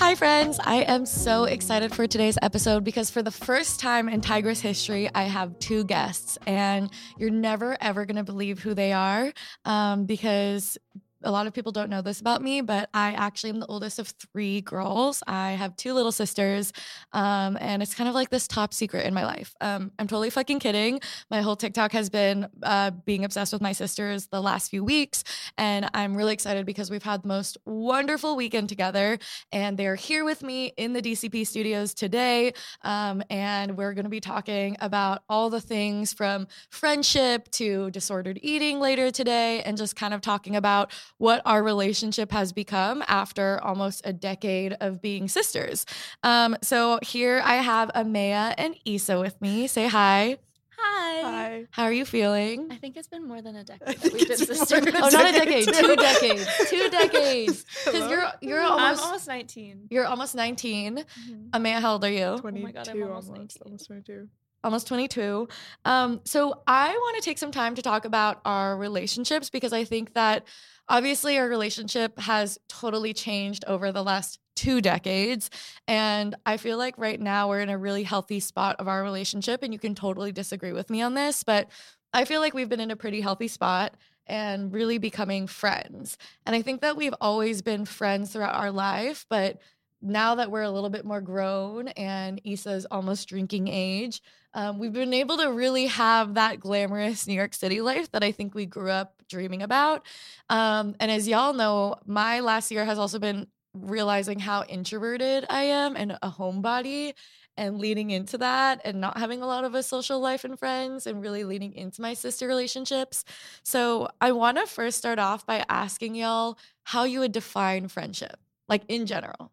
Hi, 0.00 0.14
friends. 0.14 0.58
I 0.64 0.76
am 0.76 1.04
so 1.04 1.44
excited 1.44 1.94
for 1.94 2.06
today's 2.06 2.38
episode 2.40 2.84
because 2.84 3.10
for 3.10 3.22
the 3.22 3.30
first 3.30 3.80
time 3.80 4.08
in 4.08 4.22
Tigress 4.22 4.58
history, 4.58 5.10
I 5.14 5.24
have 5.24 5.58
two 5.58 5.84
guests, 5.84 6.38
and 6.46 6.90
you're 7.18 7.28
never 7.28 7.76
ever 7.82 8.06
going 8.06 8.16
to 8.16 8.24
believe 8.24 8.60
who 8.60 8.72
they 8.72 8.94
are 8.94 9.30
um, 9.66 10.06
because 10.06 10.78
a 11.22 11.30
lot 11.30 11.46
of 11.46 11.52
people 11.52 11.72
don't 11.72 11.90
know 11.90 12.02
this 12.02 12.20
about 12.20 12.42
me, 12.42 12.60
but 12.60 12.88
I 12.94 13.12
actually 13.12 13.50
am 13.50 13.60
the 13.60 13.66
oldest 13.66 13.98
of 13.98 14.08
three 14.08 14.60
girls. 14.60 15.22
I 15.26 15.52
have 15.52 15.76
two 15.76 15.92
little 15.92 16.12
sisters, 16.12 16.72
um, 17.12 17.58
and 17.60 17.82
it's 17.82 17.94
kind 17.94 18.08
of 18.08 18.14
like 18.14 18.30
this 18.30 18.48
top 18.48 18.72
secret 18.72 19.06
in 19.06 19.12
my 19.12 19.24
life. 19.24 19.54
Um, 19.60 19.92
I'm 19.98 20.06
totally 20.06 20.30
fucking 20.30 20.60
kidding. 20.60 21.00
My 21.30 21.42
whole 21.42 21.56
TikTok 21.56 21.92
has 21.92 22.08
been 22.08 22.48
uh, 22.62 22.92
being 23.04 23.24
obsessed 23.24 23.52
with 23.52 23.60
my 23.60 23.72
sisters 23.72 24.28
the 24.28 24.40
last 24.40 24.70
few 24.70 24.82
weeks, 24.82 25.24
and 25.58 25.90
I'm 25.92 26.16
really 26.16 26.32
excited 26.32 26.64
because 26.64 26.90
we've 26.90 27.02
had 27.02 27.22
the 27.22 27.28
most 27.28 27.58
wonderful 27.66 28.36
weekend 28.36 28.68
together, 28.68 29.18
and 29.52 29.76
they're 29.76 29.96
here 29.96 30.24
with 30.24 30.42
me 30.42 30.72
in 30.76 30.92
the 30.92 31.02
DCP 31.02 31.46
studios 31.46 31.92
today, 31.92 32.52
um, 32.82 33.22
and 33.28 33.76
we're 33.76 33.92
going 33.94 34.04
to 34.04 34.10
be 34.10 34.20
talking 34.20 34.76
about 34.80 35.22
all 35.28 35.50
the 35.50 35.60
things 35.60 36.12
from 36.12 36.46
friendship 36.70 37.50
to 37.52 37.90
disordered 37.90 38.38
eating 38.42 38.80
later 38.80 39.10
today, 39.10 39.62
and 39.62 39.76
just 39.76 39.96
kind 39.96 40.14
of 40.14 40.20
talking 40.20 40.56
about 40.56 40.92
what 41.20 41.42
our 41.44 41.62
relationship 41.62 42.32
has 42.32 42.50
become 42.50 43.04
after 43.06 43.62
almost 43.62 44.00
a 44.06 44.12
decade 44.12 44.72
of 44.80 45.02
being 45.02 45.28
sisters. 45.28 45.84
Um, 46.22 46.56
so 46.62 46.98
here 47.02 47.42
I 47.44 47.56
have 47.56 47.90
Amaya 47.94 48.54
and 48.56 48.74
Isa 48.86 49.20
with 49.20 49.38
me. 49.38 49.66
Say 49.66 49.86
hi. 49.86 50.38
Hi. 50.78 51.20
Hi. 51.20 51.66
How 51.72 51.84
are 51.84 51.92
you 51.92 52.06
feeling? 52.06 52.68
I 52.70 52.76
think 52.76 52.96
it's 52.96 53.06
been 53.06 53.28
more 53.28 53.42
than 53.42 53.54
a 53.54 53.62
decade 53.64 53.98
that 53.98 54.12
we've 54.14 54.26
been 54.26 54.38
sisters. 54.38 54.86
Oh, 54.94 55.08
not 55.12 55.28
a 55.28 55.38
decade, 55.38 55.66
two 55.66 55.94
decades, 55.94 56.46
two 56.70 56.88
decades. 56.90 57.66
Because 57.84 58.10
you're 58.10 58.24
you're 58.40 58.62
almost, 58.62 58.80
I'm 58.80 58.86
almost, 58.86 59.04
almost 59.04 59.28
19. 59.28 59.88
you're 59.90 60.06
almost 60.06 60.34
19. 60.34 61.04
Mhm. 61.04 61.50
Amaya, 61.50 61.80
how 61.80 61.92
old 61.92 62.04
are 62.04 62.10
you? 62.10 62.38
22 62.38 62.64
my 62.66 62.72
God, 62.72 62.88
I'm 62.88 63.02
almost 63.02 63.28
almost, 63.28 63.60
19. 63.60 63.62
almost 63.66 63.86
22. 63.88 64.28
almost 64.64 64.86
22. 64.86 65.48
Um, 65.84 66.20
so 66.24 66.62
I 66.66 66.88
want 66.88 67.16
to 67.16 67.22
take 67.22 67.36
some 67.36 67.52
time 67.52 67.74
to 67.74 67.82
talk 67.82 68.06
about 68.06 68.40
our 68.46 68.74
relationships 68.78 69.50
because 69.50 69.74
I 69.74 69.84
think 69.84 70.14
that 70.14 70.44
obviously 70.90 71.38
our 71.38 71.48
relationship 71.48 72.18
has 72.18 72.58
totally 72.68 73.14
changed 73.14 73.64
over 73.66 73.92
the 73.92 74.02
last 74.02 74.40
two 74.56 74.82
decades. 74.82 75.48
And 75.88 76.34
I 76.44 76.58
feel 76.58 76.76
like 76.76 76.98
right 76.98 77.18
now 77.18 77.48
we're 77.48 77.60
in 77.60 77.70
a 77.70 77.78
really 77.78 78.02
healthy 78.02 78.40
spot 78.40 78.76
of 78.78 78.88
our 78.88 79.02
relationship. 79.02 79.62
And 79.62 79.72
you 79.72 79.78
can 79.78 79.94
totally 79.94 80.32
disagree 80.32 80.72
with 80.72 80.90
me 80.90 81.00
on 81.00 81.14
this, 81.14 81.44
but 81.44 81.70
I 82.12 82.24
feel 82.24 82.40
like 82.40 82.52
we've 82.52 82.68
been 82.68 82.80
in 82.80 82.90
a 82.90 82.96
pretty 82.96 83.20
healthy 83.20 83.48
spot 83.48 83.96
and 84.26 84.72
really 84.72 84.98
becoming 84.98 85.46
friends. 85.46 86.18
And 86.44 86.54
I 86.54 86.62
think 86.62 86.82
that 86.82 86.96
we've 86.96 87.14
always 87.20 87.62
been 87.62 87.84
friends 87.84 88.32
throughout 88.32 88.54
our 88.54 88.72
life, 88.72 89.24
but 89.30 89.60
now 90.02 90.34
that 90.34 90.50
we're 90.50 90.62
a 90.62 90.70
little 90.70 90.90
bit 90.90 91.04
more 91.04 91.20
grown 91.20 91.88
and 91.88 92.40
Issa's 92.44 92.86
almost 92.90 93.28
drinking 93.28 93.68
age, 93.68 94.22
um, 94.54 94.78
we've 94.78 94.92
been 94.92 95.14
able 95.14 95.36
to 95.38 95.52
really 95.52 95.86
have 95.86 96.34
that 96.34 96.58
glamorous 96.58 97.26
New 97.26 97.34
York 97.34 97.54
City 97.54 97.80
life 97.80 98.10
that 98.12 98.24
I 98.24 98.32
think 98.32 98.54
we 98.54 98.66
grew 98.66 98.90
up 98.90 99.19
dreaming 99.30 99.62
about. 99.62 100.04
Um, 100.50 100.94
and 101.00 101.10
as 101.10 101.26
y'all 101.26 101.54
know, 101.54 101.96
my 102.04 102.40
last 102.40 102.70
year 102.70 102.84
has 102.84 102.98
also 102.98 103.18
been 103.18 103.46
realizing 103.72 104.38
how 104.38 104.64
introverted 104.64 105.46
I 105.48 105.62
am 105.64 105.96
and 105.96 106.18
a 106.22 106.30
homebody 106.30 107.14
and 107.56 107.78
leading 107.78 108.10
into 108.10 108.38
that 108.38 108.80
and 108.84 109.00
not 109.00 109.18
having 109.18 109.42
a 109.42 109.46
lot 109.46 109.64
of 109.64 109.74
a 109.74 109.82
social 109.82 110.18
life 110.20 110.44
and 110.44 110.58
friends 110.58 111.06
and 111.06 111.20
really 111.20 111.44
leading 111.44 111.74
into 111.74 112.00
my 112.00 112.14
sister 112.14 112.48
relationships. 112.48 113.24
So 113.62 114.08
I 114.20 114.32
want 114.32 114.58
to 114.58 114.66
first 114.66 114.98
start 114.98 115.18
off 115.18 115.46
by 115.46 115.64
asking 115.68 116.14
y'all 116.14 116.58
how 116.84 117.04
you 117.04 117.20
would 117.20 117.32
define 117.32 117.88
friendship, 117.88 118.38
like 118.68 118.82
in 118.88 119.06
general. 119.06 119.52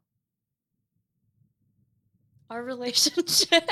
Our 2.50 2.64
relationship, 2.74 3.70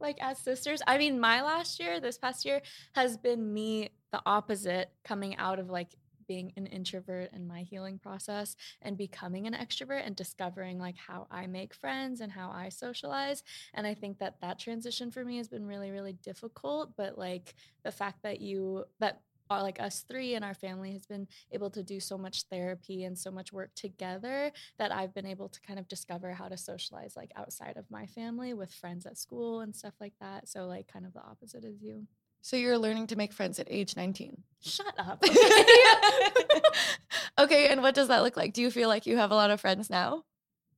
like 0.00 0.18
as 0.20 0.38
sisters. 0.38 0.80
I 0.86 0.98
mean, 0.98 1.20
my 1.20 1.42
last 1.42 1.80
year, 1.80 2.00
this 2.00 2.18
past 2.18 2.44
year, 2.44 2.62
has 2.94 3.16
been 3.16 3.52
me 3.52 3.90
the 4.12 4.22
opposite, 4.24 4.90
coming 5.04 5.36
out 5.36 5.58
of 5.58 5.68
like 5.68 5.88
being 6.28 6.52
an 6.56 6.66
introvert 6.66 7.30
in 7.32 7.48
my 7.48 7.62
healing 7.62 7.98
process 7.98 8.54
and 8.82 8.96
becoming 8.96 9.46
an 9.46 9.54
extrovert 9.54 10.06
and 10.06 10.14
discovering 10.14 10.78
like 10.78 10.96
how 10.96 11.26
I 11.30 11.46
make 11.46 11.74
friends 11.74 12.20
and 12.20 12.30
how 12.30 12.50
I 12.50 12.68
socialize. 12.68 13.42
And 13.74 13.86
I 13.86 13.94
think 13.94 14.18
that 14.18 14.40
that 14.42 14.58
transition 14.58 15.10
for 15.10 15.24
me 15.24 15.38
has 15.38 15.48
been 15.48 15.66
really, 15.66 15.90
really 15.90 16.12
difficult. 16.12 16.92
But 16.96 17.18
like 17.18 17.54
the 17.82 17.90
fact 17.90 18.22
that 18.22 18.40
you, 18.40 18.84
that 19.00 19.22
Uh, 19.50 19.62
like 19.62 19.80
us 19.80 20.04
three 20.08 20.34
and 20.34 20.44
our 20.44 20.54
family 20.54 20.92
has 20.92 21.06
been 21.06 21.26
able 21.52 21.70
to 21.70 21.82
do 21.82 22.00
so 22.00 22.18
much 22.18 22.44
therapy 22.44 23.04
and 23.04 23.18
so 23.18 23.30
much 23.30 23.52
work 23.52 23.74
together 23.74 24.52
that 24.78 24.92
I've 24.92 25.14
been 25.14 25.26
able 25.26 25.48
to 25.48 25.60
kind 25.60 25.78
of 25.78 25.88
discover 25.88 26.32
how 26.32 26.48
to 26.48 26.56
socialize 26.56 27.16
like 27.16 27.32
outside 27.36 27.76
of 27.76 27.90
my 27.90 28.06
family 28.06 28.54
with 28.54 28.72
friends 28.72 29.06
at 29.06 29.18
school 29.18 29.60
and 29.60 29.74
stuff 29.74 29.94
like 30.00 30.14
that. 30.20 30.48
So 30.48 30.66
like 30.66 30.92
kind 30.92 31.06
of 31.06 31.12
the 31.12 31.22
opposite 31.22 31.64
as 31.64 31.80
you. 31.80 32.06
So 32.40 32.56
you're 32.56 32.78
learning 32.78 33.08
to 33.08 33.16
make 33.16 33.32
friends 33.32 33.58
at 33.58 33.66
age 33.70 33.96
19. 33.96 34.42
Shut 34.60 34.94
up. 34.98 35.22
okay, 37.38 37.68
and 37.68 37.82
what 37.82 37.94
does 37.94 38.08
that 38.08 38.22
look 38.22 38.36
like? 38.36 38.52
Do 38.52 38.62
you 38.62 38.70
feel 38.70 38.88
like 38.88 39.06
you 39.06 39.16
have 39.16 39.30
a 39.30 39.34
lot 39.34 39.50
of 39.50 39.60
friends 39.60 39.90
now? 39.90 40.24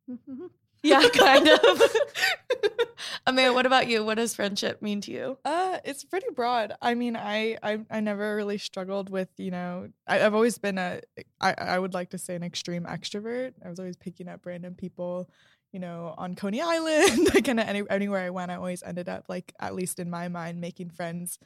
Yeah, 0.82 1.08
kind 1.12 1.48
of. 1.48 1.82
Amaya, 3.26 3.52
what 3.54 3.66
about 3.66 3.86
you? 3.88 4.04
What 4.04 4.14
does 4.16 4.34
friendship 4.34 4.80
mean 4.82 5.00
to 5.02 5.12
you? 5.12 5.38
Uh, 5.44 5.78
it's 5.84 6.04
pretty 6.04 6.26
broad. 6.34 6.72
I 6.80 6.94
mean, 6.94 7.16
I 7.16 7.56
I, 7.62 7.80
I 7.90 8.00
never 8.00 8.36
really 8.36 8.58
struggled 8.58 9.10
with 9.10 9.28
you 9.36 9.50
know. 9.50 9.88
I, 10.06 10.24
I've 10.24 10.34
always 10.34 10.58
been 10.58 10.78
a 10.78 11.00
I 11.40 11.54
I 11.58 11.78
would 11.78 11.94
like 11.94 12.10
to 12.10 12.18
say 12.18 12.34
an 12.34 12.42
extreme 12.42 12.84
extrovert. 12.84 13.52
I 13.64 13.68
was 13.68 13.78
always 13.78 13.96
picking 13.96 14.28
up 14.28 14.46
random 14.46 14.74
people, 14.74 15.28
you 15.72 15.80
know, 15.80 16.14
on 16.16 16.34
Coney 16.34 16.60
Island, 16.62 17.30
like 17.34 17.44
kind 17.44 17.60
of 17.60 17.68
any, 17.68 17.82
anywhere 17.90 18.20
I 18.26 18.30
went, 18.30 18.50
I 18.50 18.56
always 18.56 18.82
ended 18.82 19.08
up 19.08 19.24
like 19.28 19.52
at 19.60 19.74
least 19.74 19.98
in 19.98 20.08
my 20.10 20.28
mind 20.28 20.60
making 20.60 20.90
friends 20.90 21.38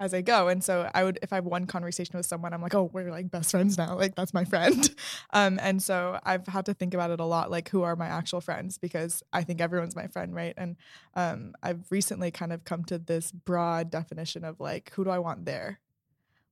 as 0.00 0.14
I 0.14 0.22
go. 0.22 0.48
And 0.48 0.64
so 0.64 0.90
I 0.94 1.04
would, 1.04 1.18
if 1.22 1.30
I 1.30 1.36
have 1.36 1.44
one 1.44 1.66
conversation 1.66 2.16
with 2.16 2.24
someone, 2.24 2.54
I'm 2.54 2.62
like, 2.62 2.74
oh, 2.74 2.90
we're 2.92 3.10
like 3.10 3.30
best 3.30 3.50
friends 3.50 3.76
now. 3.76 3.96
Like 3.96 4.14
that's 4.14 4.34
my 4.34 4.44
friend. 4.44 4.88
Um, 5.32 5.58
and 5.62 5.82
so 5.82 6.18
I've 6.24 6.46
had 6.46 6.66
to 6.66 6.74
think 6.74 6.94
about 6.94 7.10
it 7.10 7.20
a 7.20 7.24
lot, 7.24 7.50
like 7.50 7.68
who 7.68 7.82
are 7.82 7.94
my 7.94 8.06
actual 8.06 8.40
friends? 8.40 8.78
Because 8.78 9.22
I 9.32 9.44
think 9.44 9.60
everyone's 9.60 9.94
my 9.94 10.06
friend, 10.08 10.34
right? 10.34 10.54
And 10.56 10.76
um, 11.14 11.54
I've 11.62 11.84
recently 11.90 12.30
kind 12.30 12.52
of 12.52 12.64
come 12.64 12.84
to 12.86 12.98
this 12.98 13.30
broad 13.30 13.90
definition 13.90 14.44
of 14.44 14.58
like, 14.58 14.92
who 14.94 15.04
do 15.04 15.10
I 15.10 15.18
want 15.18 15.44
there? 15.44 15.78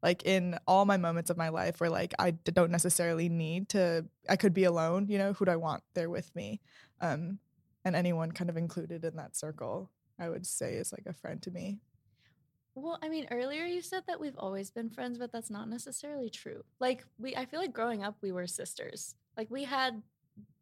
Like 0.03 0.25
in 0.25 0.59
all 0.67 0.85
my 0.85 0.97
moments 0.97 1.31
of 1.31 1.37
my 1.37 1.49
life 1.49 1.81
where 1.81 1.91
like 1.91 2.15
I 2.19 2.33
don't 2.33 2.71
necessarily 2.71 3.29
need 3.29 3.69
to, 3.71 4.06
I 4.29 4.37
could 4.37 4.55
be 4.55 4.65
alone, 4.65 5.09
you 5.09 5.19
know, 5.19 5.33
who 5.33 5.45
do 5.45 5.50
I 5.50 5.56
want 5.56 5.83
there 5.95 6.11
with 6.11 6.35
me? 6.37 6.61
Um, 7.00 7.39
and 7.85 7.97
anyone 7.97 8.33
kind 8.33 8.50
of 8.50 8.56
included 8.56 9.05
in 9.05 9.17
that 9.17 9.37
circle, 9.37 9.91
I 10.19 10.29
would 10.29 10.47
say 10.47 10.75
is 10.75 10.93
like 10.93 11.06
a 11.06 11.12
friend 11.12 11.43
to 11.43 11.50
me. 11.50 11.81
Well, 12.79 12.99
I 13.03 13.09
mean, 13.09 13.27
earlier 13.31 13.65
you 13.65 13.83
said 13.83 14.05
that 14.07 14.21
we've 14.21 14.37
always 14.39 14.71
been 14.71 14.91
friends, 14.91 15.19
but 15.19 15.33
that's 15.33 15.51
not 15.51 15.69
necessarily 15.69 16.31
true. 16.31 16.63
Like 16.81 17.05
we 17.19 17.35
I 17.37 17.45
feel 17.45 17.61
like 17.61 17.73
growing 17.73 18.03
up 18.05 18.17
we 18.23 18.33
were 18.33 18.47
sisters. 18.47 19.15
Like 19.37 19.51
we 19.51 19.65
had 19.65 20.03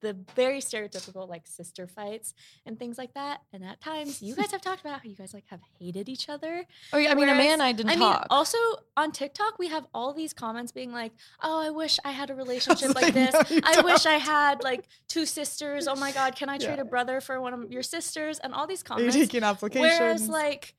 the 0.01 0.17
very 0.35 0.61
stereotypical 0.61 1.29
like 1.29 1.47
sister 1.47 1.87
fights 1.87 2.33
and 2.65 2.79
things 2.79 2.97
like 2.97 3.13
that. 3.13 3.41
And 3.53 3.63
at 3.63 3.79
times 3.81 4.23
you 4.23 4.35
guys 4.35 4.51
have 4.53 4.63
talked 4.63 4.81
about 4.81 5.01
how 5.03 5.09
you 5.09 5.15
guys 5.15 5.35
like 5.35 5.45
have 5.49 5.61
hated 5.79 6.09
each 6.09 6.31
other. 6.31 6.65
Oh 6.95 6.99
yeah, 6.99 7.11
I 7.11 7.15
mean, 7.15 7.27
Whereas- 7.27 7.33
Amanda 7.35 7.53
and 7.55 7.63
I 7.63 7.73
didn't 7.73 7.91
I 7.91 7.97
mean, 7.97 8.11
talk. 8.13 8.27
also 8.31 8.57
on 8.97 9.12
TikTok 9.12 9.59
we 9.59 9.69
have 9.69 9.87
all 9.93 10.15
these 10.15 10.33
comments 10.33 10.73
being 10.73 10.93
like, 10.93 11.12
"Oh, 11.43 11.61
I 11.61 11.69
wish 11.71 11.99
I 12.07 12.12
had 12.12 12.31
a 12.31 12.35
relationship 12.45 12.95
like 12.95 13.05
like, 13.07 13.15
this. 13.15 13.35
"No, 13.51 13.61
I 13.65 13.81
wish 13.83 14.07
I 14.07 14.15
had 14.17 14.62
like 14.62 14.87
two 15.09 15.27
sisters. 15.27 15.87
Oh 15.89 15.95
my 15.97 16.11
god, 16.12 16.37
can 16.37 16.49
I 16.49 16.57
trade 16.57 16.77
Yeah. 16.77 16.83
a 16.83 16.85
brother 16.87 17.21
for 17.21 17.39
one 17.41 17.53
of 17.53 17.71
your 17.71 17.83
sisters?" 17.83 18.39
And 18.39 18.55
all 18.55 18.67
these 18.67 18.83
Are 18.83 18.99
you 19.01 19.09
comments. 19.11 19.17
taking 19.17 19.43
applications? 19.43 20.01
Whereas, 20.01 20.29
like, 20.31 20.75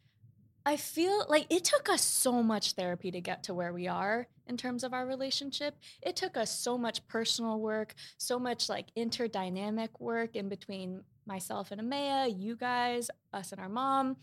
I 0.68 0.76
feel 0.76 1.26
like 1.30 1.46
it 1.50 1.64
took 1.64 1.88
us 1.88 2.02
so 2.02 2.44
much 2.44 2.74
therapy 2.74 3.10
to 3.12 3.22
get 3.22 3.44
to 3.44 3.54
where 3.54 3.72
we 3.72 3.88
are 3.88 4.28
in 4.48 4.58
terms 4.58 4.84
of 4.84 4.94
our 4.94 5.08
relationship. 5.08 5.78
It 6.02 6.18
took 6.18 6.36
us 6.36 6.52
so 6.52 6.78
much 6.78 7.08
personal 7.08 7.62
work, 7.62 7.96
so 8.18 8.38
much 8.38 8.68
like 8.68 8.88
interdynamic 8.98 9.98
work 10.02 10.36
in 10.36 10.50
between 10.50 11.06
myself 11.26 11.72
and 11.72 11.80
Amaya, 11.80 12.38
you 12.38 12.58
guys, 12.58 13.10
us 13.32 13.54
and 13.54 13.62
our 13.62 13.70
mom, 13.70 14.18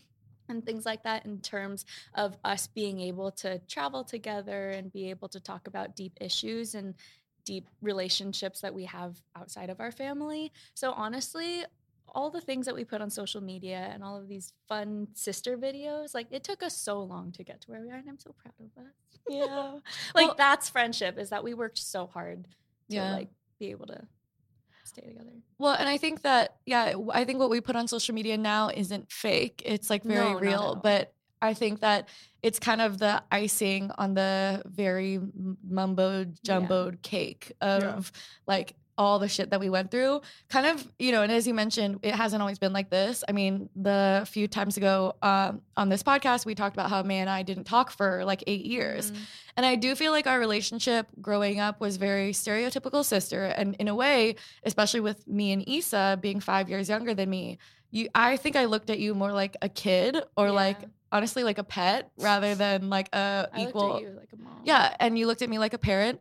and 0.47 0.63
things 0.63 0.85
like 0.85 1.01
that 1.01 1.25
in 1.25 1.39
terms 1.39 1.83
of 2.13 2.37
us 2.45 2.67
being 2.67 2.99
able 2.99 3.31
to 3.31 3.57
travel 3.67 4.03
together 4.03 4.69
and 4.69 4.93
be 4.93 5.09
able 5.09 5.29
to 5.29 5.39
talk 5.39 5.65
about 5.65 5.95
deep 5.95 6.13
issues 6.21 6.75
and 6.75 6.93
deep 7.43 7.67
relationships 7.81 8.61
that 8.61 8.75
we 8.75 8.85
have 8.85 9.19
outside 9.35 9.71
of 9.71 9.79
our 9.79 9.91
family. 9.91 10.51
So 10.75 10.91
honestly, 10.91 11.63
all 12.15 12.31
the 12.31 12.41
things 12.41 12.65
that 12.65 12.73
we 12.75 12.83
put 12.85 13.01
on 13.01 13.09
social 13.09 13.41
media 13.41 13.89
and 13.93 14.03
all 14.03 14.15
of 14.17 14.27
these 14.27 14.53
fun 14.67 15.07
sister 15.13 15.57
videos, 15.57 16.13
like 16.15 16.27
it 16.31 16.43
took 16.43 16.63
us 16.63 16.75
so 16.75 17.01
long 17.03 17.31
to 17.33 17.43
get 17.43 17.61
to 17.61 17.71
where 17.71 17.81
we 17.81 17.91
are, 17.91 17.95
and 17.95 18.09
I'm 18.09 18.17
so 18.19 18.33
proud 18.41 18.53
of 18.59 18.83
us. 18.83 18.93
yeah. 19.29 19.73
Like 20.15 20.27
Well- 20.27 20.35
that's 20.37 20.69
friendship 20.69 21.17
is 21.19 21.29
that 21.29 21.43
we 21.43 21.53
worked 21.53 21.77
so 21.77 22.07
hard 22.07 22.45
to 22.45 22.95
Yeah. 22.95 23.11
like 23.13 23.29
be 23.59 23.69
able 23.71 23.87
to 23.87 24.01
stay 24.85 25.01
together. 25.01 25.31
Well, 25.57 25.75
and 25.77 25.89
I 25.89 25.97
think 25.97 26.21
that 26.21 26.55
yeah, 26.65 26.93
I 27.11 27.25
think 27.25 27.39
what 27.39 27.49
we 27.49 27.59
put 27.61 27.75
on 27.75 27.87
social 27.87 28.15
media 28.15 28.37
now 28.37 28.69
isn't 28.69 29.11
fake. 29.11 29.61
It's 29.65 29.89
like 29.89 30.03
very 30.03 30.33
No, 30.33 30.39
real, 30.39 30.79
but 30.81 31.11
I 31.41 31.53
think 31.53 31.81
that 31.81 32.07
it's 32.41 32.59
kind 32.59 32.81
of 32.81 32.97
the 32.97 33.21
icing 33.31 33.91
on 33.97 34.13
the 34.13 34.61
very 34.65 35.19
mumbo 35.67 36.25
jumboed 36.45 37.01
cake 37.01 37.51
of 37.61 38.11
like 38.47 38.75
all 38.97 39.19
the 39.19 39.27
shit 39.27 39.49
that 39.49 39.59
we 39.59 39.69
went 39.69 39.91
through. 39.91 40.21
Kind 40.49 40.65
of, 40.67 40.85
you 40.99 41.11
know, 41.11 41.21
and 41.21 41.31
as 41.31 41.45
you 41.45 41.53
mentioned, 41.53 41.99
it 42.01 42.15
hasn't 42.15 42.41
always 42.41 42.59
been 42.59 42.71
like 42.73 42.89
this. 42.89 43.23
I 43.27 43.31
mean, 43.33 43.69
the 43.75 44.25
few 44.31 44.47
times 44.47 44.77
ago 44.77 45.15
um, 45.21 45.61
on 45.75 45.89
this 45.89 46.01
podcast, 46.03 46.45
we 46.45 46.55
talked 46.55 46.75
about 46.75 46.89
how 46.89 47.03
May 47.03 47.19
and 47.19 47.29
I 47.29 47.43
didn't 47.43 47.65
talk 47.65 47.91
for 47.91 48.23
like 48.25 48.43
eight 48.47 48.65
years. 48.65 49.11
Mhm. 49.11 49.17
And 49.57 49.65
I 49.65 49.75
do 49.75 49.95
feel 49.95 50.11
like 50.11 50.27
our 50.27 50.39
relationship 50.39 51.07
growing 51.21 51.59
up 51.59 51.79
was 51.79 51.97
very 51.97 52.31
stereotypical 52.31 53.03
sister. 53.05 53.45
And 53.45 53.75
in 53.75 53.87
a 53.87 53.95
way, 53.95 54.35
especially 54.63 54.99
with 55.01 55.27
me 55.27 55.51
and 55.51 55.67
Issa 55.67 56.19
being 56.21 56.39
five 56.39 56.69
years 56.69 56.87
younger 56.89 57.13
than 57.13 57.29
me, 57.29 57.57
you 57.91 58.09
I 58.15 58.37
think 58.37 58.55
I 58.55 58.65
looked 58.65 58.89
at 58.89 58.99
you 58.99 59.13
more 59.15 59.31
like 59.31 59.55
a 59.61 59.69
kid 59.69 60.17
or 60.35 60.51
like 60.51 60.77
honestly 61.11 61.43
like 61.43 61.57
a 61.57 61.63
pet 61.63 62.11
rather 62.17 62.55
than 62.55 62.89
like 62.89 63.07
a 63.13 63.47
I 63.53 63.61
equal 63.67 63.87
looked 63.87 63.95
at 64.03 64.09
you 64.09 64.17
like 64.19 64.29
a 64.33 64.37
mom. 64.37 64.61
yeah, 64.65 64.95
and 64.99 65.17
you 65.17 65.27
looked 65.27 65.41
at 65.41 65.49
me 65.49 65.59
like 65.59 65.73
a 65.73 65.77
parent. 65.77 66.19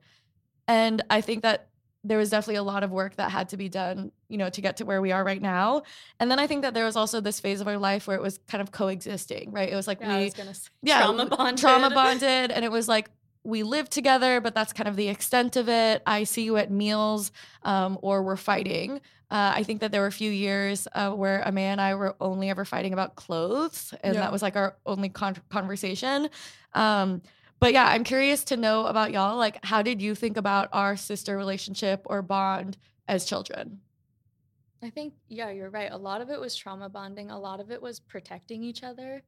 And 0.68 1.02
I 1.10 1.20
think 1.20 1.42
that 1.42 1.68
there 2.04 2.18
was 2.18 2.30
definitely 2.30 2.56
a 2.56 2.62
lot 2.62 2.82
of 2.82 2.90
work 2.90 3.16
that 3.16 3.30
had 3.30 3.48
to 3.48 3.56
be 3.56 3.68
done, 3.68 4.12
you 4.28 4.36
know, 4.36 4.50
to 4.50 4.60
get 4.60 4.76
to 4.76 4.84
where 4.84 5.00
we 5.00 5.10
are 5.10 5.24
right 5.24 5.40
now. 5.40 5.82
And 6.20 6.30
then 6.30 6.38
I 6.38 6.46
think 6.46 6.62
that 6.62 6.74
there 6.74 6.84
was 6.84 6.96
also 6.96 7.20
this 7.20 7.40
phase 7.40 7.60
of 7.60 7.66
our 7.68 7.78
life 7.78 8.06
where 8.06 8.16
it 8.16 8.22
was 8.22 8.38
kind 8.46 8.60
of 8.60 8.70
coexisting, 8.70 9.50
right? 9.52 9.70
It 9.72 9.74
was 9.74 9.86
like 9.86 10.00
Yeah, 10.00 10.18
we 10.18 10.24
was 10.24 10.70
yeah, 10.82 10.98
trauma 11.02 11.26
bonded. 11.26 11.58
trauma 11.58 11.90
bonded, 11.94 12.50
and 12.50 12.64
it 12.64 12.70
was 12.70 12.86
like 12.88 13.10
we 13.42 13.62
lived 13.62 13.90
together, 13.92 14.40
but 14.40 14.54
that's 14.54 14.72
kind 14.72 14.88
of 14.88 14.96
the 14.96 15.08
extent 15.08 15.56
of 15.56 15.68
it. 15.68 16.02
I 16.06 16.24
see 16.24 16.44
you 16.44 16.56
at 16.56 16.70
meals, 16.70 17.32
um, 17.62 17.98
or 18.02 18.22
we're 18.22 18.36
fighting. 18.36 19.00
Uh, 19.30 19.52
I 19.56 19.62
think 19.64 19.80
that 19.80 19.90
there 19.90 20.00
were 20.02 20.06
a 20.06 20.12
few 20.12 20.30
years 20.30 20.86
uh, 20.94 21.10
where 21.10 21.42
Amaya 21.42 21.72
and 21.72 21.80
I 21.80 21.94
were 21.94 22.14
only 22.20 22.50
ever 22.50 22.64
fighting 22.64 22.92
about 22.92 23.16
clothes, 23.16 23.92
and 24.02 24.14
Yeah. 24.14 24.20
that 24.20 24.32
was 24.32 24.42
like 24.42 24.56
our 24.56 24.76
only 24.86 25.08
con- 25.08 25.36
conversation. 25.50 26.28
Um, 26.74 27.22
but 27.64 27.72
yeah, 27.72 27.86
I'm 27.86 28.04
curious 28.04 28.44
to 28.44 28.58
know 28.58 28.84
about 28.84 29.10
y'all. 29.10 29.38
Like, 29.38 29.64
how 29.64 29.80
did 29.80 30.02
you 30.02 30.14
think 30.14 30.36
about 30.36 30.68
our 30.74 30.98
sister 30.98 31.34
relationship 31.34 32.02
or 32.04 32.20
bond 32.20 32.76
as 33.08 33.24
children? 33.24 33.80
I 34.82 34.90
think, 34.90 35.14
yeah, 35.28 35.48
you're 35.48 35.70
right. 35.70 35.90
A 35.90 35.96
lot 35.96 36.20
of 36.20 36.28
it 36.28 36.38
was 36.38 36.54
trauma 36.54 36.90
bonding. 36.90 37.30
A 37.30 37.38
lot 37.38 37.60
of 37.60 37.70
it 37.70 37.80
was 37.80 38.00
protecting 38.00 38.62
each 38.62 38.82
other. 38.82 39.22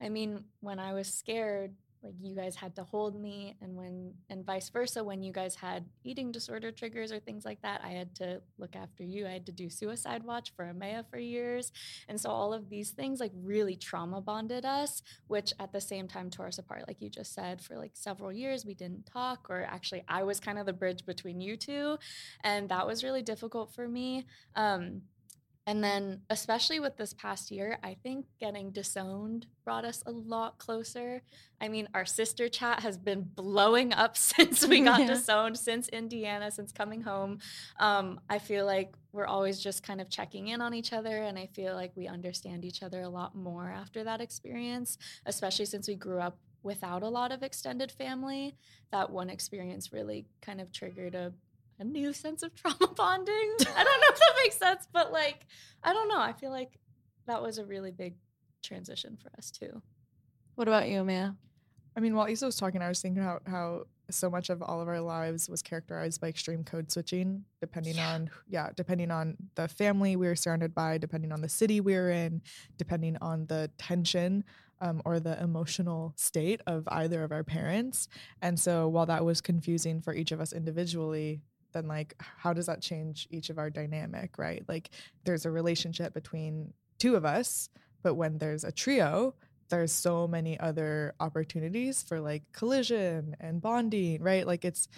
I 0.00 0.08
mean, 0.08 0.42
when 0.58 0.80
I 0.80 0.94
was 0.94 1.14
scared, 1.14 1.76
like 2.02 2.14
you 2.20 2.34
guys 2.34 2.56
had 2.56 2.76
to 2.76 2.84
hold 2.84 3.20
me, 3.20 3.56
and 3.60 3.76
when 3.76 4.12
and 4.30 4.44
vice 4.44 4.68
versa, 4.68 5.02
when 5.02 5.22
you 5.22 5.32
guys 5.32 5.54
had 5.54 5.84
eating 6.04 6.30
disorder 6.32 6.70
triggers 6.70 7.12
or 7.12 7.18
things 7.18 7.44
like 7.44 7.60
that, 7.62 7.80
I 7.84 7.90
had 7.90 8.14
to 8.16 8.40
look 8.58 8.76
after 8.76 9.02
you. 9.02 9.26
I 9.26 9.30
had 9.30 9.46
to 9.46 9.52
do 9.52 9.68
suicide 9.68 10.22
watch 10.24 10.52
for 10.54 10.64
Amaya 10.64 11.04
for 11.10 11.18
years, 11.18 11.72
and 12.08 12.20
so 12.20 12.30
all 12.30 12.52
of 12.52 12.68
these 12.68 12.90
things 12.90 13.20
like 13.20 13.32
really 13.34 13.76
trauma 13.76 14.20
bonded 14.20 14.64
us, 14.64 15.02
which 15.26 15.52
at 15.58 15.72
the 15.72 15.80
same 15.80 16.08
time 16.08 16.30
tore 16.30 16.46
us 16.46 16.58
apart. 16.58 16.84
Like 16.86 17.00
you 17.00 17.10
just 17.10 17.34
said, 17.34 17.60
for 17.60 17.76
like 17.76 17.92
several 17.94 18.32
years 18.32 18.64
we 18.64 18.74
didn't 18.74 19.06
talk, 19.06 19.50
or 19.50 19.62
actually 19.62 20.04
I 20.08 20.22
was 20.22 20.40
kind 20.40 20.58
of 20.58 20.66
the 20.66 20.72
bridge 20.72 21.04
between 21.06 21.40
you 21.40 21.56
two, 21.56 21.98
and 22.44 22.68
that 22.68 22.86
was 22.86 23.02
really 23.04 23.22
difficult 23.22 23.74
for 23.74 23.88
me. 23.88 24.26
Um, 24.54 25.02
and 25.66 25.82
then, 25.82 26.22
especially 26.30 26.78
with 26.78 26.96
this 26.96 27.12
past 27.12 27.50
year, 27.50 27.78
I 27.82 27.94
think 28.02 28.26
getting 28.40 28.70
disowned 28.70 29.46
brought 29.64 29.84
us 29.84 30.02
a 30.06 30.12
lot 30.12 30.58
closer. 30.58 31.22
I 31.60 31.68
mean, 31.68 31.88
our 31.92 32.04
sister 32.06 32.48
chat 32.48 32.80
has 32.80 32.96
been 32.96 33.22
blowing 33.34 33.92
up 33.92 34.16
since 34.16 34.66
we 34.66 34.80
got 34.80 35.00
Yeah. 35.00 35.06
disowned, 35.06 35.58
since 35.58 35.88
Indiana, 35.88 36.50
since 36.52 36.70
coming 36.72 37.00
home. 37.02 37.38
Um, 37.80 38.20
I 38.28 38.38
feel 38.38 38.64
like 38.64 38.94
we're 39.12 39.26
always 39.26 39.60
just 39.60 39.82
kind 39.82 40.00
of 40.00 40.08
checking 40.08 40.48
in 40.48 40.60
on 40.60 40.72
each 40.74 40.92
other, 40.92 41.22
and 41.24 41.38
I 41.38 41.46
feel 41.46 41.74
like 41.74 41.92
we 41.96 42.06
understand 42.06 42.64
each 42.64 42.82
other 42.82 43.02
a 43.02 43.08
lot 43.08 43.34
more 43.34 43.68
after 43.70 44.04
that 44.04 44.20
experience, 44.20 44.98
especially 45.26 45.66
since 45.66 45.88
we 45.88 45.96
grew 45.96 46.20
up 46.20 46.38
without 46.62 47.02
a 47.02 47.08
lot 47.08 47.32
of 47.32 47.42
extended 47.42 47.90
family. 47.92 48.56
That 48.92 49.10
one 49.10 49.30
experience 49.30 49.92
really 49.92 50.26
kind 50.42 50.60
of 50.60 50.72
triggered 50.72 51.14
a 51.14 51.32
a 51.78 51.84
new 51.84 52.12
sense 52.12 52.42
of 52.42 52.54
trauma 52.54 52.88
bonding. 52.96 53.34
I 53.34 53.84
don't 53.84 54.00
know 54.00 54.08
if 54.08 54.18
that 54.18 54.32
makes 54.44 54.56
sense, 54.56 54.88
but 54.92 55.12
like, 55.12 55.46
I 55.82 55.92
don't 55.92 56.08
know. 56.08 56.20
I 56.20 56.32
feel 56.32 56.50
like 56.50 56.78
that 57.26 57.42
was 57.42 57.58
a 57.58 57.64
really 57.64 57.90
big 57.90 58.14
transition 58.62 59.16
for 59.22 59.30
us 59.38 59.50
too. 59.50 59.82
What 60.54 60.68
about 60.68 60.88
you, 60.88 61.04
Mia? 61.04 61.36
I 61.96 62.00
mean, 62.00 62.14
while 62.14 62.26
Issa 62.26 62.46
was 62.46 62.56
talking, 62.56 62.82
I 62.82 62.88
was 62.88 63.00
thinking 63.00 63.22
how 63.22 63.40
how 63.46 63.84
so 64.10 64.30
much 64.30 64.50
of 64.50 64.62
all 64.62 64.80
of 64.80 64.86
our 64.88 65.00
lives 65.00 65.48
was 65.48 65.62
characterized 65.62 66.20
by 66.20 66.28
extreme 66.28 66.62
code 66.62 66.92
switching, 66.92 67.44
depending 67.60 67.96
Yeah. 67.96 68.14
on 68.14 68.30
yeah, 68.48 68.70
depending 68.76 69.10
on 69.10 69.36
the 69.54 69.66
family 69.68 70.14
we 70.16 70.26
were 70.26 70.36
surrounded 70.36 70.74
by, 70.74 70.98
depending 70.98 71.32
on 71.32 71.40
the 71.40 71.48
city 71.48 71.80
we 71.80 71.94
were 71.94 72.10
in, 72.10 72.42
depending 72.78 73.16
on 73.20 73.46
the 73.46 73.70
tension 73.78 74.44
um, 74.80 75.00
or 75.06 75.18
the 75.20 75.42
emotional 75.42 76.12
state 76.16 76.60
of 76.66 76.84
either 76.88 77.24
of 77.24 77.32
our 77.32 77.42
parents. 77.42 78.08
And 78.42 78.60
so, 78.60 78.88
while 78.88 79.06
that 79.06 79.24
was 79.24 79.40
confusing 79.40 80.00
for 80.02 80.14
each 80.14 80.32
of 80.32 80.40
us 80.40 80.52
individually, 80.52 81.40
then 81.76 81.86
like, 81.86 82.14
how 82.18 82.52
does 82.52 82.66
that 82.66 82.80
change 82.80 83.28
each 83.30 83.50
of 83.50 83.58
our 83.58 83.70
dynamic, 83.70 84.38
right? 84.38 84.64
Like, 84.66 84.90
there's 85.24 85.46
a 85.46 85.50
relationship 85.50 86.14
between 86.14 86.72
two 86.98 87.14
of 87.14 87.24
us, 87.24 87.68
but 88.02 88.14
when 88.14 88.38
there's 88.38 88.64
a 88.64 88.72
trio, 88.72 89.34
there's 89.68 89.92
so 89.92 90.26
many 90.26 90.58
other 90.58 91.14
opportunities 91.20 92.02
for 92.02 92.20
like 92.20 92.42
collision 92.52 93.36
and 93.40 93.60
bonding, 93.60 94.22
right? 94.22 94.46
Like 94.46 94.64
it's 94.64 94.88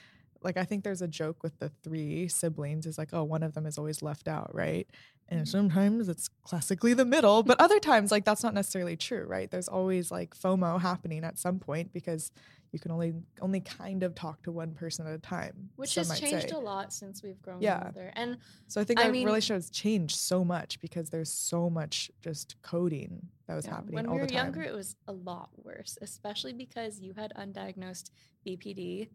like 0.43 0.57
I 0.57 0.65
think 0.65 0.85
there's 0.85 1.03
a 1.03 1.09
joke 1.09 1.43
with 1.43 1.59
the 1.59 1.71
three 1.83 2.29
siblings 2.29 2.87
is 2.87 2.99
like, 2.99 3.11
oh, 3.13 3.25
one 3.25 3.43
of 3.43 3.55
them 3.55 3.67
is 3.67 3.79
always 3.79 4.03
left 4.03 4.29
out, 4.29 4.55
right? 4.55 4.87
And 5.29 5.41
mm-hmm. 5.41 5.51
sometimes 5.51 6.09
it's 6.09 6.29
classically 6.45 6.95
the 6.95 7.05
middle, 7.05 7.43
but 7.43 7.61
other 7.61 7.81
times 7.81 8.11
like 8.11 8.25
that's 8.25 8.43
not 8.43 8.55
necessarily 8.55 8.97
true, 8.97 9.25
right? 9.27 9.51
There's 9.51 9.69
always 9.69 10.11
like 10.11 10.37
FOMO 10.37 10.81
happening 10.81 11.25
at 11.25 11.39
some 11.39 11.59
point 11.59 11.93
because 11.93 12.31
you 12.73 12.79
can 12.79 12.91
only 12.91 13.15
only 13.41 13.61
kind 13.61 14.03
of 14.03 14.15
talk 14.15 14.43
to 14.43 14.53
one 14.53 14.73
person 14.73 15.07
at 15.07 15.15
a 15.15 15.19
time. 15.19 15.71
Which 15.77 15.95
has 15.95 16.19
changed 16.21 16.51
say. 16.51 16.55
a 16.55 16.59
lot 16.59 16.93
since 16.93 17.23
we've 17.23 17.41
grown 17.41 17.63
Yeah. 17.63 17.83
older. 17.87 18.13
And 18.15 18.37
So 18.67 18.81
I 18.81 18.85
think 18.85 19.01
I 19.01 19.05
our 19.07 19.11
mean- 19.13 19.27
relationship 19.27 19.57
has 19.63 19.71
changed 19.71 20.17
so 20.17 20.45
much 20.45 20.81
because 20.81 21.09
there's 21.11 21.33
so 21.33 21.71
much 21.71 22.11
just 22.21 22.57
coding 22.63 23.27
that 23.47 23.55
was 23.55 23.65
yeah, 23.67 23.75
happening 23.77 23.95
when 23.95 24.07
all 24.07 24.15
we 24.15 24.21
were 24.21 24.27
the 24.27 24.35
time. 24.35 24.45
younger, 24.47 24.63
it 24.63 24.75
was 24.75 24.97
a 25.07 25.13
lot 25.13 25.49
worse, 25.65 25.97
especially 26.03 26.53
because 26.53 27.01
you 27.01 27.15
had 27.15 27.33
undiagnosed 27.39 28.11
BPD 28.47 29.09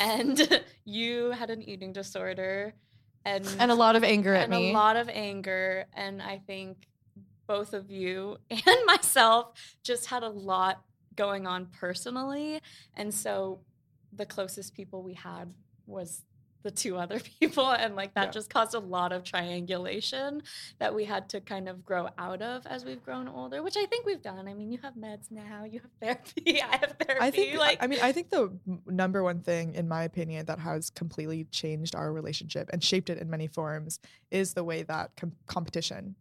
and 0.00 0.60
you 0.84 1.30
had 1.30 1.50
an 1.50 1.62
eating 1.62 1.92
disorder 1.92 2.74
and 3.24 3.46
and 3.58 3.70
a 3.70 3.74
lot 3.74 3.96
of 3.96 4.02
anger 4.02 4.34
at 4.34 4.44
and 4.44 4.50
me. 4.52 4.70
a 4.70 4.72
lot 4.72 4.96
of 4.96 5.08
anger. 5.08 5.84
And 5.94 6.20
I 6.22 6.38
think 6.38 6.88
both 7.46 7.74
of 7.74 7.90
you 7.90 8.36
and 8.50 8.76
myself 8.86 9.52
just 9.84 10.06
had 10.06 10.22
a 10.22 10.28
lot 10.28 10.82
going 11.20 11.46
on 11.46 11.66
personally. 11.66 12.60
And 12.94 13.12
so 13.12 13.60
the 14.20 14.24
closest 14.24 14.74
people 14.74 15.02
we 15.02 15.12
had 15.14 15.52
was 15.86 16.24
the 16.62 16.70
two 16.70 16.96
other 16.96 17.20
people. 17.40 17.68
And 17.70 17.94
like 17.94 18.14
that 18.14 18.26
Yeah. 18.28 18.30
just 18.38 18.48
caused 18.50 18.74
a 18.74 18.78
lot 18.78 19.12
of 19.12 19.22
triangulation 19.22 20.42
that 20.78 20.94
we 20.94 21.04
had 21.04 21.28
to 21.30 21.40
kind 21.40 21.68
of 21.68 21.84
grow 21.84 22.08
out 22.16 22.40
of 22.42 22.66
as 22.66 22.84
we've 22.86 23.02
grown 23.02 23.28
older, 23.28 23.62
which 23.62 23.76
I 23.76 23.84
think 23.86 24.06
we've 24.06 24.22
done. 24.22 24.48
I 24.48 24.54
mean, 24.54 24.70
you 24.72 24.78
have 24.82 24.94
meds 24.94 25.30
now, 25.30 25.64
you 25.64 25.80
have 25.80 25.90
therapy, 26.00 26.62
I 26.62 26.76
have 26.76 26.94
therapy. 26.98 27.20
I 27.26 27.30
think 27.30 27.58
like 27.58 27.78
I 27.82 27.86
mean 27.86 28.00
I 28.02 28.12
think 28.12 28.30
the 28.30 28.50
number 28.86 29.22
one 29.22 29.40
thing 29.40 29.74
in 29.74 29.88
my 29.88 30.04
opinion 30.04 30.46
that 30.46 30.58
has 30.58 30.88
completely 30.90 31.44
changed 31.44 31.94
our 31.94 32.12
relationship 32.12 32.68
and 32.72 32.82
shaped 32.82 33.10
it 33.10 33.18
in 33.18 33.28
many 33.28 33.46
forms 33.46 33.98
is 34.30 34.54
the 34.54 34.64
way 34.64 34.82
that 34.84 35.10
com- 35.16 35.36
competition 35.46 36.14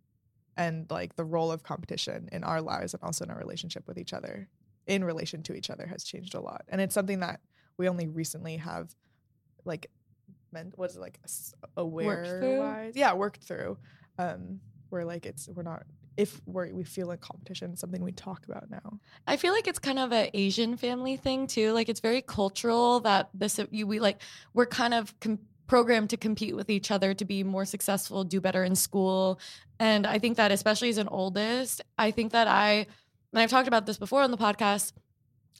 and 0.58 0.90
like 0.92 1.16
the 1.16 1.24
role 1.24 1.52
of 1.54 1.64
competition 1.64 2.28
in 2.34 2.44
our 2.44 2.62
lives 2.62 2.94
and 2.94 3.02
also 3.04 3.24
in 3.24 3.32
our 3.32 3.38
relationship 3.38 3.88
with 3.88 3.98
each 3.98 4.14
other 4.14 4.48
in 4.90 5.04
relation 5.06 5.44
to 5.44 5.54
each 5.54 5.70
other 5.70 5.86
has 5.88 6.04
changed 6.04 6.34
a 6.34 6.42
lot. 6.42 6.64
And 6.68 6.82
it's 6.82 6.96
something 6.96 7.22
that 7.22 7.40
we 7.78 7.88
only 7.88 8.08
recently 8.08 8.58
have 8.58 8.94
like 9.64 9.90
meant 10.52 10.78
was 10.78 10.96
it 10.96 11.00
like 11.00 11.20
aware 11.78 12.58
wise 12.60 12.96
yeah 12.96 13.14
worked 13.14 13.44
through. 13.44 13.78
Um 14.18 14.60
where 14.90 15.06
like 15.06 15.26
it's 15.26 15.48
we're 15.48 15.64
not 15.64 15.84
if 16.18 16.42
we're, 16.46 16.74
we 16.74 16.84
feel 16.84 17.08
like 17.08 17.22
competition 17.22 17.72
is 17.72 17.80
something 17.80 18.04
we 18.04 18.12
talk 18.12 18.46
about 18.46 18.70
now. 18.70 19.00
I 19.26 19.38
feel 19.38 19.54
like 19.54 19.68
it's 19.68 19.80
kind 19.80 20.00
of 20.00 20.12
an 20.12 20.30
Asian 20.34 20.76
family 20.76 21.16
thing 21.16 21.48
too. 21.48 21.72
Like 21.72 21.88
it's 21.88 22.02
very 22.02 22.22
cultural 22.22 23.00
that 23.02 23.30
this 23.34 23.60
you 23.72 23.88
we 23.88 24.00
like 24.00 24.22
we're 24.54 24.66
kind 24.66 24.94
of 24.94 25.18
com- 25.22 25.40
programmed 25.68 26.10
to 26.10 26.18
compete 26.18 26.56
with 26.56 26.70
each 26.70 26.90
other 26.90 27.14
to 27.14 27.24
be 27.24 27.44
more 27.44 27.64
successful, 27.64 28.24
do 28.24 28.42
better 28.42 28.64
in 28.64 28.76
school, 28.76 29.40
and 29.80 30.08
I 30.08 30.18
think 30.18 30.38
that 30.38 30.52
especially 30.52 30.90
as 30.90 30.98
an 30.98 31.08
oldest, 31.08 31.82
I 31.98 32.10
think 32.12 32.32
that 32.32 32.48
I 32.48 32.88
and 33.34 33.42
I've 33.42 33.50
talked 33.50 33.68
about 33.68 33.86
this 33.86 33.98
before 33.98 34.22
on 34.22 34.32
the 34.32 34.38
podcast. 34.38 34.94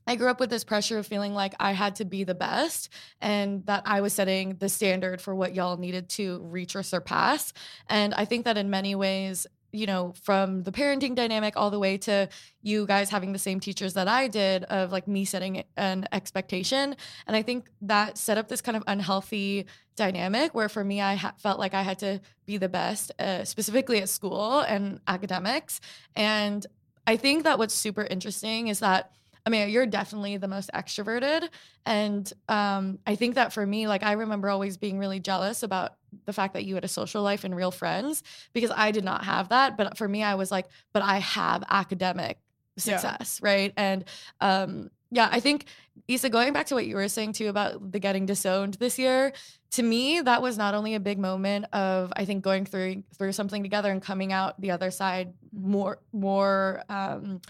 I 0.08 0.16
grew 0.16 0.30
up 0.30 0.40
with 0.40 0.50
this 0.50 0.64
pressure 0.64 0.98
of 0.98 1.06
feeling 1.06 1.36
like 1.36 1.54
I 1.60 1.74
had 1.74 1.96
to 1.98 2.06
be 2.06 2.24
the 2.24 2.34
best 2.34 2.90
and 3.22 3.64
that 3.68 3.84
I 3.86 4.02
was 4.02 4.14
setting 4.14 4.56
the 4.56 4.70
standard 4.70 5.22
for 5.22 5.36
what 5.36 5.54
y'all 5.54 5.78
needed 5.78 6.10
to 6.12 6.40
reach 6.40 6.76
or 6.76 6.82
surpass. 6.82 7.54
And 7.88 8.14
I 8.16 8.26
think 8.26 8.46
that 8.46 8.58
in 8.58 8.72
many 8.72 8.96
ways, 8.96 9.46
you 9.72 9.86
know, 9.86 10.14
from 10.24 10.64
the 10.64 10.72
parenting 10.72 11.14
dynamic 11.14 11.54
all 11.56 11.70
the 11.70 11.78
way 11.78 11.98
to 12.00 12.28
you 12.64 12.88
guys 12.88 13.12
having 13.12 13.34
the 13.34 13.40
same 13.40 13.60
teachers 13.60 13.94
that 13.94 14.08
I 14.08 14.28
did 14.28 14.64
of 14.64 14.92
like 14.92 15.08
me 15.08 15.26
setting 15.26 15.64
an 15.78 16.08
expectation. 16.12 16.96
And 17.28 17.36
I 17.36 17.44
think 17.44 17.70
that 17.82 18.18
set 18.18 18.40
up 18.40 18.48
this 18.48 18.62
kind 18.62 18.76
of 18.76 18.84
unhealthy 18.88 19.68
dynamic 19.96 20.56
where 20.56 20.70
for 20.70 20.84
me, 20.84 21.02
I 21.02 21.16
ha- 21.16 21.36
felt 21.38 21.60
like 21.60 21.76
I 21.76 21.84
had 21.84 22.00
to 22.00 22.20
be 22.48 22.58
the 22.58 22.70
best, 22.70 23.12
uh, 23.20 23.44
specifically 23.44 24.02
at 24.02 24.10
school 24.10 24.62
and 24.62 25.02
academics. 25.08 25.82
And 26.16 26.66
I 27.10 27.18
think 27.18 27.44
that 27.46 27.58
what's 27.58 27.74
super 27.74 28.04
interesting 28.04 28.68
is 28.68 28.80
that. 28.80 29.12
I 29.46 29.50
mean, 29.50 29.70
you're 29.70 29.88
definitely 29.88 30.38
the 30.38 30.50
most 30.50 30.70
extroverted. 30.76 31.48
And 31.86 32.32
um, 32.50 33.00
I 33.08 33.16
think 33.16 33.36
that 33.36 33.52
for 33.52 33.66
me, 33.66 33.88
like, 33.88 34.04
I 34.04 34.12
remember 34.12 34.50
always 34.50 34.78
being 34.78 35.00
really 35.00 35.20
jealous 35.20 35.64
about 35.64 35.94
the 36.26 36.34
fact 36.34 36.54
that 36.54 36.66
you 36.66 36.76
had 36.76 36.84
a 36.84 36.90
social 36.90 37.24
life 37.24 37.46
and 37.46 37.56
real 37.56 37.72
friends 37.72 38.22
because 38.54 38.70
I 38.76 38.92
did 38.92 39.06
not 39.06 39.24
have 39.24 39.50
that. 39.50 39.78
But 39.78 39.98
for 39.98 40.08
me, 40.08 40.22
I 40.24 40.36
was 40.36 40.52
like, 40.52 40.68
but 40.94 41.02
I 41.02 41.18
have 41.20 41.64
academic 41.70 42.38
Yeah. 42.86 42.98
success, 42.98 43.40
right? 43.42 43.74
And 43.78 44.06
um, 44.40 44.92
yeah, 45.12 45.30
I 45.32 45.40
think 45.40 45.66
Issa, 46.08 46.30
going 46.30 46.54
back 46.54 46.68
to 46.68 46.76
what 46.76 46.86
you 46.86 46.96
were 46.96 47.08
saying 47.08 47.34
too 47.34 47.48
about 47.48 47.92
the 47.92 48.00
getting 48.00 48.26
disowned 48.26 48.76
this 48.76 49.00
year, 49.00 49.34
to 49.72 49.84
me, 49.84 50.22
that 50.22 50.42
was 50.42 50.58
not 50.58 50.74
only 50.74 50.96
a 50.96 51.00
big 51.00 51.20
moment 51.20 51.66
of 51.74 52.12
I 52.16 52.26
think 52.26 52.44
going 52.44 52.66
through 52.66 53.04
through 53.18 53.34
something 53.34 53.64
together 53.64 53.92
and 53.92 54.02
coming 54.02 54.34
out 54.34 54.60
the 54.62 54.72
other 54.72 54.92
side 54.92 55.34
more 55.52 56.00
more 56.12 56.84
um, 56.90 57.42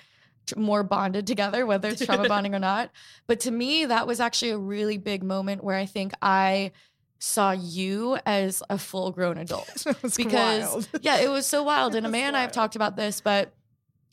more 0.55 0.83
bonded 0.83 1.27
together, 1.27 1.65
whether 1.65 1.89
it's 1.89 2.05
trauma 2.05 2.27
bonding 2.27 2.55
or 2.55 2.59
not. 2.59 2.91
But 3.27 3.41
to 3.41 3.51
me, 3.51 3.85
that 3.85 4.07
was 4.07 4.19
actually 4.19 4.51
a 4.51 4.57
really 4.57 4.97
big 4.97 5.23
moment 5.23 5.63
where 5.63 5.77
I 5.77 5.85
think 5.85 6.13
I 6.21 6.71
saw 7.19 7.51
you 7.51 8.17
as 8.25 8.63
a 8.69 8.77
full 8.77 9.11
grown 9.11 9.37
adult 9.37 9.85
because 10.17 10.71
wild. 10.71 10.89
yeah, 11.01 11.17
it 11.17 11.29
was 11.29 11.45
so 11.45 11.63
wild. 11.71 11.95
And 11.95 12.05
Amanda 12.05 12.27
and 12.27 12.37
I 12.37 12.41
have 12.41 12.51
talked 12.51 12.75
about 12.75 12.95
this, 12.95 13.21
but 13.21 13.53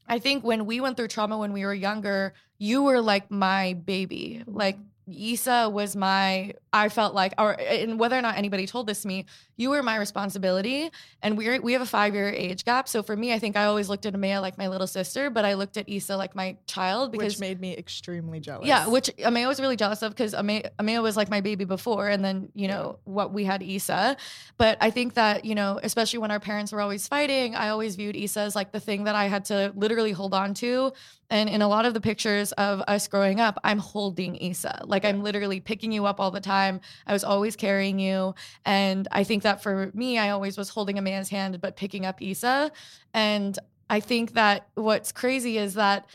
I 0.09 0.19
think 0.19 0.45
when 0.45 0.67
we 0.67 0.81
went 0.81 0.97
through 0.97 1.09
trauma 1.09 1.39
when 1.39 1.53
we 1.53 1.65
were 1.65 1.75
younger, 1.75 2.35
you 2.59 2.83
were 2.85 3.01
like 3.01 3.31
my 3.31 3.75
baby. 3.75 4.43
Like 4.47 4.79
Issa 5.09 5.69
was 5.71 5.95
my 5.95 6.55
I 6.73 6.89
felt 6.89 7.15
like 7.15 7.35
or 7.39 7.53
and 7.53 7.99
whether 7.99 8.19
or 8.19 8.23
not 8.23 8.37
anybody 8.37 8.67
told 8.67 8.87
this 8.87 9.03
to 9.03 9.09
me, 9.09 9.27
you 9.57 9.71
were 9.71 9.83
my 9.83 9.97
responsibility. 9.97 10.91
And 11.23 11.39
we're 11.39 11.61
we 11.61 11.73
have 11.75 11.83
a 11.83 11.87
five 11.87 12.15
year 12.15 12.29
age 12.29 12.65
gap. 12.65 12.89
So 12.89 13.03
for 13.03 13.17
me, 13.17 13.33
I 13.33 13.39
think 13.39 13.57
I 13.57 13.65
always 13.67 13.89
looked 13.89 14.05
at 14.05 14.15
Amaya 14.15 14.41
like 14.41 14.59
my 14.59 14.69
little 14.69 14.87
sister, 14.87 15.31
but 15.31 15.45
I 15.45 15.55
looked 15.55 15.77
at 15.77 15.89
Issa 15.89 16.17
like 16.17 16.35
my 16.35 16.57
child 16.67 17.13
because 17.13 17.35
which 17.35 17.41
made 17.41 17.61
me 17.61 17.77
extremely 17.77 18.41
jealous. 18.41 18.67
yeah, 18.67 18.89
which 18.89 19.09
Amaya 19.19 19.47
was 19.47 19.61
really 19.61 19.77
jealous 19.77 20.03
of 20.03 20.13
because 20.13 20.35
Amaya, 20.35 20.71
Amaya 20.79 21.03
was 21.03 21.17
like 21.17 21.31
my 21.31 21.41
baby 21.41 21.65
before, 21.65 22.09
and 22.09 22.25
then 22.25 22.49
you 22.55 22.69
know 22.69 22.99
what 23.05 23.33
we 23.33 23.45
had 23.45 23.63
Issa. 23.63 24.17
But 24.59 24.77
I 24.81 24.91
think 24.91 25.15
that 25.15 25.45
you 25.45 25.55
know, 25.55 25.79
especially 25.83 26.19
when 26.19 26.31
our 26.31 26.41
parents 26.41 26.73
were 26.73 26.81
always 26.81 27.07
fighting, 27.07 27.55
I 27.55 27.69
always 27.69 27.97
viewed 27.97 28.17
Issa 28.17 28.41
as 28.41 28.57
like 28.57 28.73
the 28.73 28.81
thing 28.81 29.05
that 29.05 29.15
I 29.15 29.27
had 29.27 29.45
to 29.47 29.73
literally 29.77 30.13
hold 30.13 30.35
on 30.35 30.55
to. 30.55 30.93
And 31.29 31.49
in 31.49 31.61
a 31.61 31.69
lot 31.69 31.87
of 31.87 31.95
the 31.95 32.01
pictures 32.01 32.53
of 32.53 32.83
us 32.87 33.09
growing 33.09 33.41
up, 33.41 33.59
I'm 33.65 33.79
holding 33.79 34.37
Issa, 34.37 34.83
like 34.85 34.96
I'm 35.05 35.23
literally 35.23 35.61
picking 35.61 35.93
you 35.93 36.07
up 36.07 36.21
all 36.21 36.31
the 36.31 36.41
time. 36.41 36.81
I 37.07 37.13
was 37.13 37.25
always 37.25 37.57
carrying 37.57 37.99
you, 37.99 38.35
and 38.65 39.09
I 39.13 39.25
think 39.25 39.43
that 39.43 39.63
for 39.63 39.91
me, 39.95 40.19
I 40.19 40.31
always 40.31 40.57
was 40.57 40.69
holding 40.71 40.99
a 40.99 41.03
man's 41.03 41.29
hand 41.29 41.61
but 41.61 41.77
picking 41.77 42.07
up 42.07 42.23
Issa. 42.23 42.73
And 43.15 43.59
I 43.89 44.01
think 44.01 44.33
that 44.33 44.69
what's 44.75 45.13
crazy 45.13 45.59
is 45.59 45.75
that 45.75 46.07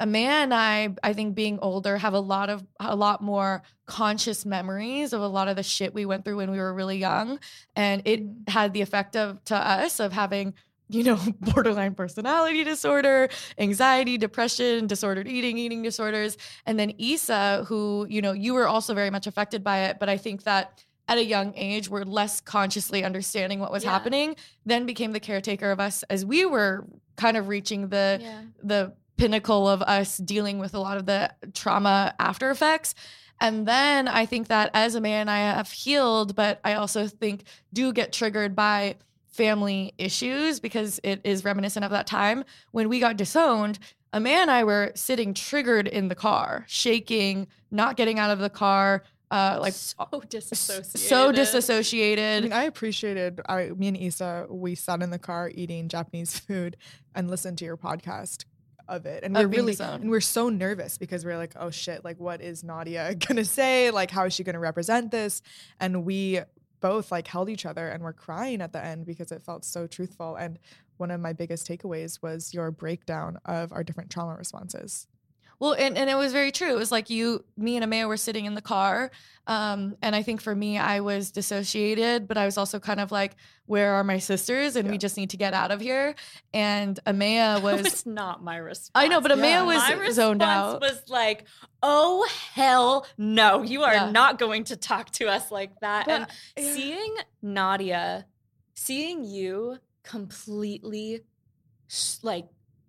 a 0.00 0.06
man 0.06 0.44
and 0.44 0.54
I, 0.54 0.94
I 1.02 1.12
think 1.12 1.34
being 1.34 1.58
older, 1.60 1.98
have 1.98 2.14
a 2.14 2.20
lot 2.20 2.50
of 2.50 2.64
a 2.78 2.94
lot 2.94 3.20
more 3.20 3.62
conscious 3.86 4.46
memories 4.46 5.12
of 5.12 5.20
a 5.20 5.26
lot 5.26 5.48
of 5.48 5.56
the 5.56 5.62
shit 5.62 5.92
we 5.92 6.06
went 6.06 6.24
through 6.24 6.36
when 6.36 6.50
we 6.50 6.58
were 6.58 6.72
really 6.72 6.98
young, 6.98 7.40
and 7.74 8.02
it 8.04 8.24
mm. 8.24 8.48
had 8.48 8.72
the 8.72 8.80
effect 8.80 9.16
of 9.16 9.42
to 9.46 9.56
us 9.56 9.98
of 9.98 10.12
having 10.12 10.54
you 10.88 11.02
know 11.04 11.18
borderline 11.40 11.94
personality 11.94 12.64
disorder, 12.64 13.28
anxiety, 13.58 14.18
depression, 14.18 14.86
disordered 14.86 15.28
eating, 15.28 15.58
eating 15.58 15.82
disorders, 15.82 16.36
and 16.66 16.78
then 16.78 16.92
Issa, 16.98 17.64
who 17.68 18.06
you 18.08 18.20
know 18.22 18.32
you 18.32 18.54
were 18.54 18.66
also 18.66 18.94
very 18.94 19.10
much 19.10 19.26
affected 19.26 19.62
by 19.62 19.78
it, 19.86 19.98
but 19.98 20.08
I 20.08 20.16
think 20.16 20.44
that 20.44 20.84
at 21.08 21.16
a 21.18 21.24
young 21.24 21.54
age 21.56 21.88
were 21.88 22.04
less 22.04 22.40
consciously 22.40 23.02
understanding 23.02 23.60
what 23.60 23.72
was 23.72 23.82
Yeah. 23.82 23.92
happening, 23.92 24.36
then 24.66 24.84
became 24.84 25.12
the 25.12 25.20
caretaker 25.20 25.70
of 25.70 25.80
us 25.80 26.02
as 26.10 26.24
we 26.24 26.44
were 26.44 26.86
kind 27.16 27.36
of 27.36 27.48
reaching 27.48 27.88
the 27.88 28.18
yeah. 28.20 28.42
the 28.62 28.92
pinnacle 29.16 29.66
of 29.68 29.82
us 29.82 30.16
dealing 30.18 30.58
with 30.58 30.74
a 30.74 30.78
lot 30.78 30.96
of 30.96 31.06
the 31.06 31.32
trauma 31.54 32.14
after 32.20 32.50
effects. 32.50 32.94
And 33.40 33.66
then 33.66 34.06
I 34.06 34.26
think 34.26 34.48
that 34.48 34.70
as 34.74 34.94
a 34.94 35.00
man, 35.00 35.28
I 35.28 35.38
have 35.38 35.70
healed, 35.70 36.34
but 36.36 36.60
I 36.64 36.74
also 36.74 37.06
think 37.06 37.44
do 37.72 37.92
get 37.92 38.12
triggered 38.12 38.54
by 38.54 38.96
family 39.30 39.94
issues 39.98 40.60
because 40.60 41.00
it 41.02 41.20
is 41.24 41.44
reminiscent 41.44 41.84
of 41.84 41.90
that 41.90 42.06
time 42.06 42.44
when 42.72 42.88
we 42.88 43.00
got 43.00 43.16
disowned. 43.16 43.78
A 44.12 44.20
man 44.20 44.42
and 44.42 44.50
I 44.50 44.64
were 44.64 44.92
sitting 44.94 45.34
triggered 45.34 45.86
in 45.86 46.08
the 46.08 46.14
car, 46.14 46.64
shaking, 46.66 47.46
not 47.70 47.96
getting 47.96 48.18
out 48.18 48.30
of 48.30 48.38
the 48.38 48.48
car, 48.50 49.04
uh, 49.30 49.58
like 49.60 49.74
so 49.74 50.06
disassociated. 50.30 50.98
so 51.00 51.28
I 51.28 51.32
disassociated. 51.32 52.44
mean, 52.44 52.52
I 52.54 52.62
appreciated. 52.64 53.40
I, 53.46 53.66
me 53.76 53.88
and 53.88 53.96
Issa, 53.98 54.46
we 54.48 54.74
sat 54.74 55.02
in 55.02 55.10
the 55.10 55.18
car 55.18 55.50
eating 55.54 55.88
Japanese 55.88 56.38
food 56.38 56.78
and 57.14 57.28
listened 57.30 57.58
to 57.58 57.66
your 57.66 57.76
podcast 57.76 58.46
of 58.88 59.04
it, 59.04 59.22
and 59.22 59.36
Of 59.36 59.42
we're 59.42 59.48
really 59.48 59.72
disowned. 59.72 60.00
and 60.04 60.10
we're 60.10 60.22
so 60.22 60.48
nervous 60.48 60.96
because 60.96 61.26
we're 61.26 61.36
like, 61.36 61.52
oh 61.56 61.68
shit, 61.68 62.02
like 62.06 62.18
what 62.18 62.40
is 62.40 62.62
Nadya 62.62 63.18
gonna 63.28 63.44
say? 63.44 63.90
Like 63.90 64.10
how 64.10 64.24
is 64.24 64.32
she 64.32 64.42
gonna 64.44 64.58
represent 64.58 65.10
this? 65.10 65.42
And 65.78 66.06
we 66.06 66.40
both 66.80 67.10
like 67.10 67.26
held 67.26 67.48
each 67.48 67.66
other 67.66 67.88
and 67.88 68.02
were 68.02 68.12
crying 68.12 68.60
at 68.60 68.72
the 68.72 68.84
end 68.84 69.06
because 69.06 69.32
it 69.32 69.42
felt 69.42 69.64
so 69.64 69.86
truthful. 69.86 70.36
And 70.36 70.58
one 70.96 71.10
of 71.10 71.20
my 71.20 71.32
biggest 71.32 71.66
takeaways 71.66 72.22
was 72.22 72.52
your 72.52 72.70
breakdown 72.70 73.38
of 73.44 73.72
our 73.72 73.84
different 73.84 74.10
trauma 74.10 74.36
responses. 74.36 75.06
Well, 75.60 75.72
and, 75.72 75.98
and 75.98 76.08
it 76.08 76.14
was 76.16 76.32
very 76.32 76.52
true. 76.52 76.70
It 76.70 76.76
was 76.76 76.92
like 76.92 77.10
you, 77.10 77.44
me 77.56 77.76
and 77.76 77.84
Amaya 77.84 78.06
were 78.06 78.16
sitting 78.16 78.44
in 78.44 78.54
the 78.54 78.62
car. 78.62 79.10
Um, 79.48 79.96
and 80.02 80.14
I 80.14 80.22
think 80.22 80.40
for 80.40 80.54
me, 80.54 80.78
I 80.78 81.00
was 81.00 81.32
dissociated, 81.32 82.28
but 82.28 82.36
I 82.38 82.44
was 82.44 82.56
also 82.58 82.78
kind 82.78 83.00
of 83.00 83.10
like, 83.10 83.34
where 83.66 83.94
are 83.94 84.04
my 84.04 84.18
sisters? 84.18 84.76
And 84.76 84.86
Yeah. 84.86 84.92
we 84.92 84.98
just 84.98 85.16
need 85.16 85.30
to 85.30 85.36
get 85.36 85.54
out 85.54 85.70
of 85.72 85.80
here. 85.80 86.14
And 86.54 87.00
Amaya 87.06 87.60
was, 87.60 88.06
not 88.06 88.44
my 88.44 88.56
response. 88.58 88.90
I 88.94 89.08
know, 89.08 89.20
but 89.20 89.32
Amaya 89.32 89.40
Yeah. 89.42 89.62
was 89.62 89.76
my 89.98 90.10
zoned 90.10 90.42
out. 90.42 90.80
was 90.80 91.02
like, 91.08 91.44
"Oh 91.82 92.28
hell 92.54 93.06
no! 93.16 93.62
You 93.62 93.82
are 93.82 93.94
Yeah. 93.94 94.10
not 94.10 94.38
going 94.38 94.64
to 94.64 94.76
talk 94.76 95.10
to 95.12 95.28
us 95.28 95.50
like 95.50 95.80
that." 95.80 96.06
But- 96.06 96.30
and 96.56 96.66
seeing 96.66 97.16
Nadya, 97.42 98.24
seeing 98.74 99.24
you 99.24 99.78
completely 100.04 101.22
like 102.22 102.46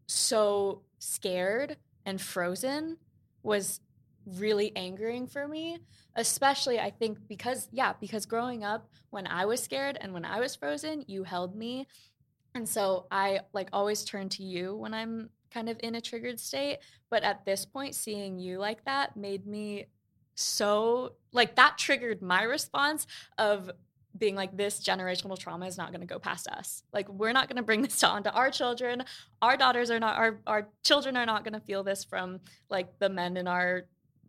so 0.08 0.82
scared 1.00 1.78
and 2.10 2.20
frozen 2.20 2.98
was 3.44 3.80
really 4.26 4.76
angering 4.76 5.26
for 5.26 5.48
me 5.48 5.80
especially 6.16 6.80
i 6.80 6.90
think 6.90 7.18
because 7.28 7.68
yeah 7.72 7.94
because 8.00 8.26
growing 8.26 8.64
up 8.64 8.90
when 9.12 9.26
i 9.26 9.46
was 9.46 9.64
scared 9.64 9.98
and 10.02 10.14
when 10.14 10.26
i 10.26 10.40
was 10.40 10.56
frozen 10.56 11.04
you 11.08 11.24
held 11.24 11.56
me. 11.56 11.88
And 12.56 12.68
so 12.68 13.06
i 13.12 13.40
like 13.54 13.70
always 13.72 14.04
turn 14.04 14.28
to 14.30 14.44
you 14.44 14.76
when 14.76 14.94
i'm 14.94 15.30
kind 15.52 15.70
of 15.70 15.80
in 15.82 15.96
a 15.96 16.02
triggered 16.02 16.40
state. 16.40 16.80
But 17.10 17.24
at 17.24 17.46
this 17.46 17.66
point 17.66 17.96
seeing 17.96 18.40
you 18.40 18.60
like 18.60 18.84
that 18.86 19.18
made 19.18 19.46
me 19.46 19.88
so 20.36 21.14
like 21.34 21.56
that 21.56 21.78
triggered 21.78 22.22
my 22.22 22.44
response 22.44 23.08
of 23.38 23.70
being 24.20 24.36
like 24.36 24.56
this 24.56 24.80
generational 24.80 25.38
trauma 25.38 25.66
is 25.66 25.78
not 25.78 25.92
going 25.92 26.02
to 26.02 26.08
go 26.08 26.20
past 26.20 26.48
us. 26.48 26.84
Like 26.94 27.10
we're 27.10 27.32
not 27.32 27.48
going 27.48 27.58
to 27.64 27.64
bring 27.64 27.82
this 27.82 28.04
on 28.04 28.24
to 28.24 28.32
our 28.32 28.52
children. 28.52 29.04
Our 29.42 29.58
daughters 29.58 29.90
are 29.92 30.00
not 30.00 30.18
our 30.18 30.40
our 30.46 30.70
children 30.84 31.18
are 31.18 31.26
not 31.26 31.44
going 31.44 31.54
to 31.54 31.62
feel 31.62 31.84
this 31.84 32.04
from 32.04 32.40
like 32.70 33.00
the 33.00 33.10
men 33.10 33.38
in 33.38 33.48
our 33.48 33.86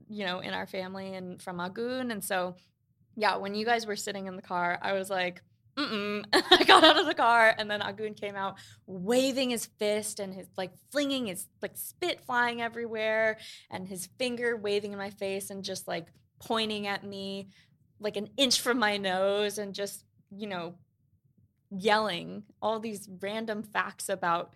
you 0.08 0.24
know 0.24 0.40
in 0.40 0.54
our 0.54 0.66
family 0.66 1.14
and 1.14 1.40
from 1.42 1.60
agun. 1.60 2.10
And 2.10 2.24
so 2.24 2.54
yeah 3.16 3.36
when 3.36 3.54
you 3.54 3.64
guys 3.64 3.86
were 3.86 3.96
sitting 3.96 4.26
in 4.26 4.36
the 4.36 4.42
car 4.42 4.78
i 4.82 4.92
was 4.92 5.10
like 5.10 5.42
Mm-mm. 5.76 6.24
I 6.32 6.64
got 6.64 6.84
out 6.84 6.98
of 6.98 7.06
the 7.06 7.14
car 7.14 7.54
and 7.56 7.70
then 7.70 7.80
Agun 7.80 8.14
came 8.14 8.34
out 8.34 8.56
waving 8.86 9.50
his 9.50 9.66
fist 9.78 10.18
and 10.18 10.34
his 10.34 10.48
like 10.56 10.72
flinging 10.90 11.26
his 11.26 11.46
like 11.62 11.72
spit 11.74 12.20
flying 12.20 12.60
everywhere 12.60 13.38
and 13.70 13.86
his 13.86 14.08
finger 14.18 14.56
waving 14.56 14.92
in 14.92 14.98
my 14.98 15.10
face 15.10 15.48
and 15.48 15.62
just 15.62 15.86
like 15.86 16.08
pointing 16.40 16.86
at 16.86 17.04
me 17.04 17.48
like 18.00 18.16
an 18.16 18.28
inch 18.36 18.60
from 18.60 18.78
my 18.78 18.96
nose 18.96 19.58
and 19.58 19.74
just, 19.74 20.04
you 20.34 20.46
know, 20.46 20.74
yelling 21.70 22.42
all 22.60 22.80
these 22.80 23.08
random 23.20 23.62
facts 23.62 24.08
about 24.08 24.52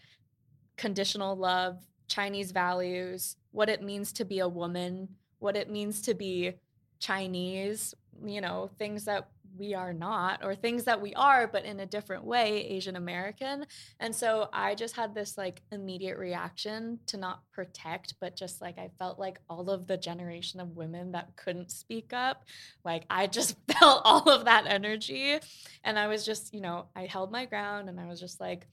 conditional 0.77 1.37
love, 1.37 1.79
Chinese 2.09 2.51
values, 2.51 3.37
what 3.53 3.69
it 3.69 3.83
means 3.83 4.13
to 4.15 4.25
be 4.25 4.41
a 4.41 4.49
woman, 4.49 5.09
what 5.39 5.57
it 5.57 5.71
means 5.71 6.03
to 6.03 6.15
be 6.15 6.55
Chinese, 6.99 7.95
you 8.25 8.41
know, 8.41 8.71
things 8.79 9.05
that 9.05 9.29
we 9.57 9.75
are 9.75 9.93
not, 9.93 10.45
or 10.45 10.55
things 10.55 10.85
that 10.85 11.01
we 11.01 11.15
are, 11.15 11.47
but 11.47 11.65
in 11.65 11.81
a 11.81 11.87
different 11.87 12.25
way, 12.25 12.67
Asian 12.67 12.97
American. 12.97 13.67
And 14.01 14.15
so 14.15 14.49
I 14.53 14.75
just 14.75 14.97
had 14.97 15.15
this 15.15 15.39
like 15.39 15.63
immediate 15.73 16.19
reaction 16.19 16.99
to 17.07 17.17
not 17.17 17.43
protect, 17.53 18.15
but 18.21 18.37
just 18.37 18.61
like 18.61 18.79
I 18.79 18.91
felt 18.99 19.19
like 19.19 19.39
all 19.49 19.71
of 19.71 19.87
the 19.87 19.97
generation 19.97 20.61
of 20.61 20.77
women 20.77 21.13
that 21.13 21.37
couldn't 21.37 21.71
speak 21.71 22.13
up, 22.13 22.45
like 22.85 23.05
I 23.11 23.27
just 23.27 23.57
felt 23.79 24.03
all 24.05 24.29
of 24.29 24.45
that 24.47 24.67
energy. 24.67 25.39
And 25.85 25.99
I 25.99 26.07
was 26.09 26.25
just, 26.25 26.55
you 26.55 26.61
know, 26.61 26.87
I 26.97 27.07
held 27.07 27.31
my 27.31 27.45
ground 27.47 27.89
and 27.89 28.01
I 28.01 28.07
was 28.07 28.21
just 28.21 28.41
like, 28.41 28.67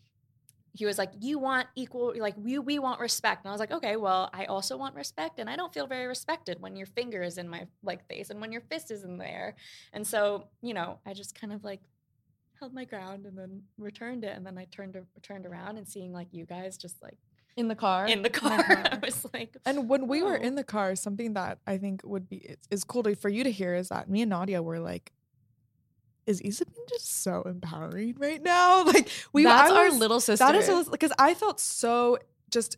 he 0.73 0.85
was 0.85 0.97
like, 0.97 1.11
"You 1.19 1.37
want 1.39 1.67
equal, 1.75 2.13
like 2.17 2.35
we 2.37 2.57
we 2.59 2.79
want 2.79 2.99
respect." 2.99 3.43
And 3.43 3.49
I 3.49 3.51
was 3.51 3.59
like, 3.59 3.71
"Okay, 3.71 3.95
well, 3.97 4.29
I 4.33 4.45
also 4.45 4.77
want 4.77 4.95
respect, 4.95 5.39
and 5.39 5.49
I 5.49 5.55
don't 5.55 5.73
feel 5.73 5.87
very 5.87 6.07
respected 6.07 6.61
when 6.61 6.75
your 6.75 6.85
finger 6.87 7.21
is 7.23 7.37
in 7.37 7.47
my 7.49 7.67
like 7.83 8.07
face 8.07 8.29
and 8.29 8.39
when 8.39 8.51
your 8.51 8.61
fist 8.61 8.91
is 8.91 9.03
in 9.03 9.17
the 9.17 9.27
air." 9.29 9.55
And 9.93 10.05
so, 10.07 10.47
you 10.61 10.73
know, 10.73 10.99
I 11.05 11.13
just 11.13 11.39
kind 11.39 11.51
of 11.53 11.63
like 11.63 11.81
held 12.59 12.73
my 12.73 12.85
ground 12.85 13.25
and 13.25 13.37
then 13.37 13.63
returned 13.77 14.23
it, 14.23 14.35
and 14.35 14.45
then 14.45 14.57
I 14.57 14.65
turned 14.65 14.95
turned 15.21 15.45
around 15.45 15.77
and 15.77 15.87
seeing 15.87 16.13
like 16.13 16.27
you 16.31 16.45
guys 16.45 16.77
just 16.77 17.01
like 17.01 17.17
in 17.57 17.67
the 17.67 17.75
car. 17.75 18.07
in 18.07 18.21
the 18.21 18.29
oh 18.29 18.39
car, 18.39 18.63
car. 18.63 18.83
I 18.93 18.99
was 19.03 19.25
like, 19.33 19.57
And 19.65 19.89
when 19.89 20.07
we 20.07 20.23
were 20.23 20.37
Oh. 20.37 20.41
in 20.41 20.55
the 20.55 20.63
car, 20.63 20.95
something 20.95 21.33
that 21.33 21.57
I 21.67 21.77
think 21.77 22.01
would 22.05 22.29
be 22.29 22.55
is 22.69 22.85
cool 22.85 23.03
to, 23.03 23.13
for 23.15 23.27
you 23.27 23.43
to 23.43 23.51
hear 23.51 23.75
is 23.75 23.89
that 23.89 24.09
me 24.09 24.21
and 24.21 24.31
Nadya 24.31 24.63
were 24.63 24.79
like, 24.79 25.11
"Is 26.25 26.41
Isabin 26.41 26.73
just 26.89 27.23
so 27.23 27.41
empowering 27.43 28.15
right 28.17 28.41
now?" 28.41 28.83
Like 28.91 29.09
we, 29.33 29.43
That's 29.43 29.71
I 29.71 29.75
our 29.75 29.91
little 29.91 30.19
sister. 30.19 30.43
That 30.43 30.55
is 30.55 30.89
because 30.89 31.11
I 31.17 31.33
felt 31.33 31.59
so 31.59 32.17
just. 32.49 32.77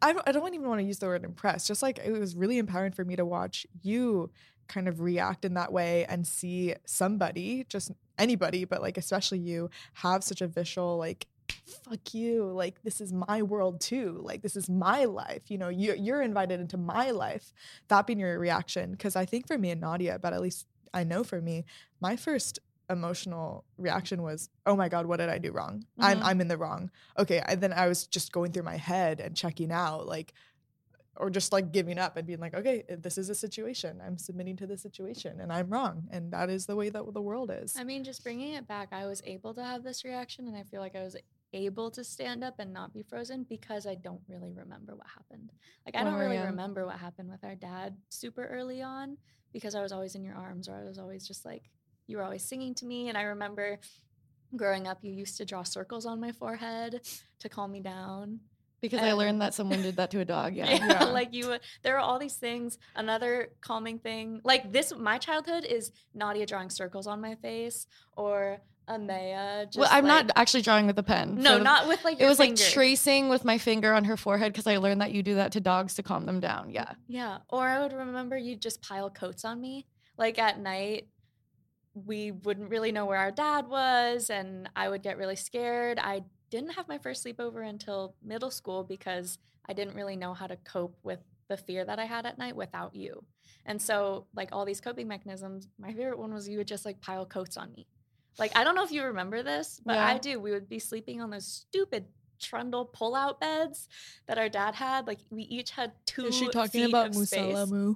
I 0.00 0.12
don't, 0.12 0.26
I 0.26 0.32
don't 0.32 0.54
even 0.54 0.68
want 0.68 0.80
to 0.80 0.86
use 0.86 1.00
the 1.00 1.06
word 1.06 1.24
impressed. 1.24 1.66
Just 1.66 1.82
like 1.82 1.98
it 1.98 2.12
was 2.12 2.36
really 2.36 2.58
empowering 2.58 2.92
for 2.92 3.04
me 3.04 3.16
to 3.16 3.24
watch 3.24 3.66
you 3.82 4.30
kind 4.68 4.88
of 4.88 5.00
react 5.00 5.44
in 5.44 5.54
that 5.54 5.72
way 5.72 6.06
and 6.06 6.26
see 6.26 6.74
somebody, 6.86 7.66
just 7.68 7.90
anybody, 8.18 8.64
but 8.64 8.80
like 8.80 8.96
especially 8.96 9.38
you, 9.38 9.68
have 9.94 10.24
such 10.24 10.40
a 10.40 10.46
visual 10.46 10.96
like 10.96 11.26
fuck 11.66 12.14
you 12.14 12.44
like 12.44 12.82
this 12.82 13.00
is 13.00 13.12
my 13.12 13.42
world 13.42 13.80
too 13.80 14.20
like 14.22 14.42
this 14.42 14.56
is 14.56 14.70
my 14.70 15.04
life 15.04 15.50
you 15.50 15.58
know 15.58 15.68
you, 15.68 15.94
you're 15.98 16.22
invited 16.22 16.60
into 16.60 16.76
my 16.76 17.10
life 17.10 17.52
that 17.88 18.06
being 18.06 18.18
your 18.18 18.38
reaction 18.38 18.92
because 18.92 19.16
i 19.16 19.24
think 19.24 19.46
for 19.46 19.58
me 19.58 19.70
and 19.70 19.82
nadya 19.82 20.20
but 20.20 20.32
at 20.32 20.40
least 20.40 20.66
i 20.94 21.04
know 21.04 21.22
for 21.22 21.40
me 21.40 21.64
my 22.00 22.16
first 22.16 22.58
emotional 22.92 23.64
reaction 23.78 24.22
was 24.22 24.48
oh 24.66 24.76
my 24.76 24.88
god 24.88 25.06
what 25.06 25.18
did 25.18 25.28
i 25.28 25.38
do 25.38 25.50
wrong? 25.52 25.84
I'm 25.98 26.18
Mhm. 26.20 26.24
i'm 26.24 26.40
in 26.40 26.48
the 26.48 26.56
wrong. 26.58 26.90
Okay 27.18 27.42
I, 27.44 27.54
then 27.56 27.72
i 27.72 27.88
was 27.88 28.06
just 28.06 28.32
going 28.32 28.52
through 28.52 28.62
my 28.64 28.76
head 28.76 29.20
and 29.20 29.36
checking 29.36 29.72
out 29.72 30.06
like 30.06 30.32
or 31.16 31.28
just 31.28 31.52
like 31.52 31.72
giving 31.72 31.98
up 31.98 32.16
and 32.16 32.26
being 32.26 32.40
like 32.40 32.54
okay 32.54 32.84
this 32.88 33.18
is 33.18 33.28
a 33.28 33.34
situation. 33.34 34.00
I'm 34.06 34.16
submitting 34.18 34.56
to 34.56 34.66
the 34.66 34.78
situation 34.78 35.40
and 35.40 35.52
i'm 35.52 35.68
wrong. 35.68 36.08
And 36.10 36.32
that 36.32 36.48
is 36.50 36.66
the 36.66 36.76
way 36.76 36.88
that 36.90 37.04
the 37.12 37.20
world 37.30 37.50
is. 37.62 37.74
I 37.78 37.84
mean, 37.84 38.02
just 38.04 38.22
bringing 38.22 38.54
it 38.54 38.66
back, 38.66 38.88
I 38.92 39.06
was 39.06 39.20
able 39.24 39.52
to 39.54 39.62
have 39.64 39.82
this 39.82 40.04
reaction, 40.04 40.46
and 40.48 40.56
I 40.56 40.62
feel 40.64 40.80
like 40.80 40.96
I 40.96 41.02
was 41.02 41.16
able 41.54 41.90
to 41.90 42.02
stand 42.02 42.42
up 42.42 42.54
and 42.58 42.72
not 42.72 42.94
be 42.94 43.02
frozen 43.02 43.44
because 43.44 43.86
I 43.86 43.94
don't 43.94 44.22
really 44.26 44.52
remember 44.52 44.96
what 44.96 45.06
happened. 45.06 45.52
Like, 45.84 45.94
I 45.96 46.02
don't 46.02 46.18
really 46.18 46.38
remember 46.38 46.86
what 46.86 46.96
happened 46.96 47.30
with 47.30 47.44
our 47.44 47.54
dad 47.54 47.94
super 48.08 48.46
early 48.46 48.80
on 48.80 49.18
because 49.52 49.74
I 49.74 49.82
was 49.82 49.92
always 49.92 50.14
in 50.14 50.24
your 50.24 50.34
arms, 50.34 50.66
or 50.66 50.74
I 50.76 50.84
was 50.84 50.96
always 50.98 51.28
just 51.28 51.44
like, 51.44 51.64
you 52.06 52.16
were 52.16 52.22
always 52.22 52.42
singing 52.44 52.74
to 52.76 52.86
me. 52.86 53.08
And 53.08 53.16
I 53.18 53.22
remember 53.22 53.78
growing 54.56 54.86
up, 54.86 54.98
you 55.02 55.12
used 55.12 55.36
to 55.38 55.44
draw 55.44 55.62
circles 55.62 56.06
on 56.06 56.20
my 56.20 56.32
forehead 56.32 57.00
to 57.40 57.48
calm 57.48 57.72
me 57.72 57.80
down. 57.80 58.40
because 58.80 59.00
I 59.00 59.12
learned 59.12 59.40
that 59.40 59.54
someone 59.54 59.80
did 59.80 59.96
that 59.96 60.10
to 60.10 60.20
a 60.20 60.24
dog. 60.24 60.54
Yeah. 60.56 60.68
Yeah, 60.70 60.86
Yeah. 60.86 61.04
like 61.04 61.32
you, 61.32 61.56
there 61.82 61.96
are 61.96 62.00
all 62.00 62.18
these 62.18 62.34
things. 62.36 62.78
Another 62.96 63.50
calming 63.60 63.98
thing, 64.00 64.40
like 64.44 64.72
this, 64.72 64.92
my 64.94 65.18
childhood 65.18 65.64
is 65.64 65.92
Nadya 66.16 66.46
drawing 66.46 66.68
circles 66.68 67.06
on 67.06 67.20
my 67.20 67.36
face 67.36 67.86
or 68.16 68.58
Amaya. 68.88 69.66
Just 69.66 69.78
well, 69.78 69.88
I'm 69.90 70.04
like- 70.04 70.26
not 70.26 70.32
actually 70.36 70.62
drawing 70.62 70.86
with 70.88 70.98
a 70.98 71.02
pen. 71.04 71.36
No, 71.36 71.58
So 71.58 71.62
not 71.62 71.86
with 71.86 72.04
like. 72.04 72.20
It 72.20 72.26
was 72.26 72.40
like 72.40 72.56
tracing 72.56 73.28
with 73.28 73.44
my 73.44 73.56
finger 73.56 73.92
on 73.94 74.04
her 74.04 74.16
forehead 74.16 74.52
because 74.52 74.66
I 74.66 74.78
learned 74.78 75.00
that 75.00 75.12
you 75.12 75.22
do 75.22 75.36
that 75.36 75.52
to 75.52 75.60
dogs 75.60 75.94
to 75.94 76.02
calm 76.02 76.26
them 76.26 76.40
down. 76.40 76.68
Yeah. 76.70 76.92
Yeah, 77.06 77.38
or 77.48 77.66
I 77.68 77.80
would 77.80 77.92
remember 77.92 78.36
you'd 78.36 78.60
just 78.60 78.82
pile 78.82 79.08
coats 79.08 79.44
on 79.44 79.60
me. 79.60 79.86
Like 80.18 80.38
at 80.40 80.58
night, 80.58 81.06
we 81.94 82.32
wouldn't 82.32 82.70
really 82.70 82.92
know 82.92 83.06
where 83.06 83.18
our 83.18 83.30
dad 83.30 83.68
was, 83.68 84.30
and 84.30 84.68
I 84.74 84.88
would 84.88 85.02
get 85.02 85.18
really 85.18 85.36
scared. 85.36 85.98
I 85.98 86.22
didn't 86.50 86.70
have 86.70 86.88
my 86.88 86.98
first 86.98 87.24
sleepover 87.24 87.68
until 87.68 88.14
middle 88.22 88.50
school 88.50 88.84
because 88.84 89.38
I 89.68 89.72
didn't 89.72 89.94
really 89.94 90.16
know 90.16 90.34
how 90.34 90.46
to 90.46 90.56
cope 90.56 90.96
with 91.02 91.20
the 91.48 91.56
fear 91.56 91.84
that 91.84 91.98
I 91.98 92.04
had 92.04 92.26
at 92.26 92.38
night 92.38 92.56
without 92.56 92.94
you. 92.94 93.24
And 93.66 93.80
so, 93.80 94.26
like 94.34 94.50
all 94.52 94.64
these 94.64 94.80
coping 94.80 95.08
mechanisms, 95.08 95.68
my 95.78 95.92
favorite 95.92 96.18
one 96.18 96.32
was 96.32 96.48
you 96.48 96.58
would 96.58 96.68
just 96.68 96.84
like 96.84 97.00
pile 97.00 97.26
coats 97.26 97.56
on 97.56 97.72
me. 97.72 97.86
Like 98.38 98.56
I 98.56 98.64
don't 98.64 98.74
know 98.74 98.84
if 98.84 98.92
you 98.92 99.04
remember 99.04 99.42
this, 99.42 99.80
but 99.84 99.98
I 99.98 100.18
do. 100.18 100.40
We 100.40 100.52
would 100.52 100.68
be 100.68 100.78
sleeping 100.78 101.20
on 101.20 101.30
those 101.30 101.46
stupid 101.46 102.06
trundle 102.40 102.86
pull-out 102.86 103.40
beds 103.40 103.88
that 104.26 104.38
our 104.38 104.48
dad 104.48 104.74
had. 104.74 105.06
Like 105.06 105.20
we 105.30 105.42
each 105.42 105.70
had 105.70 105.92
two. 106.06 106.26
is 106.26 106.34
she 106.34 106.48
talking 106.48 106.84
about 106.86 107.08
of 107.08 107.14
space. 107.14 107.40
musala 107.40 107.70
moo 107.70 107.94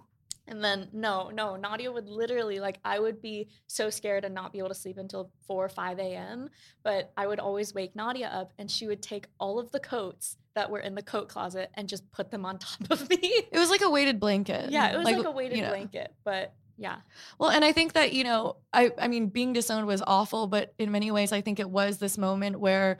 And 0.48 0.62
then 0.62 0.88
no, 0.92 1.30
no, 1.30 1.56
Nadya 1.60 1.92
would 1.92 2.08
literally 2.08 2.60
like 2.60 2.78
I 2.84 2.98
would 2.98 3.20
be 3.20 3.48
so 3.66 3.90
scared 3.90 4.24
and 4.24 4.34
not 4.34 4.52
be 4.52 4.58
able 4.58 4.68
to 4.68 4.74
sleep 4.74 4.96
until 4.98 5.30
four 5.46 5.64
or 5.64 5.68
five 5.68 5.98
a.m. 5.98 6.50
But 6.84 7.12
I 7.16 7.26
would 7.26 7.40
always 7.40 7.74
wake 7.74 7.94
Nadya 7.94 8.32
up, 8.32 8.52
and 8.58 8.70
she 8.70 8.86
would 8.86 9.02
take 9.02 9.26
all 9.40 9.58
of 9.58 9.72
the 9.72 9.80
coats 9.80 10.36
that 10.54 10.70
were 10.70 10.78
in 10.78 10.94
the 10.94 11.02
coat 11.02 11.28
closet 11.28 11.70
and 11.74 11.88
just 11.88 12.10
put 12.12 12.30
them 12.30 12.44
on 12.44 12.58
top 12.60 12.90
of 12.90 13.10
me. 13.10 13.18
It 13.20 13.58
was 13.58 13.70
like 13.70 13.82
a 13.82 13.90
weighted 13.90 14.20
blanket. 14.20 14.70
yeah, 14.70 14.92
it 14.92 14.96
was 14.96 15.04
like, 15.04 15.16
a 15.16 15.20
you 15.20 15.30
weighted 15.30 15.60
know. 15.60 15.68
blanket, 15.68 16.14
but 16.24 16.54
yeah, 16.78 16.96
Well, 17.38 17.50
and 17.50 17.64
I 17.64 17.72
think 17.72 17.94
that, 17.94 18.12
you 18.12 18.22
know, 18.22 18.56
I 18.72 18.92
I 18.98 19.08
mean, 19.08 19.28
being 19.28 19.52
disowned 19.54 19.86
was 19.86 20.02
awful, 20.06 20.46
but 20.46 20.74
in 20.78 20.92
many 20.92 21.10
ways 21.10 21.32
I 21.32 21.40
think 21.40 21.58
it 21.58 21.70
was 21.70 21.98
this 21.98 22.18
moment 22.18 22.60
where 22.60 22.98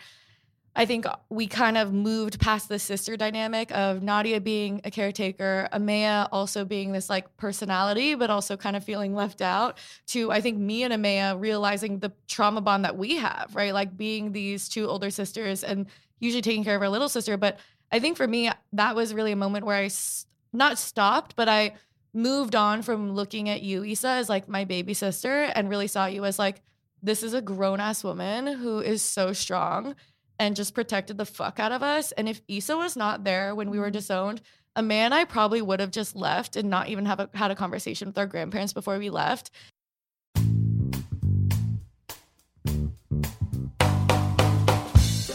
I 0.78 0.84
think 0.84 1.06
we 1.30 1.46
kind 1.46 1.78
of 1.78 1.94
moved 1.94 2.38
past 2.38 2.68
the 2.68 2.78
sister 2.78 3.16
dynamic 3.16 3.70
of 3.72 4.00
Nadya 4.00 4.44
being 4.44 4.82
a 4.84 4.90
caretaker, 4.90 5.68
Amaya 5.72 6.28
also 6.30 6.66
being 6.66 6.92
this 6.92 7.08
like 7.08 7.34
personality, 7.38 8.14
but 8.14 8.28
also 8.28 8.58
kind 8.58 8.76
of 8.76 8.84
feeling 8.84 9.14
left 9.14 9.40
out, 9.40 9.78
to 10.08 10.30
I 10.30 10.42
think 10.42 10.58
me 10.58 10.82
and 10.82 10.92
Amaya 10.92 11.40
realizing 11.40 12.00
the 12.00 12.12
trauma 12.28 12.60
bond 12.60 12.84
that 12.84 12.98
we 12.98 13.16
have, 13.16 13.52
right? 13.54 13.72
Like 13.72 13.96
being 13.96 14.32
these 14.32 14.68
two 14.68 14.86
older 14.86 15.08
sisters 15.08 15.64
and 15.64 15.86
usually 16.20 16.42
taking 16.42 16.62
care 16.62 16.76
of 16.76 16.82
our 16.82 16.90
little 16.90 17.08
sister. 17.08 17.38
But 17.38 17.58
I 17.90 17.98
think 17.98 18.18
for 18.18 18.28
me, 18.28 18.50
that 18.74 18.94
was 18.94 19.14
really 19.14 19.32
a 19.32 19.36
moment 19.36 19.64
where 19.64 19.76
I 19.76 19.86
s- 19.86 20.26
not 20.52 20.76
stopped, 20.78 21.36
but 21.36 21.48
I 21.48 21.72
moved 22.12 22.54
on 22.54 22.82
from 22.82 23.14
looking 23.14 23.48
at 23.48 23.62
you, 23.62 23.82
Issa, 23.82 24.08
as 24.08 24.28
like 24.28 24.46
my 24.46 24.64
baby 24.64 24.92
sister 24.92 25.44
and 25.54 25.70
really 25.70 25.86
saw 25.86 26.04
you 26.04 26.26
as 26.26 26.38
like, 26.38 26.60
this 27.02 27.22
is 27.22 27.32
a 27.32 27.40
grown 27.42 27.80
ass 27.80 28.04
woman 28.04 28.46
who 28.46 28.80
is 28.80 29.00
so 29.00 29.32
strong 29.32 29.94
and 30.38 30.56
just 30.56 30.74
protected 30.74 31.18
the 31.18 31.24
fuck 31.24 31.58
out 31.58 31.72
of 31.72 31.82
us. 31.82 32.12
And 32.12 32.28
if 32.28 32.42
Issa 32.48 32.76
was 32.76 32.96
not 32.96 33.24
there 33.24 33.54
when 33.54 33.70
we 33.70 33.78
were 33.78 33.86
mm-hmm. 33.86 33.92
disowned, 33.92 34.42
a 34.74 34.82
man 34.82 35.12
I 35.12 35.24
probably 35.24 35.62
would 35.62 35.80
have 35.80 35.90
just 35.90 36.14
left 36.14 36.56
and 36.56 36.68
not 36.68 36.88
even 36.88 37.06
have 37.06 37.20
a, 37.20 37.30
had 37.34 37.50
a 37.50 37.54
conversation 37.54 38.08
with 38.08 38.18
our 38.18 38.26
grandparents 38.26 38.72
before 38.72 38.98
we 38.98 39.10
left. 39.10 39.50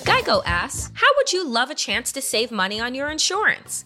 Geico 0.03 0.43
asks, 0.45 0.91
How 0.93 1.07
would 1.17 1.33
you 1.33 1.47
love 1.47 1.71
a 1.71 1.75
chance 1.75 2.11
to 2.11 2.21
save 2.21 2.51
money 2.51 2.79
on 2.79 2.93
your 2.93 3.09
insurance? 3.09 3.85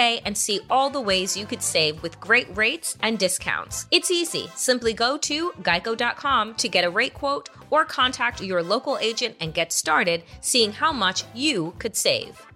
and 0.25 0.37
see 0.37 0.59
all 0.69 0.89
the 0.89 1.01
ways 1.01 1.37
you 1.37 1.45
could 1.45 1.61
save 1.61 2.01
with 2.03 2.19
great 2.19 2.47
rates 2.55 2.97
and 3.01 3.17
discounts. 3.17 3.85
It's 3.91 4.11
easy. 4.11 4.49
Simply 4.55 4.93
go 4.93 5.17
to 5.19 5.51
geico.com 5.61 6.55
to 6.55 6.69
get 6.69 6.83
a 6.85 6.89
rate 6.89 7.13
quote 7.13 7.49
or 7.69 7.85
contact 7.85 8.41
your 8.41 8.63
local 8.63 8.97
agent 8.97 9.35
and 9.39 9.53
get 9.53 9.71
started 9.71 10.23
seeing 10.41 10.71
how 10.71 10.91
much 10.91 11.23
you 11.33 11.73
could 11.79 11.95
save. 11.95 12.50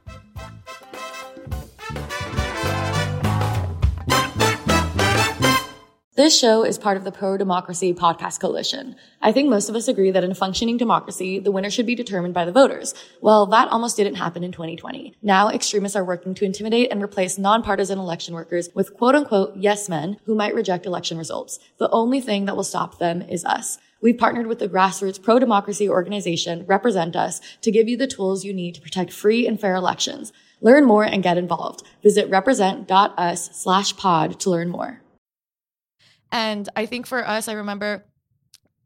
This 6.15 6.39
show 6.39 6.63
is 6.63 6.78
part 6.78 6.95
of 6.95 7.04
the 7.04 7.12
Pro 7.12 7.36
Democracy 7.36 7.93
Podcast 7.93 8.39
Coalition. 8.39 8.95
I 9.21 9.34
think 9.34 9.49
most 9.49 9.67
of 9.67 9.75
us 9.75 9.89
agree 9.89 10.12
that 10.12 10.23
in 10.23 10.32
a 10.32 10.36
functioning 10.36 10.78
democracy, 10.78 11.39
the 11.39 11.51
winner 11.51 11.69
should 11.69 11.86
be 11.86 11.93
determined 11.93 12.34
by 12.34 12.45
the 12.45 12.54
voters. 12.54 12.93
Well, 13.19 13.45
that 13.47 13.67
almost 13.67 13.97
didn't 13.97 14.15
happen 14.15 14.41
in 14.41 14.54
2020. 14.54 15.13
Now, 15.21 15.49
extremists 15.49 15.97
are 15.97 16.06
working 16.06 16.34
to 16.36 16.45
intimidate 16.45 16.89
and 16.89 17.04
replace 17.04 17.38
nonpartisan 17.38 17.99
election 17.99 18.34
workers 18.34 18.69
with 18.73 18.93
quote 18.95 19.13
unquote 19.13 19.58
yes 19.58 19.89
men 19.89 20.15
who 20.23 20.36
might 20.36 20.56
reject 20.56 20.86
election 20.86 21.17
results. 21.17 21.60
The 21.80 21.89
only 21.89 22.21
thing 22.21 22.45
that 22.45 22.56
will 22.56 22.63
stop 22.63 22.97
them 22.97 23.21
is 23.21 23.43
us. 23.43 23.78
We've 23.99 24.17
partnered 24.17 24.47
with 24.47 24.60
the 24.60 24.69
grassroots 24.69 25.21
pro-democracy 25.21 25.89
organization 25.89 26.65
Represent 26.65 27.17
Us 27.17 27.41
to 27.60 27.71
give 27.71 27.89
you 27.89 27.97
the 27.97 28.08
tools 28.08 28.45
you 28.45 28.54
need 28.54 28.75
to 28.75 28.82
protect 28.82 29.12
free 29.12 29.45
and 29.45 29.60
fair 29.60 29.75
elections. 29.75 30.32
Learn 30.62 30.86
more 30.86 31.04
and 31.04 31.21
get 31.21 31.38
involved. 31.38 31.84
Visit 32.01 32.30
represent.us 32.30 33.49
slash 33.51 33.97
pod 33.97 34.39
to 34.39 34.49
learn 34.49 34.69
more. 34.69 35.01
And 36.36 36.67
I 36.76 36.86
think 36.86 37.08
for 37.08 37.26
us, 37.26 37.48
I 37.48 37.54
remember, 37.54 38.06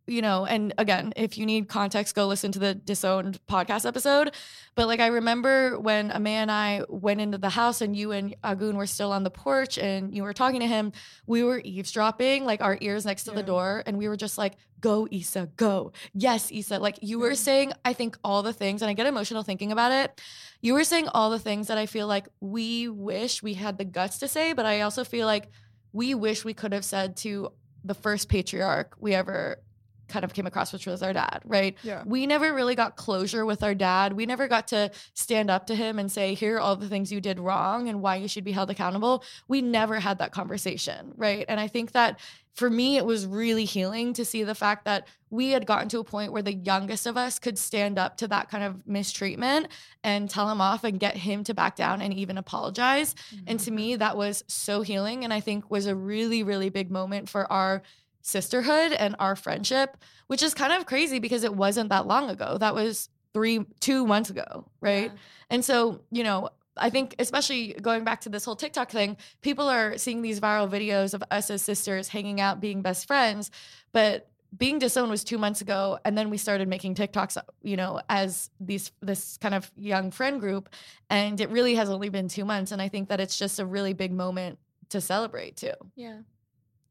you 0.06 0.22
know, 0.22 0.46
and 0.46 0.72
again, 0.78 1.14
if 1.16 1.36
you 1.36 1.48
need 1.48 1.68
context, 1.68 2.14
go 2.14 2.28
listen 2.28 2.52
to 2.52 2.60
the 2.60 2.76
Disowned 2.76 3.40
podcast 3.48 3.88
episode. 3.88 4.36
But 4.76 4.86
like, 4.86 5.00
I 5.00 5.08
remember 5.08 5.80
when 5.80 6.12
Amaya 6.12 6.44
and 6.44 6.52
I 6.52 6.84
went 6.88 7.22
into 7.22 7.40
the 7.40 7.50
house 7.50 7.82
and 7.82 7.96
you 7.96 8.12
and 8.12 8.36
Agun 8.44 8.76
were 8.76 8.86
still 8.86 9.12
on 9.12 9.24
the 9.24 9.32
porch 9.32 9.80
and 9.80 10.16
you 10.16 10.22
were 10.22 10.34
talking 10.34 10.60
to 10.60 10.68
him, 10.68 10.92
we 11.26 11.42
were 11.42 11.60
eavesdropping, 11.64 12.46
like 12.46 12.62
our 12.62 12.78
ears 12.82 13.04
next 13.04 13.24
to 13.24 13.32
the 13.32 13.42
door. 13.42 13.82
And 13.88 13.98
we 13.98 14.08
were 14.08 14.18
just 14.18 14.38
like, 14.38 14.54
go, 14.80 15.08
Issa, 15.10 15.50
go. 15.58 15.92
Yes, 16.14 16.52
Issa. 16.52 16.78
Like, 16.78 17.00
you 17.02 17.18
were 17.18 17.34
saying, 17.34 17.74
I 17.84 17.94
think 17.94 18.16
all 18.24 18.44
the 18.44 18.54
things, 18.54 18.84
and 18.84 18.92
I 18.92 18.94
get 18.94 19.08
emotional 19.08 19.42
thinking 19.42 19.72
about 19.72 19.92
it. 19.92 20.22
You 20.62 20.76
were 20.76 20.84
saying 20.84 21.08
all 21.08 21.32
the 21.32 21.40
things 21.40 21.66
that 21.68 21.80
I 21.80 21.88
feel 21.88 22.06
like 22.06 22.28
we 22.42 22.88
wish 22.90 23.42
we 23.42 23.56
had 23.56 23.80
the 23.80 23.86
guts 23.86 24.20
to 24.20 24.28
say, 24.28 24.54
but 24.54 24.68
I 24.68 24.82
also 24.82 25.04
feel 25.04 25.26
like, 25.26 25.50
we 25.94 26.14
wish 26.14 26.46
we 26.46 26.54
could 26.54 26.74
have 26.74 26.86
said 26.86 27.18
to 27.18 27.52
the 27.84 27.94
first 27.94 28.30
patriarch 28.30 28.96
we 29.00 29.14
ever 29.14 29.60
kind 30.10 30.26
of 30.26 30.34
came 30.34 30.46
across, 30.46 30.74
which 30.74 30.86
was 30.86 31.02
our 31.02 31.14
dad, 31.14 31.42
right? 31.46 31.78
Yeah. 31.84 32.04
We 32.06 32.28
never 32.28 32.54
really 32.54 32.76
got 32.76 32.96
closure 32.96 33.46
with 33.46 33.64
our 33.64 33.76
dad. 33.76 34.14
We 34.14 34.26
never 34.26 34.48
got 34.48 34.68
to 34.70 34.92
stand 35.14 35.50
up 35.50 35.68
to 35.68 35.76
him 35.76 36.00
and 36.00 36.12
say, 36.12 36.34
here 36.34 36.58
are 36.58 36.60
all 36.60 36.76
the 36.76 36.90
things 36.90 37.12
you 37.12 37.22
did 37.22 37.40
wrong 37.40 37.88
and 37.88 38.02
why 38.02 38.18
you 38.18 38.28
should 38.28 38.44
be 38.44 38.52
held 38.52 38.70
accountable. 38.70 39.24
We 39.48 39.62
never 39.62 40.00
had 40.00 40.18
that 40.18 40.32
conversation, 40.32 41.14
right? 41.16 41.46
And 41.48 41.60
I 41.60 41.68
think 41.68 41.94
that 41.94 42.20
for 42.56 42.70
me, 42.70 42.98
it 42.98 43.06
was 43.06 43.26
really 43.26 43.64
healing 43.64 44.12
to 44.14 44.26
see 44.26 44.44
the 44.44 44.56
fact 44.56 44.84
that 44.84 45.08
we 45.30 45.52
had 45.52 45.66
gotten 45.66 45.88
to 45.90 46.00
a 46.00 46.04
point 46.04 46.34
where 46.34 46.42
the 46.42 46.56
youngest 46.56 47.06
of 47.06 47.16
us 47.16 47.40
could 47.40 47.58
stand 47.58 47.98
up 47.98 48.18
to 48.18 48.28
that 48.28 48.50
kind 48.50 48.66
of 48.66 48.86
mistreatment 48.86 49.68
and 50.04 50.30
tell 50.30 50.50
him 50.50 50.60
off 50.60 50.84
and 50.84 51.00
get 51.00 51.16
him 51.16 51.44
to 51.46 51.54
back 51.54 51.78
down 51.78 52.02
and 52.02 52.14
even 52.14 52.38
apologize. 52.38 53.14
Mm-hmm. 53.14 53.44
And 53.48 53.60
to 53.62 53.72
me, 53.72 53.96
that 53.96 54.18
was 54.18 54.44
so 54.48 54.82
healing. 54.82 55.24
And 55.24 55.34
I 55.34 55.40
think 55.40 55.72
was 55.72 55.86
a 55.86 55.96
really, 55.96 56.44
really 56.44 56.70
big 56.70 56.92
moment 56.92 57.30
for 57.30 57.50
our 57.50 57.82
sisterhood 58.22 58.94
and 58.94 59.16
our 59.20 59.36
friendship, 59.36 59.98
which 60.28 60.44
is 60.44 60.54
kind 60.54 60.74
of 60.74 60.86
crazy 60.86 61.20
because 61.20 61.44
it 61.44 61.56
wasn't 61.56 61.90
that 61.90 62.08
long 62.08 62.30
ago. 62.30 62.58
That 62.58 62.76
was 62.76 63.10
three, 63.34 63.66
two 63.80 64.06
months 64.06 64.30
ago, 64.30 64.66
right? 64.82 65.12
Yeah. 65.12 65.20
And 65.50 65.66
so, 65.66 66.02
you 66.12 66.24
know, 66.24 66.50
I 66.78 66.90
think, 66.90 67.16
especially 67.20 67.74
going 67.74 68.04
back 68.04 68.22
to 68.22 68.30
this 68.30 68.46
whole 68.46 68.56
TikTok 68.56 68.90
thing, 68.92 69.18
people 69.42 69.68
are 69.68 69.98
seeing 69.98 70.22
these 70.22 70.40
viral 70.40 70.70
videos 70.70 71.14
of 71.14 71.24
us 71.30 71.50
as 71.50 71.62
sisters 71.62 72.08
hanging 72.08 72.40
out, 72.40 72.62
being 72.62 72.82
best 72.82 73.06
friends. 73.06 73.52
But 73.92 74.30
being 74.58 74.80
disowned 74.80 75.12
was 75.12 75.24
two 75.24 75.38
months 75.38 75.62
ago, 75.62 76.00
and 76.04 76.18
then 76.18 76.30
we 76.30 76.38
started 76.38 76.68
making 76.68 76.96
TikToks, 76.96 77.38
you 77.62 77.78
know, 77.78 78.02
as 78.10 78.50
these 78.60 78.92
this 79.02 79.38
kind 79.38 79.54
of 79.54 79.70
young 79.78 80.10
friend 80.10 80.40
group, 80.40 80.70
and 81.10 81.40
it 81.40 81.50
really 81.50 81.76
has 81.76 81.90
only 81.90 82.10
been 82.10 82.28
two 82.28 82.46
months. 82.46 82.72
And 82.72 82.82
I 82.82 82.90
think 82.90 83.10
that 83.10 83.20
it's 83.20 83.38
just 83.38 83.60
a 83.60 83.66
really 83.66 83.94
big 83.94 84.12
moment 84.12 84.58
to 84.90 85.02
celebrate 85.02 85.58
too. 85.58 85.74
Yeah, 85.96 86.20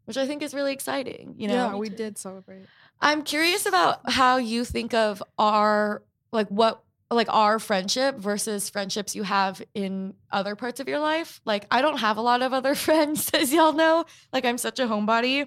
which 0.08 0.16
I 0.16 0.26
think 0.26 0.42
is 0.42 0.54
really 0.54 0.72
exciting. 0.72 1.34
You 1.36 1.48
know, 1.48 1.54
yeah, 1.54 1.74
we 1.76 1.90
did 1.90 2.16
celebrate. 2.16 2.64
I'm 2.98 3.22
curious 3.22 3.66
about 3.66 4.10
how 4.10 4.38
you 4.38 4.64
think 4.64 4.94
of 4.94 5.22
our 5.38 6.02
like 6.32 6.48
what 6.48 6.82
like 7.10 7.28
our 7.30 7.58
friendship 7.58 8.16
versus 8.16 8.70
friendships 8.70 9.14
you 9.14 9.22
have 9.22 9.62
in 9.74 10.14
other 10.32 10.56
parts 10.56 10.80
of 10.80 10.88
your 10.88 10.98
life. 10.98 11.42
Like 11.44 11.66
I 11.70 11.82
don't 11.82 11.98
have 11.98 12.16
a 12.16 12.22
lot 12.22 12.40
of 12.40 12.54
other 12.54 12.74
friends, 12.86 13.30
as 13.34 13.52
y'all 13.52 13.74
know. 13.74 14.06
Like 14.32 14.46
I'm 14.46 14.56
such 14.56 14.78
a 14.80 14.86
homebody 14.86 15.46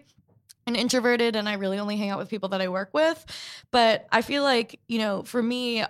and 0.68 0.78
introverted 0.78 1.36
and 1.36 1.50
I 1.50 1.54
really 1.54 1.80
only 1.80 1.98
hang 1.98 2.12
out 2.12 2.20
with 2.20 2.30
people 2.30 2.50
that 2.50 2.62
I 2.62 2.70
work 2.70 2.92
with. 2.94 3.26
But 3.72 4.08
I 4.12 4.22
feel 4.22 4.44
like, 4.44 4.80
you 4.88 5.00
know, 5.00 5.24
for 5.24 5.42
me, 5.42 5.84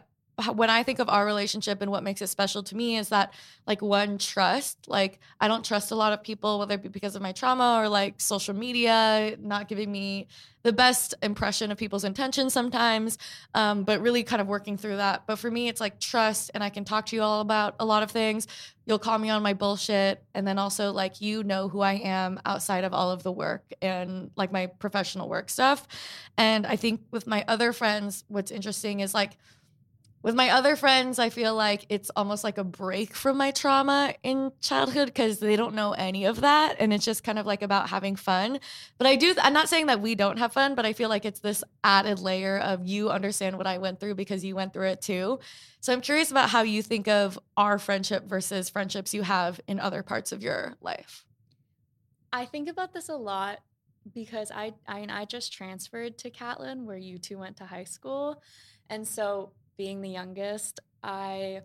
when 0.49 0.69
I 0.69 0.83
think 0.83 0.99
of 0.99 1.09
our 1.09 1.25
relationship 1.25 1.81
and 1.81 1.91
what 1.91 2.03
makes 2.03 2.21
it 2.21 2.27
special 2.27 2.63
to 2.63 2.75
me 2.75 2.97
is 2.97 3.09
that 3.09 3.33
like 3.67 3.81
one 3.81 4.17
trust. 4.17 4.87
Like 4.87 5.19
I 5.39 5.47
don't 5.47 5.65
trust 5.65 5.91
a 5.91 5.95
lot 5.95 6.13
of 6.13 6.23
people, 6.23 6.59
whether 6.59 6.75
it 6.75 6.83
be 6.83 6.89
because 6.89 7.15
of 7.15 7.21
my 7.21 7.31
trauma 7.31 7.79
or 7.79 7.89
like 7.89 8.19
social 8.19 8.55
media 8.55 9.35
not 9.39 9.67
giving 9.67 9.91
me 9.91 10.27
the 10.63 10.71
best 10.73 11.15
impression 11.23 11.71
of 11.71 11.77
people's 11.77 12.03
intentions 12.03 12.53
sometimes. 12.53 13.17
Um, 13.55 13.83
but 13.83 14.01
really 14.01 14.23
kind 14.23 14.41
of 14.41 14.47
working 14.47 14.77
through 14.77 14.97
that. 14.97 15.23
But 15.27 15.37
for 15.37 15.49
me, 15.49 15.67
it's 15.67 15.81
like 15.81 15.99
trust, 15.99 16.51
and 16.53 16.63
I 16.63 16.69
can 16.69 16.85
talk 16.85 17.07
to 17.07 17.15
you 17.15 17.21
all 17.21 17.41
about 17.41 17.75
a 17.79 17.85
lot 17.85 18.03
of 18.03 18.11
things. 18.11 18.47
You'll 18.85 18.99
call 18.99 19.17
me 19.17 19.29
on 19.29 19.41
my 19.41 19.53
bullshit, 19.53 20.23
and 20.33 20.47
then 20.47 20.59
also 20.59 20.91
like 20.91 21.21
you 21.21 21.43
know 21.43 21.69
who 21.69 21.81
I 21.81 21.93
am 21.93 22.39
outside 22.45 22.83
of 22.83 22.93
all 22.93 23.11
of 23.11 23.23
the 23.23 23.31
work 23.31 23.73
and 23.81 24.31
like 24.35 24.51
my 24.51 24.67
professional 24.67 25.29
work 25.29 25.49
stuff. 25.49 25.87
And 26.37 26.65
I 26.65 26.75
think 26.75 27.01
with 27.11 27.27
my 27.27 27.43
other 27.47 27.73
friends, 27.73 28.23
what's 28.27 28.51
interesting 28.51 28.99
is 28.99 29.13
like 29.13 29.37
with 30.23 30.35
my 30.35 30.49
other 30.49 30.75
friends, 30.75 31.17
I 31.17 31.29
feel 31.29 31.55
like 31.55 31.85
it's 31.89 32.11
almost 32.15 32.43
like 32.43 32.57
a 32.57 32.63
break 32.63 33.15
from 33.15 33.37
my 33.37 33.51
trauma 33.51 34.13
in 34.21 34.51
childhood 34.61 35.07
because 35.07 35.39
they 35.39 35.55
don't 35.55 35.73
know 35.73 35.93
any 35.93 36.25
of 36.25 36.41
that. 36.41 36.75
And 36.79 36.93
it's 36.93 37.05
just 37.05 37.23
kind 37.23 37.39
of 37.39 37.45
like 37.45 37.63
about 37.63 37.89
having 37.89 38.15
fun. 38.15 38.59
But 38.99 39.07
I 39.07 39.15
do, 39.15 39.33
I'm 39.41 39.53
not 39.53 39.67
saying 39.67 39.87
that 39.87 39.99
we 39.99 40.13
don't 40.13 40.37
have 40.37 40.53
fun, 40.53 40.75
but 40.75 40.85
I 40.85 40.93
feel 40.93 41.09
like 41.09 41.25
it's 41.25 41.39
this 41.39 41.63
added 41.83 42.19
layer 42.19 42.59
of 42.59 42.85
you 42.85 43.09
understand 43.09 43.57
what 43.57 43.65
I 43.65 43.79
went 43.79 43.99
through 43.99 44.15
because 44.15 44.45
you 44.45 44.55
went 44.55 44.73
through 44.73 44.89
it 44.89 45.01
too. 45.01 45.39
So 45.79 45.91
I'm 45.91 46.01
curious 46.01 46.29
about 46.29 46.49
how 46.49 46.61
you 46.61 46.83
think 46.83 47.07
of 47.07 47.39
our 47.57 47.79
friendship 47.79 48.25
versus 48.25 48.69
friendships 48.69 49.15
you 49.15 49.23
have 49.23 49.59
in 49.67 49.79
other 49.79 50.03
parts 50.03 50.31
of 50.31 50.43
your 50.43 50.75
life. 50.81 51.25
I 52.31 52.45
think 52.45 52.69
about 52.69 52.93
this 52.93 53.09
a 53.09 53.15
lot 53.15 53.59
because 54.13 54.51
I 54.51 54.73
I, 54.87 55.05
I 55.09 55.25
just 55.25 55.51
transferred 55.51 56.17
to 56.19 56.29
Catlin 56.29 56.85
where 56.85 56.97
you 56.97 57.17
two 57.17 57.39
went 57.39 57.57
to 57.57 57.65
high 57.65 57.83
school. 57.83 58.41
And 58.89 59.07
so 59.07 59.53
being 59.77 60.01
the 60.01 60.09
youngest, 60.09 60.79
I 61.03 61.61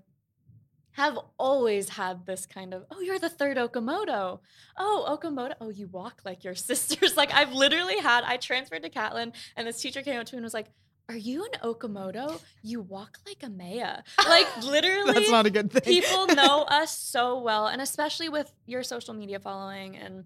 have 0.93 1.19
always 1.39 1.91
had 1.91 2.25
this 2.25 2.47
kind 2.47 2.73
of, 2.73 2.85
oh, 2.91 3.01
you're 3.01 3.19
the 3.19 3.29
third 3.29 3.59
Okamoto. 3.59 4.41
Oh, 4.79 5.19
Okamoto. 5.21 5.53
Oh, 5.61 5.69
you 5.69 5.89
walk 5.89 6.23
like 6.25 6.43
your 6.43 6.55
sisters. 6.71 7.17
like 7.17 7.33
I've 7.35 7.53
literally 7.53 7.99
had, 7.99 8.25
I 8.25 8.39
transferred 8.39 8.83
to 8.83 8.89
Catlin 8.89 9.33
and 9.57 9.67
this 9.67 9.81
teacher 9.81 10.03
came 10.03 10.19
up 10.19 10.27
to 10.27 10.35
me 10.35 10.39
and 10.39 10.45
was 10.45 10.55
like, 10.55 10.69
Are 11.11 11.17
you 11.17 11.45
an 11.45 11.61
Okamoto? 11.63 12.41
You 12.63 12.81
walk 12.81 13.19
like 13.27 13.43
a 13.43 13.51
Maya. 13.51 14.03
Like 14.27 14.47
literally 14.65 15.13
That's 15.13 15.31
not 15.31 15.45
a 15.45 15.51
good 15.51 15.71
thing. 15.71 15.83
people 15.83 16.27
know 16.35 16.63
us 16.63 16.99
so 16.99 17.41
well 17.43 17.67
and 17.67 17.83
especially 17.83 18.31
with 18.31 18.51
your 18.65 18.83
social 18.83 19.13
media 19.13 19.39
following 19.39 19.97
and 19.97 20.25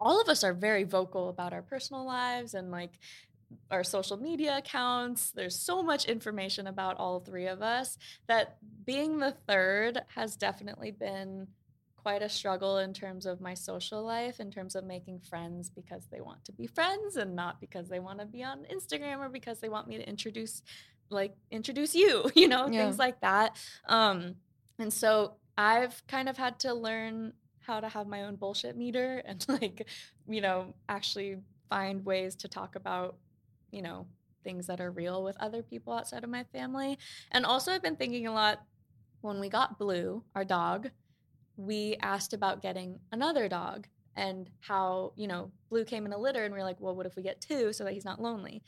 all 0.00 0.20
of 0.20 0.28
us 0.28 0.42
are 0.42 0.54
very 0.54 0.82
vocal 0.84 1.28
about 1.28 1.52
our 1.52 1.62
personal 1.62 2.04
lives 2.06 2.54
and 2.54 2.70
like 2.72 2.90
our 3.70 3.84
social 3.84 4.16
media 4.16 4.58
accounts 4.58 5.30
there's 5.32 5.58
so 5.58 5.82
much 5.82 6.04
information 6.04 6.66
about 6.66 6.96
all 6.98 7.20
three 7.20 7.46
of 7.46 7.62
us 7.62 7.96
that 8.28 8.56
being 8.84 9.18
the 9.18 9.34
third 9.48 10.00
has 10.14 10.36
definitely 10.36 10.90
been 10.90 11.46
quite 11.96 12.22
a 12.22 12.28
struggle 12.28 12.78
in 12.78 12.94
terms 12.94 13.26
of 13.26 13.40
my 13.40 13.52
social 13.52 14.02
life 14.02 14.40
in 14.40 14.50
terms 14.50 14.74
of 14.74 14.84
making 14.84 15.20
friends 15.20 15.68
because 15.68 16.06
they 16.10 16.20
want 16.20 16.42
to 16.44 16.52
be 16.52 16.66
friends 16.66 17.16
and 17.16 17.36
not 17.36 17.60
because 17.60 17.88
they 17.88 18.00
want 18.00 18.18
to 18.18 18.24
be 18.24 18.42
on 18.42 18.64
Instagram 18.72 19.18
or 19.18 19.28
because 19.28 19.60
they 19.60 19.68
want 19.68 19.86
me 19.86 19.98
to 19.98 20.08
introduce 20.08 20.62
like 21.10 21.34
introduce 21.50 21.94
you 21.94 22.30
you 22.36 22.48
know 22.48 22.68
Yeah. 22.70 22.84
things 22.84 22.98
like 22.98 23.20
that 23.20 23.56
um 23.88 24.34
and 24.78 24.92
so 24.92 25.34
I've 25.58 26.02
kind 26.06 26.28
of 26.28 26.38
had 26.38 26.58
to 26.60 26.72
learn 26.72 27.34
how 27.60 27.80
to 27.80 27.88
have 27.88 28.06
my 28.06 28.24
own 28.24 28.36
bullshit 28.36 28.76
meter 28.76 29.22
and 29.26 29.44
like, 29.48 29.86
you 30.26 30.40
know, 30.40 30.74
actually 30.88 31.36
find 31.68 32.04
ways 32.04 32.34
to 32.36 32.48
talk 32.48 32.76
about, 32.76 33.16
you 33.70 33.82
know, 33.82 34.06
things 34.42 34.66
that 34.66 34.80
are 34.80 34.90
real 34.90 35.22
with 35.22 35.36
other 35.40 35.62
people 35.62 35.92
outside 35.92 36.24
of 36.24 36.30
my 36.30 36.44
family. 36.44 36.98
And 37.30 37.44
also 37.44 37.72
I've 37.72 37.82
been 37.82 37.96
thinking 37.96 38.26
a 38.26 38.32
lot 38.32 38.60
when 39.20 39.40
we 39.40 39.48
got 39.48 39.78
Blue, 39.78 40.22
our 40.34 40.44
dog, 40.44 40.90
we 41.56 41.96
asked 42.00 42.32
about 42.32 42.62
getting 42.62 42.98
another 43.12 43.48
dog 43.48 43.86
and 44.16 44.48
how, 44.60 45.12
you 45.16 45.26
know, 45.28 45.50
Blue 45.68 45.84
came 45.84 46.06
in 46.06 46.12
a 46.12 46.18
litter 46.18 46.44
and 46.44 46.54
we 46.54 46.60
are 46.60 46.64
like, 46.64 46.80
well, 46.80 46.94
what 46.94 47.06
if 47.06 47.16
we 47.16 47.22
get 47.22 47.40
two 47.40 47.72
so 47.72 47.84
that 47.84 47.92
he's 47.92 48.04
not 48.04 48.20
lonely? 48.20 48.62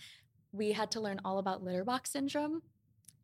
We 0.53 0.73
had 0.73 0.91
to 0.93 1.01
learn 1.01 1.21
all 1.25 1.38
about 1.38 1.65
littermate 1.65 2.07
syndrome 2.07 2.62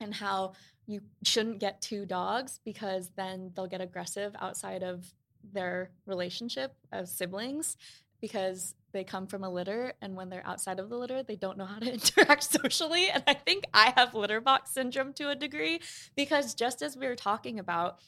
and 0.00 0.14
how 0.14 0.52
you 0.86 1.02
shouldn't 1.22 1.58
get 1.58 1.82
two 1.82 2.06
dogs 2.06 2.60
because 2.64 3.10
then 3.16 3.52
they'll 3.54 3.66
get 3.66 3.82
aggressive 3.82 4.34
outside 4.40 4.82
of 4.82 5.12
their 5.52 5.90
relationship 6.06 6.74
as 6.92 7.12
siblings 7.12 7.76
because 8.20 8.74
they 8.92 9.04
come 9.04 9.26
from 9.26 9.44
a 9.44 9.50
litter 9.50 9.92
and 10.00 10.16
when 10.16 10.28
they're 10.28 10.46
outside 10.46 10.80
of 10.80 10.88
the 10.88 10.96
litter 10.96 11.22
they 11.22 11.36
don't 11.36 11.58
know 11.58 11.66
how 11.66 11.78
to 11.78 11.92
interact 11.92 12.44
socially. 12.44 13.10
And 13.10 13.22
i 13.26 13.34
think 13.34 13.64
i 13.74 13.92
have 13.96 14.12
littermate 14.14 14.66
syndrome 14.66 15.12
to 15.14 15.30
a 15.30 15.36
degree 15.36 15.80
because 16.16 16.54
just 16.54 16.82
as 16.82 16.96
we 16.96 17.06
were 17.06 17.16
talking 17.16 17.58
about 17.58 17.98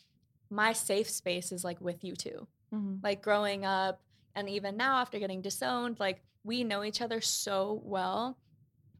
my 0.50 0.72
safe 0.72 1.08
space 1.08 1.52
is 1.52 1.64
like 1.64 1.80
with 1.80 2.02
you 2.02 2.16
two. 2.16 2.48
Mm-hmm. 2.74 2.96
Like 3.02 3.22
growing 3.22 3.64
up 3.64 4.00
and 4.34 4.48
even 4.48 4.76
now 4.76 4.98
after 4.98 5.18
getting 5.18 5.42
disowned 5.42 5.98
like 6.00 6.22
we 6.44 6.64
know 6.64 6.84
each 6.84 7.00
other 7.00 7.20
so 7.20 7.80
well 7.84 8.38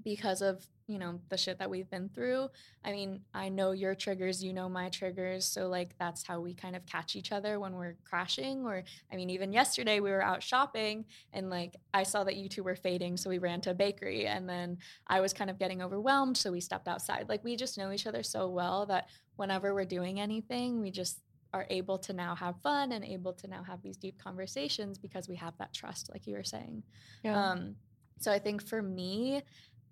because 0.05 0.43
of 0.43 0.67
you 0.91 0.99
know 0.99 1.21
the 1.29 1.37
shit 1.37 1.59
that 1.59 1.71
we've 1.71 1.91
been 1.91 2.09
through. 2.09 2.49
I 2.85 2.93
mean 2.93 3.21
i 3.35 3.49
know 3.49 3.73
your 3.73 3.95
triggers 3.95 4.43
you 4.43 4.53
know 4.53 4.69
my 4.69 4.89
triggers 4.89 5.45
so 5.45 5.69
like 5.69 5.97
that's 5.99 6.27
how 6.27 6.41
we 6.41 6.55
kind 6.55 6.75
of 6.75 6.87
catch 6.87 7.15
each 7.15 7.31
other 7.31 7.61
when 7.61 7.75
we're 7.75 7.97
crashing 8.05 8.65
or 8.65 8.83
i 9.13 9.17
mean 9.17 9.29
even 9.29 9.53
yesterday 9.53 10.01
we 10.01 10.11
were 10.11 10.23
out 10.23 10.43
shopping 10.43 11.05
and 11.35 11.51
like 11.51 11.77
i 11.93 12.03
saw 12.03 12.25
that 12.25 12.37
you 12.37 12.49
two 12.49 12.63
were 12.63 12.75
fading 12.75 13.19
so 13.19 13.29
we 13.29 13.37
ran 13.37 13.61
to 13.61 13.73
a 13.73 13.75
bakery 13.75 14.27
and 14.27 14.49
then 14.49 14.79
i 15.09 15.21
was 15.21 15.35
kind 15.35 15.51
of 15.51 15.59
getting 15.59 15.83
overwhelmed 15.83 16.37
so 16.37 16.51
we 16.51 16.61
stepped 16.61 16.89
outside. 16.89 17.29
Like 17.29 17.45
we 17.45 17.57
just 17.57 17.79
know 17.79 17.93
each 17.93 18.07
other 18.07 18.23
so 18.23 18.49
well 18.49 18.87
that 18.87 19.09
whenever 19.37 19.75
we're 19.75 19.85
doing 19.85 20.21
anything 20.21 20.81
we 20.81 20.91
just 20.91 21.21
are 21.53 21.67
able 21.69 21.99
to 21.99 22.13
now 22.13 22.35
have 22.35 22.55
fun 22.63 22.93
and 22.93 23.05
able 23.05 23.33
to 23.33 23.49
now 23.49 23.63
have 23.63 23.83
these 23.83 23.97
deep 23.97 24.19
conversations 24.23 24.99
because 24.99 25.29
we 25.29 25.37
have 25.37 25.57
that 25.59 25.73
trust 25.73 26.11
like 26.13 26.27
you 26.27 26.35
were 26.35 26.45
saying. 26.45 26.83
Yeah. 27.25 27.51
um, 27.51 27.75
so 28.21 28.31
I 28.31 28.39
think 28.39 28.63
for 28.63 28.83
me, 28.83 29.43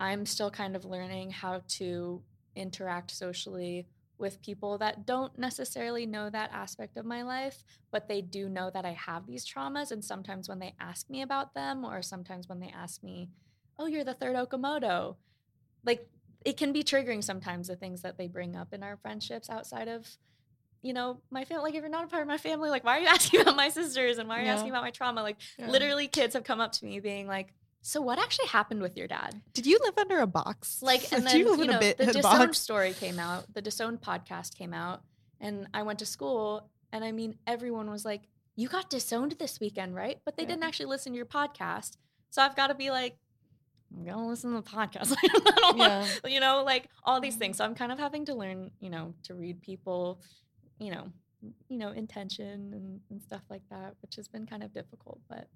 I'm 0.00 0.26
still 0.26 0.50
kind 0.50 0.76
of 0.76 0.84
learning 0.84 1.30
how 1.30 1.62
to 1.68 2.22
interact 2.54 3.10
socially 3.10 3.86
with 4.18 4.42
people 4.42 4.78
that 4.78 5.06
don't 5.06 5.38
necessarily 5.38 6.04
know 6.04 6.28
that 6.28 6.50
aspect 6.52 6.96
of 6.96 7.06
my 7.06 7.22
life, 7.22 7.62
but 7.92 8.08
they 8.08 8.20
do 8.20 8.48
know 8.48 8.68
that 8.70 8.84
I 8.84 8.92
have 8.92 9.26
these 9.26 9.46
traumas. 9.46 9.92
And 9.92 10.04
sometimes 10.04 10.48
when 10.48 10.58
they 10.58 10.74
ask 10.80 11.08
me 11.08 11.22
about 11.22 11.54
them, 11.54 11.84
or 11.84 12.02
sometimes 12.02 12.48
when 12.48 12.58
they 12.58 12.72
ask 12.76 13.02
me, 13.02 13.30
oh, 13.78 13.86
you're 13.86 14.04
the 14.04 14.14
third 14.14 14.34
Okamoto, 14.34 15.16
like 15.84 16.08
it 16.44 16.56
can 16.56 16.72
be 16.72 16.82
triggering 16.82 17.22
sometimes 17.22 17.68
the 17.68 17.76
things 17.76 18.02
that 18.02 18.18
they 18.18 18.26
bring 18.28 18.56
up 18.56 18.72
in 18.72 18.82
our 18.82 18.96
friendships 18.96 19.50
outside 19.50 19.88
of 19.88 20.06
you 20.82 20.92
know 20.92 21.20
my 21.30 21.44
family 21.44 21.64
like 21.64 21.74
if 21.74 21.80
you're 21.80 21.88
not 21.90 22.04
a 22.04 22.08
part 22.08 22.22
of 22.22 22.28
my 22.28 22.38
family 22.38 22.70
like 22.70 22.84
why 22.84 22.98
are 22.98 23.00
you 23.00 23.06
asking 23.08 23.40
about 23.40 23.56
my 23.56 23.68
sisters 23.68 24.18
and 24.18 24.28
why 24.28 24.38
are 24.38 24.42
you 24.42 24.46
Yeah. 24.46 24.54
asking 24.54 24.70
about 24.70 24.82
my 24.82 24.90
trauma 24.90 25.22
like 25.22 25.36
Yeah. 25.58 25.70
literally 25.70 26.06
kids 26.06 26.34
have 26.34 26.44
come 26.44 26.60
up 26.60 26.72
to 26.72 26.84
me 26.84 27.00
being 27.00 27.26
like 27.26 27.52
so 27.82 28.00
what 28.00 28.18
actually 28.18 28.48
happened 28.48 28.82
with 28.82 28.96
your 28.96 29.06
dad? 29.06 29.40
Did 29.54 29.66
you 29.66 29.78
live 29.82 29.96
under 29.98 30.20
a 30.20 30.26
box? 30.26 30.82
like 30.82 31.12
and 31.12 31.26
then 31.26 31.36
you 31.36 31.44
you, 31.44 31.50
live 31.50 31.60
in 31.60 31.70
a 31.70 31.72
know 31.74 31.78
bit 31.78 31.98
the 31.98 32.06
disowned 32.12 32.48
box? 32.48 32.58
story 32.58 32.92
came 32.92 33.18
out 33.18 33.52
the 33.54 33.62
disowned 33.62 34.00
podcast 34.00 34.56
came 34.56 34.74
out 34.74 35.02
and 35.40 35.68
i 35.72 35.82
went 35.82 35.98
to 35.98 36.06
school 36.06 36.68
and 36.92 37.04
i 37.04 37.12
mean 37.12 37.36
everyone 37.46 37.90
was 37.90 38.04
like 38.04 38.22
you 38.56 38.68
got 38.68 38.90
disowned 38.90 39.32
this 39.38 39.60
weekend 39.60 39.94
right? 39.94 40.18
But 40.24 40.36
they 40.36 40.44
didn't 40.44 40.64
actually 40.64 40.86
listen 40.86 41.12
to 41.12 41.16
your 41.16 41.26
podcast. 41.26 41.96
So 42.30 42.42
i've 42.42 42.56
got 42.56 42.68
to 42.68 42.74
be 42.74 42.90
like 42.90 43.16
i'm 43.96 44.04
gonna 44.04 44.28
listen 44.28 44.54
to 44.54 44.60
the 44.60 44.68
podcast. 44.68 45.14
Yeah. 45.76 46.00
want, 46.00 46.20
you 46.32 46.40
know 46.40 46.62
like 46.64 46.88
all 47.04 47.20
these 47.20 47.34
mm-hmm. 47.34 47.40
things. 47.40 47.56
So 47.58 47.64
i'm 47.64 47.74
kind 47.74 47.92
of 47.92 47.98
having 47.98 48.24
to 48.26 48.34
learn 48.34 48.70
you 48.80 48.90
know 48.90 49.14
to 49.24 49.34
read 49.34 49.62
people 49.62 50.20
you 50.78 50.90
know 50.90 51.12
you 51.68 51.78
know 51.78 51.90
intention 51.90 52.72
and, 52.72 53.00
and 53.10 53.22
stuff 53.22 53.42
like 53.48 53.62
that 53.70 53.94
which 54.02 54.16
has 54.16 54.26
been 54.26 54.44
kind 54.46 54.64
of 54.64 54.72
difficult 54.72 55.20
but 55.28 55.46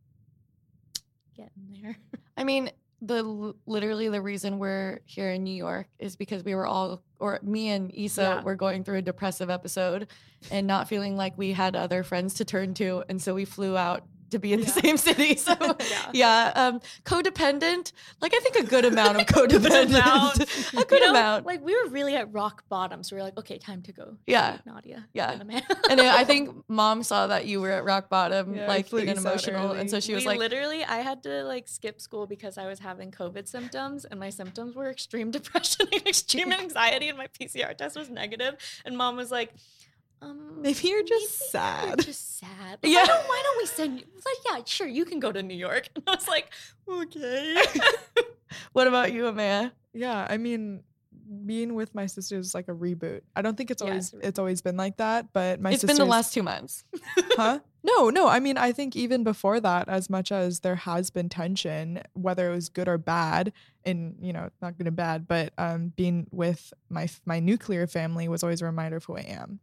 getting 1.36 1.78
there 1.82 1.96
I 2.36 2.44
mean, 2.44 2.70
the 3.04 3.52
literally 3.66 4.08
the 4.08 4.22
reason 4.22 4.58
we're 4.58 5.00
here 5.06 5.30
in 5.30 5.42
New 5.44 5.54
York 5.54 5.88
is 5.98 6.14
because 6.16 6.44
we 6.44 6.54
were 6.54 6.66
all, 6.66 7.02
or 7.18 7.40
me 7.42 7.68
and 7.68 7.90
Issa 7.92 8.22
Yeah. 8.22 8.42
were 8.42 8.54
going 8.54 8.84
through 8.84 8.98
a 8.98 9.02
depressive 9.02 9.50
episode 9.50 10.06
and 10.50 10.66
not 10.66 10.88
feeling 10.88 11.16
like 11.16 11.36
we 11.36 11.52
had 11.52 11.74
other 11.76 12.04
friends 12.04 12.34
to 12.34 12.44
turn 12.44 12.74
to, 12.74 13.02
and 13.08 13.20
so 13.20 13.34
we 13.34 13.44
flew 13.44 13.76
out 13.76 14.04
to 14.32 14.38
be 14.38 14.52
in 14.52 14.60
the 14.60 14.66
Yeah. 14.66 14.72
same 14.82 14.96
city. 14.96 15.36
So 15.48 15.54
Yeah. 15.60 16.10
yeah, 16.12 16.52
um, 16.54 16.80
codependent. 17.04 17.92
Like 18.20 18.32
I 18.34 18.40
think 18.40 18.56
a 18.56 18.62
good 18.64 18.84
amount 18.84 19.20
of 19.20 19.26
codependent, 19.26 19.90
amount. 19.96 20.40
a 20.40 20.84
good 20.84 21.00
you 21.00 21.00
know, 21.06 21.10
amount. 21.10 21.46
Like 21.46 21.64
we 21.64 21.74
were 21.80 21.88
really 21.90 22.14
at 22.16 22.32
rock 22.32 22.64
bottom, 22.68 23.02
so 23.02 23.14
we 23.16 23.20
were 23.20 23.24
like, 23.24 23.38
okay, 23.38 23.58
time 23.58 23.82
to 23.82 23.92
go. 23.92 24.16
Yeah. 24.26 24.58
Nadya. 24.66 25.04
Yeah. 25.12 25.40
and 25.90 26.00
I 26.00 26.24
think 26.30 26.64
mom 26.68 27.02
saw 27.02 27.26
that 27.28 27.46
you 27.46 27.60
were 27.60 27.70
at 27.70 27.84
rock 27.84 28.08
bottom, 28.08 28.54
Yeah, 28.54 28.66
like 28.66 28.92
an 28.92 29.08
emotional, 29.08 29.72
and 29.72 29.90
so 29.90 30.00
she 30.00 30.14
was 30.14 30.24
we 30.24 30.28
like, 30.30 30.38
literally, 30.38 30.84
I 30.84 30.98
had 30.98 31.22
to 31.24 31.44
like 31.44 31.68
skip 31.68 32.00
school 32.00 32.26
because 32.26 32.58
I 32.58 32.66
was 32.66 32.78
having 32.80 33.10
COVID 33.10 33.46
symptoms, 33.48 34.04
and 34.04 34.18
my 34.18 34.30
symptoms 34.30 34.74
were 34.74 34.88
extreme 34.90 35.30
depression 35.30 35.86
and 35.92 36.06
extreme 36.06 36.52
anxiety, 36.52 37.08
and 37.08 37.18
my 37.18 37.26
PCR 37.28 37.76
test 37.76 37.96
was 37.96 38.08
negative. 38.10 38.54
And 38.84 38.96
mom 38.96 39.16
was 39.16 39.30
like, 39.30 39.52
um, 40.22 40.62
Maybe 40.62 40.78
you're 40.88 41.02
just 41.02 41.40
maybe 41.40 41.50
sad. 41.50 41.86
You're 41.88 41.96
just 41.96 42.38
sad. 42.38 42.78
Yeah. 42.82 42.90
Yeah. 42.90 43.00
Why 43.00 43.06
don't, 43.06 43.28
why 43.28 43.40
don't 43.44 43.58
we 43.58 43.66
send 43.66 43.98
you? 44.00 44.06
Like, 44.14 44.36
yeah, 44.58 44.64
sure, 44.64 44.86
you 44.86 45.04
can 45.04 45.18
go 45.20 45.32
to 45.32 45.42
New 45.42 45.56
York. 45.56 45.88
And 45.96 46.04
I 46.06 46.14
was 46.14 46.28
like, 46.28 46.52
okay. 46.88 47.56
"What 48.72 48.86
about 48.86 49.12
you, 49.12 49.24
Amaya?" 49.24 49.72
Yeah, 49.92 50.26
I 50.28 50.36
mean, 50.38 50.82
being 51.46 51.74
with 51.74 51.94
my 51.94 52.06
sister 52.06 52.38
is 52.38 52.54
like 52.54 52.68
a 52.68 52.72
reboot. 52.74 53.22
I 53.34 53.42
don't 53.42 53.56
think 53.56 53.70
it's 53.70 53.82
Yeah, 53.82 53.88
always 53.90 54.12
it's 54.14 54.26
it's 54.28 54.38
always 54.38 54.62
been 54.62 54.76
like 54.76 54.96
that, 54.98 55.32
but 55.32 55.60
my 55.60 55.70
it's 55.72 55.80
sisters, 55.80 55.98
been 55.98 56.06
the 56.06 56.10
last 56.10 56.32
two 56.32 56.42
months. 56.42 56.84
huh? 57.36 57.60
No, 57.84 58.10
no. 58.10 58.28
I 58.28 58.38
mean, 58.38 58.56
I 58.58 58.70
think 58.70 58.94
even 58.94 59.24
before 59.24 59.58
that, 59.58 59.88
as 59.88 60.08
much 60.08 60.30
as 60.30 60.60
there 60.60 60.76
has 60.76 61.10
been 61.10 61.28
tension, 61.28 62.00
whether 62.14 62.48
it 62.48 62.54
was 62.54 62.68
good 62.68 62.86
or 62.86 62.96
bad, 62.96 63.52
and 63.84 64.14
you 64.20 64.32
know, 64.32 64.50
not 64.62 64.78
good 64.78 64.86
and 64.86 64.94
bad, 64.94 65.26
but 65.26 65.52
um, 65.58 65.92
being 65.96 66.28
with 66.30 66.72
my 66.88 67.08
my 67.26 67.40
nuclear 67.40 67.88
family 67.88 68.28
was 68.28 68.44
always 68.44 68.62
a 68.62 68.66
reminder 68.66 68.98
of 68.98 69.04
who 69.06 69.16
I 69.16 69.22
am. 69.22 69.58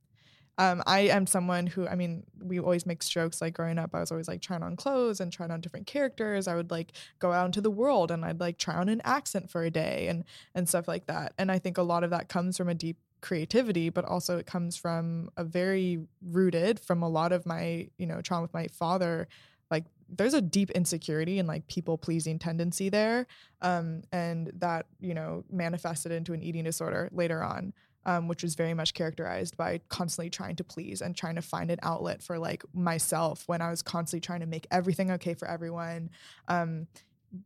Um, 0.60 0.84
I 0.86 1.02
am 1.02 1.26
someone 1.26 1.67
who, 1.67 1.88
I 1.88 1.95
mean, 1.95 2.26
we 2.43 2.60
always 2.60 2.86
make 2.86 3.04
jokes. 3.04 3.41
Like 3.41 3.54
growing 3.56 3.80
up, 3.80 3.95
I 3.95 4.02
was 4.02 4.12
always 4.12 4.28
like 4.28 4.41
trying 4.41 4.62
on 4.62 4.76
clothes 4.76 5.22
and 5.22 5.32
trying 5.32 5.52
on 5.52 5.62
different 5.62 5.88
characters. 5.88 6.48
I 6.48 6.56
would 6.56 6.69
like 6.69 6.91
go 7.19 7.32
out 7.32 7.45
into 7.45 7.62
the 7.62 7.72
world 7.72 8.12
and 8.12 8.26
I'd 8.26 8.41
like 8.41 8.58
try 8.58 8.76
on 8.76 8.89
an 8.89 9.02
accent 9.06 9.50
for 9.50 9.63
a 9.63 9.72
day 9.72 10.08
and 10.10 10.26
and 10.54 10.67
stuff 10.69 10.88
like 10.88 11.08
that. 11.08 11.34
And 11.38 11.52
I 11.52 11.60
think 11.60 11.78
a 11.78 11.84
lot 11.84 12.04
of 12.04 12.12
that 12.12 12.30
comes 12.30 12.58
from 12.58 12.69
a 12.69 12.76
deep 12.76 12.98
creativity, 13.22 13.89
but 13.89 14.06
also 14.06 14.38
it 14.38 14.45
comes 14.45 14.76
from 14.78 15.30
a 15.38 15.43
very 15.45 16.00
rooted 16.22 16.80
from 16.82 17.04
a 17.04 17.10
lot 17.10 17.32
of 17.32 17.45
my, 17.45 17.88
you 17.98 18.06
know, 18.06 18.22
trauma 18.22 18.43
with 18.43 18.54
my 18.54 18.67
father. 18.67 19.28
Like 19.72 19.86
there's 20.10 20.34
a 20.34 20.41
deep 20.41 20.72
insecurity 20.72 21.39
and 21.39 21.48
like 21.48 21.67
people 21.67 21.98
pleasing 21.98 22.39
tendency 22.39 22.89
there. 22.89 23.28
Um, 23.62 24.02
and 24.12 24.52
that, 24.58 24.88
you 25.00 25.13
know, 25.13 25.43
manifested 25.52 26.12
into 26.12 26.34
an 26.34 26.41
eating 26.41 26.63
disorder 26.63 27.10
later 27.12 27.43
on. 27.43 27.74
Um, 28.06 28.30
which 28.30 28.44
was 28.44 28.56
very 28.56 28.74
much 28.74 28.94
characterized 28.94 29.58
by 29.58 29.82
constantly 29.90 30.30
trying 30.30 30.56
to 30.56 30.64
please 30.64 31.02
and 31.02 31.16
trying 31.16 31.36
to 31.36 31.42
find 31.42 31.70
an 31.70 31.80
outlet 31.84 32.24
for 32.24 32.40
like 32.40 32.64
myself 32.74 33.44
when 33.48 33.62
I 33.62 33.70
was 33.70 33.82
constantly 33.82 34.22
trying 34.22 34.40
to 34.40 34.46
make 34.46 34.66
everything 34.72 35.12
okay 35.12 35.34
for 35.34 35.48
everyone. 35.50 36.10
Um, 36.48 36.88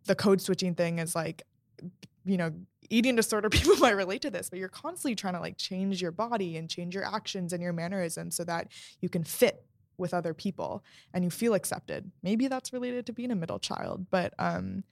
the 0.06 0.16
code 0.16 0.42
switching 0.42 0.76
thing 0.76 1.00
is 1.00 1.16
like, 1.16 1.42
you 2.24 2.38
know, 2.38 2.54
eating 2.90 3.16
disorder 3.16 3.50
people 3.58 3.76
might 3.78 3.92
relate 3.96 4.22
to 4.22 4.30
this, 4.30 4.50
but 4.50 4.60
you're 4.60 4.70
constantly 4.70 5.16
trying 5.16 5.34
to 5.34 5.40
like 5.40 5.58
change 5.58 6.02
your 6.02 6.12
body 6.12 6.58
and 6.58 6.70
change 6.70 6.94
your 6.96 7.06
actions 7.06 7.54
and 7.54 7.62
your 7.62 7.74
mannerisms 7.74 8.36
so 8.36 8.44
that 8.44 8.68
you 9.02 9.10
can 9.10 9.24
fit 9.24 9.66
with 9.98 10.14
other 10.14 10.34
people 10.34 10.84
and 11.14 11.24
you 11.24 11.30
feel 11.30 11.54
accepted. 11.54 12.12
Maybe 12.22 12.48
that's 12.48 12.74
related 12.74 13.06
to 13.08 13.14
being 13.14 13.32
a 13.32 13.36
middle 13.36 13.60
child, 13.60 14.06
but 14.12 14.34
um 14.40 14.84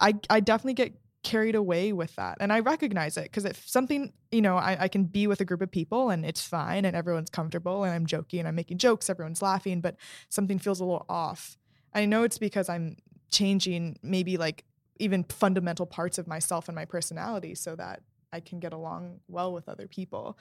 I 0.00 0.14
I 0.28 0.40
definitely 0.40 0.74
get 0.74 0.94
carried 1.22 1.54
away 1.54 1.92
with 1.92 2.14
that. 2.16 2.36
And 2.40 2.52
I 2.52 2.60
recognize 2.60 3.16
it 3.16 3.24
because 3.24 3.44
if 3.44 3.68
something, 3.68 4.12
you 4.30 4.40
know, 4.40 4.56
I, 4.56 4.76
I 4.82 4.88
can 4.88 5.04
be 5.04 5.26
with 5.26 5.40
a 5.40 5.44
group 5.44 5.60
of 5.60 5.70
people 5.70 6.10
and 6.10 6.24
it's 6.24 6.46
fine 6.46 6.84
and 6.84 6.94
everyone's 6.94 7.30
comfortable 7.30 7.84
and 7.84 7.92
I'm 7.92 8.06
joking 8.06 8.40
and 8.40 8.48
I'm 8.48 8.54
making 8.54 8.78
jokes, 8.78 9.10
everyone's 9.10 9.42
laughing, 9.42 9.80
but 9.80 9.96
something 10.28 10.58
feels 10.58 10.80
a 10.80 10.84
little 10.84 11.06
off. 11.08 11.56
I 11.94 12.04
know 12.04 12.22
it's 12.22 12.38
because 12.38 12.68
I'm 12.68 12.96
changing 13.30 13.98
maybe 14.02 14.36
like 14.36 14.64
even 14.98 15.24
fundamental 15.24 15.86
parts 15.86 16.18
of 16.18 16.26
myself 16.26 16.68
and 16.68 16.74
my 16.74 16.84
personality 16.84 17.54
so 17.54 17.76
that 17.76 18.02
I 18.32 18.40
can 18.40 18.60
get 18.60 18.72
along 18.72 19.20
well 19.28 19.52
with 19.52 19.68
other 19.68 19.86
people. 19.86 20.38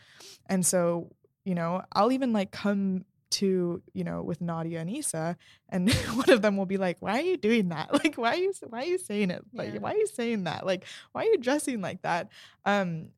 And 0.47 0.65
so, 0.65 1.11
you 1.45 1.55
know, 1.55 1.81
I'll 1.93 2.11
even 2.11 2.33
like 2.33 2.51
come 2.51 3.05
to 3.31 3.81
you 3.93 4.03
know 4.03 4.21
with 4.21 4.39
Nadya 4.39 4.79
and 4.81 4.89
Isa, 4.89 5.37
and 5.69 5.91
one 6.13 6.29
of 6.29 6.41
them 6.41 6.57
will 6.57 6.65
be 6.65 6.77
like, 6.77 6.97
"Why 7.01 7.19
are 7.19 7.23
you 7.23 7.37
doing 7.37 7.69
that? 7.69 7.91
Like, 7.93 8.15
why 8.15 8.33
are 8.33 8.37
you 8.37 8.53
why 8.67 8.81
are 8.83 8.85
you 8.85 8.97
saying 8.97 9.31
it? 9.31 9.43
Like, 9.53 9.73
Yeah. 9.73 9.79
why 9.79 9.91
are 9.93 9.97
you 9.97 10.07
saying 10.07 10.43
that? 10.45 10.65
Like, 10.65 10.85
why 11.11 11.21
are 11.23 11.25
you 11.29 11.37
dressing 11.37 11.81
like 11.81 12.01
that?" 12.03 12.29
Um, 12.65 13.09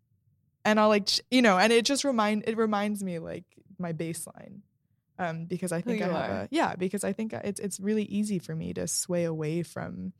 and 0.65 0.79
I'll 0.79 0.89
like 0.89 1.09
you 1.31 1.41
know, 1.41 1.57
and 1.57 1.71
it 1.71 1.85
just 1.85 2.03
remind 2.03 2.43
it 2.47 2.57
reminds 2.57 3.03
me 3.03 3.19
like 3.19 3.45
my 3.79 3.93
baseline. 3.93 4.61
Um, 5.19 5.45
because 5.45 5.71
I 5.71 5.81
think 5.81 6.01
I 6.03 6.07
have 6.07 6.29
a 6.29 6.47
yeah, 6.51 6.75
because 6.75 7.03
I 7.03 7.11
think 7.13 7.33
it's 7.33 7.59
it's 7.59 7.79
really 7.79 8.03
easy 8.03 8.37
for 8.39 8.55
me 8.55 8.73
to 8.73 8.87
sway 8.87 9.23
away 9.23 9.63
from 9.63 10.13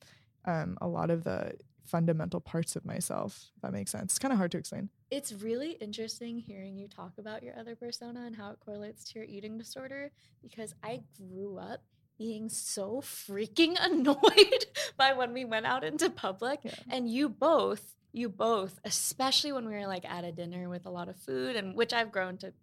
um, 0.46 0.78
a 0.82 0.88
lot 0.88 1.12
of 1.12 1.24
the 1.24 1.54
fundamental 1.88 2.40
parts 2.40 2.76
of 2.76 2.86
myself. 2.86 3.52
If 3.56 3.62
that 3.62 3.74
makes 3.74 3.92
sense. 3.92 4.14
It's 4.14 4.20
kind 4.20 4.32
of 4.32 4.38
hard 4.38 4.52
to 4.52 4.58
explain. 4.58 4.90
It's 5.10 5.32
really 5.32 5.72
interesting 5.74 6.38
hearing 6.40 6.78
you 6.78 6.88
talk 6.88 7.14
about 7.18 7.44
your 7.44 7.58
other 7.58 7.76
persona 7.76 8.26
and 8.26 8.36
how 8.36 8.52
it 8.52 8.60
correlates 8.64 9.04
to 9.12 9.20
your 9.20 9.28
eating 9.28 9.58
disorder 9.58 10.12
because 10.42 10.76
I 10.84 11.02
grew 11.18 11.58
up 11.58 11.82
being 12.18 12.50
so 12.50 13.02
freaking 13.02 13.76
annoyed 13.80 14.66
by 14.98 15.14
when 15.14 15.34
we 15.34 15.46
went 15.46 15.66
out 15.66 15.84
into 15.84 16.10
public 16.10 16.60
Yeah. 16.64 16.74
and 16.90 17.10
you 17.10 17.30
both 17.30 17.94
you 18.12 18.28
both 18.30 18.80
especially 18.84 19.52
when 19.52 19.68
we 19.68 19.74
were 19.76 19.86
like 19.86 20.04
at 20.04 20.24
a 20.24 20.32
dinner 20.32 20.68
with 20.70 20.86
a 20.88 20.90
lot 20.90 21.08
of 21.10 21.16
food 21.18 21.56
and 21.56 21.76
which 21.76 21.94
I've 21.94 22.12
grown 22.12 22.38
to 22.40 22.54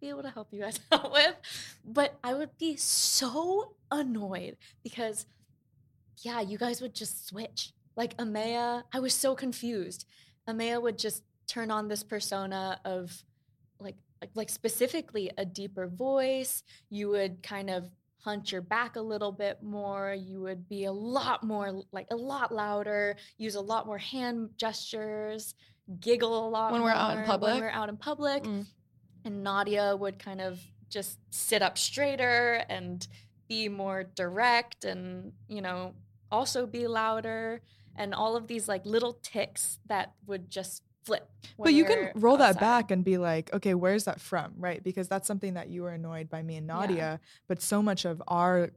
be 0.00 0.10
able 0.10 0.22
to 0.22 0.30
help 0.30 0.48
you 0.52 0.60
guys 0.60 0.78
out 0.92 1.10
with 1.12 1.34
but 1.84 2.18
I 2.22 2.34
would 2.34 2.58
be 2.58 2.76
so 2.76 3.74
annoyed 3.90 4.56
because 4.82 5.24
yeah 6.22 6.40
you 6.40 6.58
guys 6.58 6.82
would 6.82 6.94
just 6.94 7.26
switch 7.28 7.72
like 7.96 8.16
Amaya 8.16 8.84
I 8.92 9.00
was 9.00 9.14
so 9.14 9.34
confused 9.34 10.06
Amaya 10.48 10.80
would 10.80 10.98
just 10.98 11.22
turn 11.46 11.70
on 11.70 11.88
this 11.88 12.02
persona 12.02 12.80
of 12.84 13.24
like 13.78 13.96
like, 14.20 14.30
like 14.34 14.50
specifically 14.50 15.30
a 15.38 15.44
deeper 15.44 15.86
voice. 15.86 16.62
You 16.90 17.08
would 17.10 17.42
kind 17.42 17.70
of 17.70 17.90
hunch 18.18 18.52
your 18.52 18.60
back 18.60 18.96
a 18.96 19.00
little 19.00 19.32
bit 19.32 19.62
more. 19.62 20.14
You 20.14 20.42
would 20.42 20.68
be 20.68 20.84
a 20.84 20.92
lot 20.92 21.42
more 21.42 21.82
like 21.90 22.06
a 22.10 22.16
lot 22.16 22.52
louder, 22.52 23.16
use 23.38 23.54
a 23.54 23.60
lot 23.60 23.86
more 23.86 23.98
hand 23.98 24.50
gestures, 24.56 25.54
giggle 26.00 26.46
a 26.46 26.50
lot 26.50 26.72
When 26.72 26.82
we're 26.82 26.90
out 26.90 27.16
in 27.16 27.24
public? 27.24 27.54
When 27.54 27.62
we're 27.62 27.70
out 27.70 27.88
in 27.88 27.96
public. 27.96 28.44
Mm. 28.44 28.66
And 29.24 29.46
Nadya 29.46 29.98
would 29.98 30.18
kind 30.18 30.40
of 30.40 30.60
just 30.88 31.18
sit 31.30 31.62
up 31.62 31.78
straighter 31.78 32.64
and 32.68 33.06
be 33.48 33.68
more 33.68 34.04
direct 34.04 34.84
and, 34.84 35.32
you 35.48 35.60
know, 35.60 35.94
also 36.30 36.66
be 36.66 36.86
louder 36.86 37.60
and 37.96 38.14
all 38.14 38.36
of 38.36 38.46
these 38.46 38.68
like 38.68 38.84
little 38.86 39.14
ticks 39.22 39.78
that 39.86 40.12
would 40.26 40.50
just 40.50 40.82
flip. 41.04 41.28
but 41.58 41.72
you 41.74 41.84
can 41.84 42.12
roll 42.14 42.36
that 42.36 42.60
back 42.60 42.90
and 42.90 43.04
be 43.04 43.16
like, 43.18 43.52
okay, 43.54 43.74
where's 43.74 44.04
that 44.04 44.20
from? 44.20 44.52
Right? 44.58 44.82
Because 44.82 45.08
that's 45.08 45.26
something 45.26 45.54
that 45.54 45.68
you 45.68 45.82
were 45.82 45.90
annoyed 45.90 46.28
by 46.28 46.42
me 46.42 46.56
and 46.56 46.66
Yeah. 46.66 46.74
Nadya. 46.86 47.18
But 47.48 47.62
so 47.62 47.82
much 47.82 48.04
of 48.04 48.22
our 48.28 48.70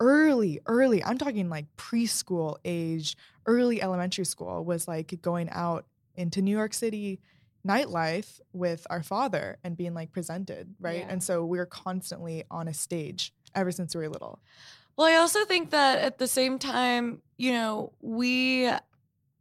early, 0.00 0.60
early, 0.66 1.02
I'm 1.02 1.18
talking 1.18 1.48
like 1.48 1.66
preschool 1.76 2.56
age, 2.64 3.16
early 3.46 3.82
elementary 3.82 4.24
school 4.24 4.64
was 4.64 4.86
like 4.86 5.20
going 5.22 5.48
out 5.50 5.86
into 6.16 6.42
New 6.42 6.56
York 6.56 6.74
City 6.74 7.20
nightlife 7.66 8.40
with 8.52 8.86
our 8.90 9.02
father 9.02 9.58
and 9.64 9.76
being 9.76 9.94
like 9.94 10.12
presented, 10.12 10.74
right? 10.80 11.00
Yeah. 11.00 11.08
And 11.08 11.22
so 11.22 11.44
we 11.44 11.58
were 11.58 11.66
constantly 11.66 12.44
on 12.50 12.68
a 12.68 12.74
stage 12.74 13.32
ever 13.54 13.72
since 13.72 13.94
we 13.94 14.02
were 14.02 14.08
little. 14.08 14.40
Well, 14.98 15.06
I 15.06 15.14
also 15.14 15.44
think 15.44 15.70
that 15.70 16.00
at 16.00 16.18
the 16.18 16.26
same 16.26 16.58
time, 16.58 17.22
you 17.36 17.52
know, 17.52 17.92
we 18.00 18.68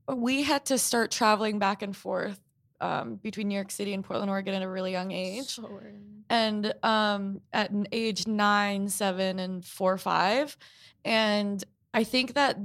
we 0.08 0.44
had 0.44 0.66
to 0.66 0.78
start 0.78 1.10
traveling 1.10 1.58
back 1.58 1.82
and 1.82 1.98
forth 1.98 2.40
um, 2.80 3.16
between 3.16 3.48
New 3.48 3.56
York 3.56 3.72
City 3.72 3.96
and 3.96 4.04
Portland, 4.04 4.30
Oregon 4.30 4.54
at 4.54 4.62
a 4.62 4.70
really 4.70 4.92
young 4.92 5.12
age. 5.12 5.58
Early. 5.58 5.94
and 6.30 6.74
um, 6.84 7.42
at 7.52 7.72
an 7.72 7.88
age 7.92 8.28
nine, 8.28 8.88
seven, 8.88 9.40
and 9.40 9.66
four, 9.66 9.98
five. 9.98 10.56
And 11.04 11.64
I 11.92 12.04
think 12.04 12.36
that 12.36 12.60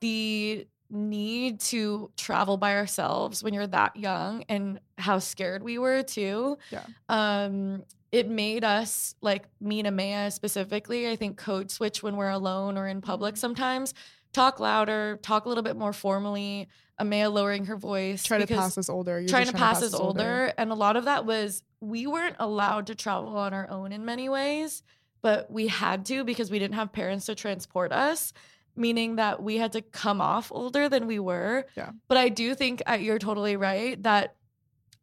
the 0.00 0.66
need 0.90 1.60
to 1.60 2.10
travel 2.16 2.56
by 2.56 2.76
ourselves 2.76 3.42
when 3.42 3.54
you're 3.54 3.66
that 3.66 3.96
young 3.96 4.44
and 4.48 4.80
how 4.98 5.18
scared 5.18 5.62
we 5.62 5.78
were 5.78 6.02
too. 6.02 6.58
Yeah. 6.70 6.84
Um, 7.08 7.84
it 8.12 8.28
made 8.28 8.64
us 8.64 9.14
like 9.20 9.44
me 9.60 9.80
and 9.80 9.88
Amaya 9.88 10.32
specifically, 10.32 11.08
I 11.08 11.16
think 11.16 11.36
code 11.36 11.70
switch 11.70 12.02
when 12.02 12.16
we're 12.16 12.30
alone 12.30 12.76
or 12.76 12.86
in 12.88 13.00
public 13.00 13.34
Mm-hmm. 13.34 13.40
sometimes. 13.40 13.94
Talk 14.32 14.60
louder, 14.60 15.18
talk 15.22 15.44
a 15.44 15.48
little 15.48 15.64
bit 15.64 15.76
more 15.76 15.92
formally. 15.92 16.68
Amaya 17.00 17.32
lowering 17.32 17.64
her 17.64 17.76
voice. 17.76 18.22
Try 18.22 18.38
to 18.38 18.46
pass 18.46 18.76
us 18.76 18.88
older. 18.88 19.18
You're 19.18 19.28
trying 19.28 19.44
just 19.46 19.56
to 19.56 19.58
pass 19.58 19.82
us 19.82 19.94
older. 19.94 20.52
And 20.58 20.70
a 20.70 20.74
lot 20.74 20.96
of 20.96 21.06
that 21.06 21.24
was 21.24 21.62
we 21.80 22.06
weren't 22.06 22.36
allowed 22.38 22.88
to 22.88 22.94
travel 22.94 23.36
on 23.38 23.54
our 23.54 23.68
own 23.70 23.90
in 23.90 24.04
many 24.04 24.28
ways, 24.28 24.82
but 25.22 25.50
we 25.50 25.66
had 25.66 26.04
to 26.06 26.24
because 26.24 26.50
we 26.50 26.58
didn't 26.58 26.74
have 26.74 26.92
parents 26.92 27.26
to 27.26 27.34
transport 27.34 27.90
us, 27.90 28.32
meaning 28.76 29.16
that 29.16 29.42
we 29.42 29.56
had 29.56 29.72
to 29.72 29.82
come 29.82 30.20
off 30.20 30.50
older 30.52 30.88
than 30.88 31.06
we 31.06 31.18
were. 31.18 31.66
Yeah. 31.76 31.90
But 32.08 32.16
I 32.16 32.28
do 32.28 32.54
think 32.54 32.82
uh, 32.88 32.94
you're 32.94 33.18
totally 33.18 33.56
right 33.56 34.02
that 34.02 34.36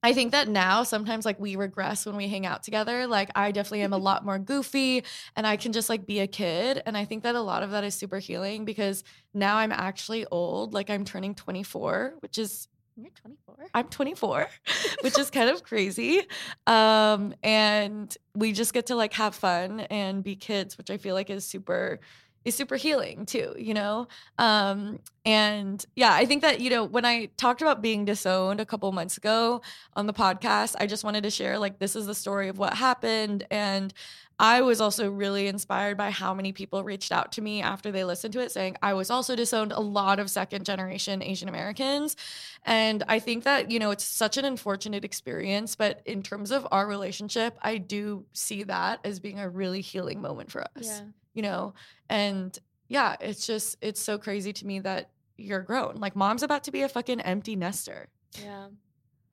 I 0.04 0.14
think 0.14 0.32
that 0.32 0.48
now 0.48 0.84
sometimes 0.84 1.26
like 1.26 1.40
we 1.40 1.56
regress 1.56 2.06
when 2.06 2.16
we 2.16 2.28
hang 2.28 2.46
out 2.46 2.64
together. 2.64 3.08
Like 3.08 3.30
I 3.36 3.52
definitely 3.52 3.82
am 3.82 3.94
a 3.94 3.98
lot 4.10 4.24
more 4.24 4.40
goofy 4.40 5.04
and 5.36 5.48
I 5.48 5.58
can 5.58 5.74
just 5.74 5.90
like 5.90 6.06
be 6.06 6.20
a 6.20 6.28
kid. 6.28 6.82
And 6.86 6.98
I 6.98 7.06
think 7.06 7.24
that 7.24 7.36
a 7.36 7.42
lot 7.42 7.64
of 7.64 7.72
that 7.72 7.84
is 7.84 7.96
super 7.96 8.20
healing 8.20 8.64
because 8.64 9.04
now 9.34 9.58
I'm 9.58 9.72
actually 9.72 10.26
old. 10.26 10.74
Like 10.74 10.90
I'm 10.90 11.04
turning 11.04 11.36
24, 11.36 12.16
which 12.20 12.38
is 12.38 12.68
You're 12.96 13.12
24. 13.22 13.56
I'm 13.74 13.88
24, 13.88 14.48
which 15.02 15.18
is 15.18 15.32
kind 15.32 15.50
of 15.50 15.64
crazy. 15.64 16.22
Um, 16.68 17.34
and 17.42 18.16
we 18.36 18.54
just 18.54 18.74
get 18.74 18.88
to 18.88 18.96
like 18.96 19.14
have 19.14 19.34
fun 19.34 19.82
and 19.82 20.24
be 20.24 20.36
kids, 20.36 20.78
which 20.78 20.92
I 20.92 20.98
feel 20.98 21.16
like 21.16 21.32
is 21.32 21.44
super 21.44 22.00
is 22.46 22.56
super 22.56 22.76
healing 22.76 23.26
too, 23.26 23.54
you 23.58 23.74
know? 23.74 24.08
Um, 24.38 25.00
and 25.26 25.86
yeah, 25.96 26.14
I 26.14 26.26
think 26.26 26.42
that, 26.42 26.62
you 26.62 26.70
know, 26.70 26.84
when 26.84 27.06
I 27.06 27.30
talked 27.38 27.62
about 27.62 27.82
being 27.82 28.06
disowned 28.06 28.62
a 28.62 28.66
couple 28.66 28.92
months 28.92 29.18
ago 29.18 29.62
on 29.96 30.08
the 30.08 30.14
podcast, 30.14 30.76
I 30.80 30.88
just 30.88 31.04
wanted 31.04 31.24
to 31.24 31.30
share 31.30 31.60
like 31.60 31.80
this 31.80 31.96
is 31.96 32.06
the 32.06 32.16
story 32.16 32.48
of 32.48 32.58
what 32.58 32.74
happened. 32.74 33.46
And 33.52 33.94
I 34.40 34.62
was 34.62 34.80
also 34.80 35.10
really 35.10 35.48
inspired 35.48 35.98
by 35.98 36.12
how 36.12 36.34
many 36.34 36.52
people 36.52 36.84
reached 36.84 37.12
out 37.12 37.32
to 37.34 37.42
me 37.42 37.62
after 37.62 37.92
they 37.92 38.04
listened 38.04 38.34
to 38.34 38.40
it 38.40 38.52
saying 38.52 38.78
I 38.84 38.94
was 38.94 39.10
also 39.10 39.36
disowned 39.36 39.72
a 39.72 39.80
lot 39.80 40.20
of 40.20 40.30
second 40.30 40.64
generation 40.64 41.24
Asian 41.24 41.50
Americans. 41.50 42.16
And 42.64 43.04
I 43.08 43.20
think 43.20 43.46
that, 43.46 43.72
you 43.72 43.80
know, 43.80 43.90
it's 43.90 44.04
such 44.04 44.38
an 44.38 44.46
unfortunate 44.46 45.04
experience, 45.04 45.76
but 45.76 46.02
in 46.06 46.22
terms 46.22 46.52
of 46.52 46.68
our 46.72 46.86
relationship, 46.86 47.58
I 47.62 47.78
do 47.78 48.26
see 48.34 48.64
that 48.64 49.00
as 49.04 49.20
being 49.20 49.40
a 49.40 49.50
really 49.50 49.82
healing 49.82 50.22
moment 50.22 50.52
for 50.52 50.62
us. 50.62 50.84
Yeah. 50.84 51.02
You 51.38 51.44
know, 51.44 51.76
and 52.10 52.58
yeah, 52.88 53.16
it's 53.22 53.46
just 53.46 53.78
it's 53.80 54.02
so 54.02 54.18
crazy 54.18 54.54
to 54.54 54.66
me 54.66 54.80
that 54.80 55.12
you're 55.38 55.62
grown. 55.62 55.98
Like 55.98 56.16
mom's 56.16 56.42
about 56.42 56.64
to 56.64 56.72
be 56.72 56.82
a 56.82 56.90
fucking 56.90 57.22
empty 57.22 57.56
nester. 57.56 58.08
Yeah. 58.44 58.70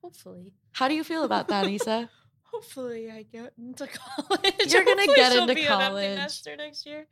Hopefully. 0.03 0.53
How 0.73 0.87
do 0.89 0.95
you 0.95 1.03
feel 1.03 1.25
about 1.25 1.49
that, 1.49 1.67
Isa? 1.67 2.11
Hopefully 2.43 3.11
I 3.11 3.23
get 3.23 3.55
into 3.57 3.87
college. 4.19 4.71
You're 4.71 4.85
gonna 4.85 5.01
Hopefully 5.07 5.17
get 5.17 5.33
into 5.33 5.55
be 5.55 5.63
an 5.65 5.71
empty 5.71 5.87
college. 5.87 6.17
nester 6.19 6.57
next 6.57 6.85
year. 6.85 7.07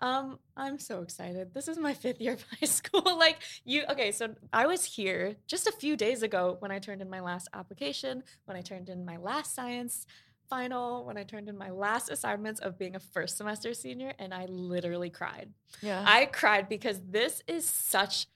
Um, 0.00 0.38
I'm 0.54 0.78
so 0.78 1.00
excited. 1.00 1.54
This 1.54 1.66
is 1.66 1.78
my 1.78 1.94
fifth 1.94 2.20
year 2.20 2.34
of 2.34 2.44
high 2.60 2.66
school. 2.66 3.16
like 3.18 3.38
you 3.64 3.84
okay, 3.88 4.12
so 4.12 4.34
I 4.52 4.66
was 4.66 4.84
here 4.84 5.36
just 5.46 5.66
a 5.66 5.72
few 5.72 5.96
days 5.96 6.22
ago 6.22 6.56
when 6.58 6.70
I 6.70 6.78
turned 6.78 7.00
in 7.00 7.08
my 7.08 7.20
last 7.20 7.48
application, 7.54 8.22
when 8.44 8.58
I 8.58 8.60
turned 8.60 8.90
in 8.90 9.06
my 9.06 9.16
last 9.16 9.54
science 9.54 10.04
final, 10.48 11.04
when 11.04 11.16
I 11.16 11.22
turned 11.22 11.48
in 11.48 11.56
my 11.56 11.70
last 11.70 12.10
assignments 12.10 12.60
of 12.60 12.78
being 12.78 12.96
a 12.96 13.00
first 13.00 13.36
semester 13.36 13.74
senior, 13.74 14.12
and 14.18 14.32
I 14.32 14.46
literally 14.46 15.10
cried. 15.10 15.50
Yeah. 15.80 16.04
I 16.06 16.26
cried 16.26 16.68
because 16.68 17.00
this 17.08 17.42
is 17.46 17.68
such 17.68 18.26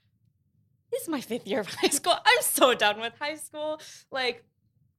this 0.90 1.02
is 1.02 1.08
my 1.08 1.20
fifth 1.20 1.46
year 1.46 1.60
of 1.60 1.66
high 1.74 1.88
school. 1.88 2.14
I'm 2.24 2.42
so 2.42 2.74
done 2.74 3.00
with 3.00 3.12
high 3.18 3.36
school. 3.36 3.80
Like 4.10 4.44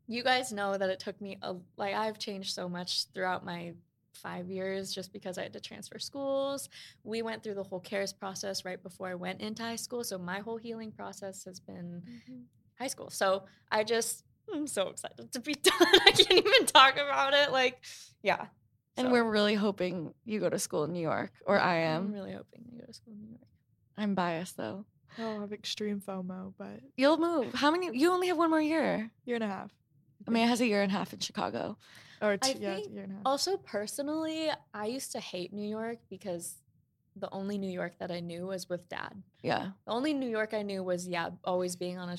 you 0.07 0.23
guys 0.23 0.51
know 0.51 0.77
that 0.77 0.89
it 0.89 0.99
took 0.99 1.19
me 1.21 1.37
a 1.41 1.55
like 1.77 1.95
I've 1.95 2.19
changed 2.19 2.53
so 2.53 2.67
much 2.67 3.05
throughout 3.13 3.45
my 3.45 3.73
five 4.13 4.49
years 4.49 4.93
just 4.93 5.11
because 5.13 5.37
I 5.37 5.43
had 5.43 5.53
to 5.53 5.59
transfer 5.59 5.99
schools. 5.99 6.69
We 7.03 7.21
went 7.21 7.43
through 7.43 7.55
the 7.55 7.63
whole 7.63 7.79
CARES 7.79 8.13
process 8.13 8.65
right 8.65 8.81
before 8.81 9.07
I 9.07 9.15
went 9.15 9.41
into 9.41 9.63
high 9.63 9.77
school. 9.77 10.03
So 10.03 10.17
my 10.17 10.39
whole 10.39 10.57
healing 10.57 10.91
process 10.91 11.43
has 11.45 11.59
been 11.59 12.03
mm-hmm. 12.05 12.41
high 12.77 12.87
school. 12.87 13.09
So 13.09 13.43
I 13.71 13.83
just 13.83 14.23
I'm 14.53 14.67
so 14.67 14.89
excited 14.89 15.31
to 15.33 15.39
be 15.39 15.53
done. 15.61 15.73
I 15.79 16.11
can't 16.11 16.31
even 16.45 16.65
talk 16.65 16.93
about 16.95 17.33
it. 17.33 17.51
Like, 17.51 17.81
yeah. 18.23 18.45
and 18.97 19.07
So, 19.07 19.11
we're 19.11 19.29
really 19.29 19.55
hoping 19.55 20.13
you 20.25 20.39
go 20.39 20.49
to 20.49 20.59
school 20.59 20.83
in 20.83 20.93
New 20.93 21.01
York, 21.01 21.31
or 21.45 21.59
I 21.59 21.77
I'm 21.77 22.13
really 22.13 22.33
hoping 22.33 22.65
to 22.69 22.77
go 22.79 22.85
to 22.85 22.93
school 22.93 23.13
in 23.13 23.21
New 23.21 23.29
York. 23.29 23.41
I'm 23.97 24.15
biased 24.15 24.57
though. 24.57 24.85
Oh, 25.19 25.37
I 25.37 25.41
have 25.41 25.51
extreme 25.51 25.99
FOMO, 25.99 26.53
but 26.57 26.79
You'll 26.95 27.17
move. 27.17 27.53
How 27.53 27.71
many? 27.71 27.89
You 27.97 28.11
only 28.11 28.27
have 28.27 28.37
one 28.37 28.49
more 28.49 28.61
year. 28.61 29.11
year 29.25 29.35
and 29.35 29.43
a 29.43 29.47
half. 29.47 29.71
Amaya 30.25 30.47
has 30.47 30.61
a 30.61 30.65
year 30.67 30.81
and 30.81 30.91
a 30.91 30.95
half 30.95 31.13
in 31.13 31.19
Chicago. 31.19 31.77
Or 32.21 32.33
I 32.33 32.37
two, 32.37 32.59
yeah, 32.59 32.75
think 32.75 32.93
year 32.93 33.03
and 33.03 33.11
a 33.11 33.15
half. 33.15 33.23
Also, 33.25 33.57
personally, 33.57 34.49
I 34.73 34.85
used 34.85 35.11
to 35.13 35.19
hate 35.19 35.51
New 35.51 35.67
York 35.67 35.97
because 36.09 36.55
the 37.15 37.29
only 37.31 37.57
New 37.57 37.69
York 37.69 37.93
that 37.99 38.11
I 38.11 38.19
knew 38.19 38.47
was 38.47 38.69
with 38.69 38.87
dad. 38.87 39.21
Yeah. 39.41 39.71
The 39.85 39.91
only 39.91 40.13
New 40.13 40.29
York 40.29 40.53
I 40.53 40.61
knew 40.61 40.83
was 40.83 41.07
yeah, 41.07 41.29
always 41.43 41.75
being 41.75 41.97
on 41.97 42.09
a 42.09 42.17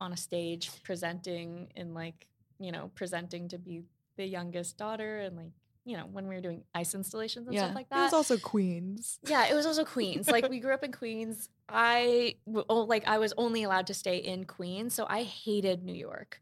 on 0.00 0.12
a 0.12 0.16
stage 0.16 0.70
presenting 0.82 1.68
and 1.76 1.94
like, 1.94 2.26
you 2.58 2.72
know, 2.72 2.90
presenting 2.94 3.48
to 3.48 3.58
be 3.58 3.82
the 4.16 4.24
youngest 4.26 4.76
daughter 4.76 5.18
and 5.20 5.36
like, 5.36 5.52
you 5.84 5.96
know, 5.96 6.04
when 6.12 6.28
we 6.28 6.34
were 6.34 6.40
doing 6.40 6.62
ice 6.74 6.94
installations 6.94 7.46
and 7.46 7.54
Yeah. 7.54 7.64
stuff 7.64 7.74
like 7.74 7.88
that. 7.90 7.98
It 8.00 8.02
was 8.04 8.12
also 8.12 8.36
Queens. 8.38 9.18
yeah, 9.26 9.46
it 9.46 9.54
was 9.54 9.66
also 9.66 9.84
Queens. 9.84 10.28
Like 10.28 10.48
we 10.48 10.60
grew 10.60 10.74
up 10.74 10.84
in 10.84 10.92
Queens. 10.92 11.48
I 11.68 12.36
oh, 12.68 12.82
like 12.82 13.06
I 13.08 13.18
was 13.18 13.32
only 13.36 13.62
allowed 13.62 13.86
to 13.88 13.94
stay 13.94 14.18
in 14.18 14.44
Queens, 14.44 14.94
so 14.94 15.06
I 15.08 15.22
hated 15.22 15.84
New 15.84 15.94
York. 15.94 16.40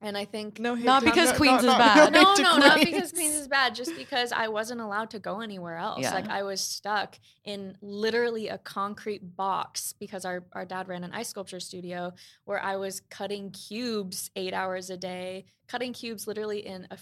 And 0.00 0.16
I 0.16 0.24
think 0.26 0.60
No, 0.60 0.74
Not 0.76 1.00
to- 1.00 1.06
because 1.06 1.32
no, 1.32 1.36
Queens 1.36 1.62
no, 1.64 1.72
is 1.72 1.78
bad. 1.78 2.12
no, 2.12 2.34
no, 2.34 2.56
not 2.58 2.78
because 2.78 3.10
Queens. 3.12 3.34
Is 3.34 3.48
bad. 3.48 3.74
Just 3.74 3.96
because 3.96 4.30
I 4.30 4.46
wasn't 4.46 4.80
allowed 4.80 5.10
to 5.10 5.18
go 5.18 5.40
anywhere 5.40 5.76
else. 5.76 6.00
Yeah. 6.02 6.14
Like 6.14 6.28
I 6.28 6.44
was 6.44 6.60
stuck 6.60 7.18
in 7.44 7.76
literally 7.82 8.46
a 8.48 8.58
concrete 8.58 9.36
box 9.36 9.92
because 9.98 10.24
our, 10.24 10.44
our 10.52 10.64
dad 10.64 10.86
ran 10.88 11.02
an 11.02 11.12
ice 11.12 11.28
sculpture 11.30 11.58
studio 11.58 12.12
where 12.44 12.62
I 12.62 12.76
was 12.76 13.00
cutting 13.10 13.50
cubes 13.50 14.30
eight 14.36 14.54
hours 14.54 14.88
a 14.90 14.96
day, 14.96 15.46
cutting 15.66 15.92
cubes 15.92 16.28
literally 16.28 16.64
in 16.64 16.86
a, 16.92 16.98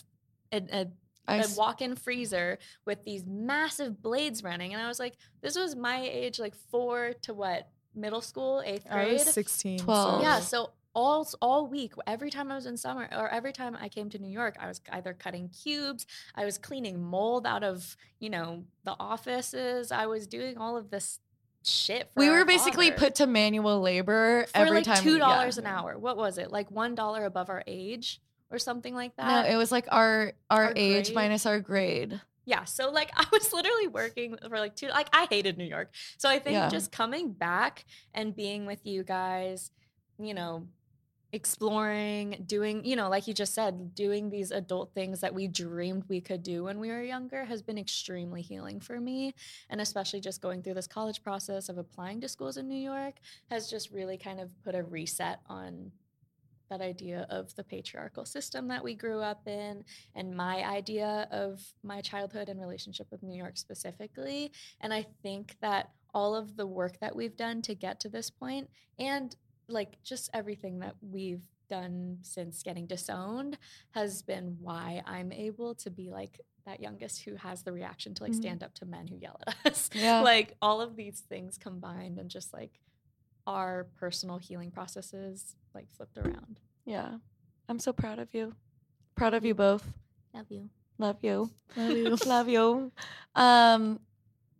in 0.56 0.68
a, 0.72 0.86
I 1.28 1.36
a 1.38 1.46
walk-in 1.56 1.96
freezer 1.96 2.58
with 2.86 3.04
these 3.04 3.24
massive 3.26 4.00
blades 4.00 4.42
running, 4.44 4.72
and 4.72 4.80
I 4.80 4.86
was 4.86 5.00
like, 5.00 5.16
this 5.42 5.56
was 5.58 5.74
my 5.74 6.00
age, 6.00 6.38
like 6.38 6.54
four 6.70 7.12
to 7.22 7.34
what 7.34 7.68
middle 7.96 8.20
school, 8.20 8.62
eighth 8.64 8.86
I 8.88 8.94
grade. 9.06 9.12
was 9.14 9.24
16. 9.24 9.80
Twelve. 9.80 10.20
So 10.20 10.22
Yeah, 10.22 10.38
so 10.40 10.70
all 10.96 11.28
all 11.42 11.66
week, 11.66 11.92
every 12.06 12.30
time 12.30 12.50
I 12.50 12.54
was 12.56 12.64
in 12.66 12.76
summer 12.76 13.06
or 13.12 13.28
every 13.28 13.52
time 13.52 13.76
I 13.80 13.88
came 13.88 14.08
to 14.10 14.18
New 14.18 14.30
York, 14.30 14.56
I 14.58 14.66
was 14.66 14.80
either 14.90 15.12
cutting 15.12 15.50
cubes, 15.50 16.06
I 16.34 16.44
was 16.46 16.56
cleaning 16.58 17.02
mold 17.02 17.46
out 17.46 17.62
of, 17.62 17.96
you 18.18 18.30
know, 18.30 18.64
the 18.84 18.96
offices, 18.98 19.92
I 19.92 20.06
was 20.06 20.26
doing 20.26 20.56
all 20.58 20.76
of 20.76 20.90
this 20.90 21.20
shit 21.64 22.08
for 22.14 22.20
we 22.20 22.30
were 22.30 22.44
basically 22.44 22.90
father. 22.90 22.98
put 23.06 23.14
to 23.16 23.26
manual 23.26 23.80
labor 23.80 24.46
for 24.46 24.56
every 24.58 24.76
like 24.78 24.84
time. 24.84 25.02
two 25.02 25.12
we- 25.14 25.18
yeah. 25.18 25.26
dollars 25.28 25.58
an 25.58 25.66
hour. 25.66 25.98
What 25.98 26.16
was 26.16 26.38
it? 26.38 26.50
Like 26.50 26.70
one 26.70 26.94
dollar 26.94 27.24
above 27.26 27.50
our 27.50 27.62
age 27.66 28.20
or 28.50 28.58
something 28.58 28.94
like 28.94 29.14
that? 29.16 29.46
No, 29.46 29.52
it 29.52 29.56
was 29.56 29.70
like 29.70 29.86
our 29.92 30.32
our, 30.50 30.66
Our 30.66 30.72
age 30.76 31.06
grade? 31.08 31.14
minus 31.14 31.44
our 31.46 31.60
grade. 31.60 32.20
Yeah, 32.46 32.64
so 32.64 32.90
like 32.90 33.10
I 33.16 33.26
was 33.32 33.52
literally 33.52 33.88
working 33.88 34.38
for 34.48 34.58
like 34.58 34.76
two 34.76 34.88
like 34.88 35.08
I 35.12 35.26
hated 35.28 35.58
New 35.58 35.64
York. 35.64 35.92
So 36.16 36.28
I 36.28 36.38
think 36.38 36.54
Yeah. 36.54 36.68
just 36.70 36.90
coming 36.90 37.32
back 37.32 37.84
and 38.14 38.34
being 38.34 38.64
with 38.64 38.86
you 38.86 39.02
guys, 39.02 39.72
you 40.18 40.32
know, 40.32 40.68
exploring, 41.36 42.42
doing, 42.46 42.84
you 42.84 42.96
know, 42.96 43.08
like 43.08 43.28
you 43.28 43.34
just 43.34 43.54
said, 43.54 43.94
doing 43.94 44.30
these 44.30 44.50
adult 44.50 44.92
things 44.94 45.20
that 45.20 45.32
we 45.32 45.46
dreamed 45.46 46.02
we 46.08 46.20
could 46.20 46.42
do 46.42 46.64
when 46.64 46.80
we 46.80 46.88
were 46.88 47.02
younger 47.02 47.44
has 47.44 47.62
been 47.62 47.78
extremely 47.78 48.42
healing 48.42 48.80
for 48.80 48.98
me. 48.98 49.34
And 49.70 49.80
especially 49.80 50.20
just 50.20 50.40
going 50.40 50.62
through 50.62 50.74
this 50.74 50.86
college 50.86 51.22
process 51.22 51.68
of 51.68 51.78
applying 51.78 52.20
to 52.22 52.28
schools 52.28 52.56
in 52.56 52.66
New 52.66 52.74
York 52.74 53.16
has 53.50 53.70
just 53.70 53.92
really 53.92 54.16
kind 54.16 54.40
of 54.40 54.50
put 54.64 54.74
a 54.74 54.82
reset 54.82 55.40
on 55.46 55.92
that 56.68 56.80
idea 56.80 57.26
of 57.30 57.54
the 57.54 57.62
patriarchal 57.62 58.24
system 58.24 58.66
that 58.66 58.82
we 58.82 58.94
grew 58.94 59.20
up 59.20 59.46
in 59.46 59.84
and 60.16 60.36
my 60.36 60.64
idea 60.64 61.28
of 61.30 61.60
my 61.84 62.00
childhood 62.00 62.48
and 62.48 62.60
relationship 62.60 63.06
with 63.12 63.22
New 63.22 63.36
York 63.36 63.56
specifically. 63.56 64.50
And 64.80 64.92
I 64.92 65.06
think 65.22 65.54
that 65.60 65.90
all 66.12 66.34
of 66.34 66.56
the 66.56 66.66
work 66.66 66.98
that 67.00 67.14
we've 67.14 67.36
done 67.36 67.62
to 67.62 67.74
get 67.74 68.00
to 68.00 68.08
this 68.08 68.30
point 68.30 68.68
and 68.98 69.36
like 69.68 70.00
just 70.02 70.30
everything 70.32 70.78
that 70.80 70.94
we've 71.00 71.42
done 71.68 72.18
since 72.22 72.62
getting 72.62 72.86
disowned 72.86 73.58
has 73.92 74.22
been 74.22 74.56
why 74.60 75.02
I'm 75.06 75.32
able 75.32 75.74
to 75.76 75.90
be 75.90 76.10
like 76.10 76.40
that 76.64 76.80
youngest 76.80 77.22
who 77.24 77.34
has 77.36 77.62
the 77.62 77.72
reaction 77.72 78.14
to 78.14 78.22
like 78.24 78.32
Mhm. 78.32 78.36
stand 78.36 78.62
up 78.62 78.74
to 78.74 78.86
men 78.86 79.06
who 79.08 79.16
yell 79.16 79.40
at 79.46 79.56
us. 79.72 79.90
Yeah. 79.94 80.20
like 80.20 80.56
all 80.62 80.80
of 80.80 80.96
these 80.96 81.20
things 81.20 81.58
combined 81.58 82.18
and 82.18 82.30
just 82.30 82.52
like 82.52 82.80
our 83.46 83.86
personal 83.98 84.38
healing 84.38 84.70
processes 84.70 85.56
like 85.74 85.90
flipped 85.92 86.18
around. 86.18 86.58
Yeah. 86.84 87.18
I'm 87.68 87.78
so 87.78 87.92
proud 87.92 88.18
of 88.18 88.32
you. 88.34 88.54
Proud 89.16 89.34
of 89.34 89.44
you 89.44 89.54
both. 89.54 89.86
Love 90.34 90.46
you. 90.50 90.70
Love 90.98 91.18
you. 91.22 91.50
Love 91.76 91.90
you. 91.96 92.16
love 92.26 92.48
you. 92.48 92.92
Um, 93.34 94.00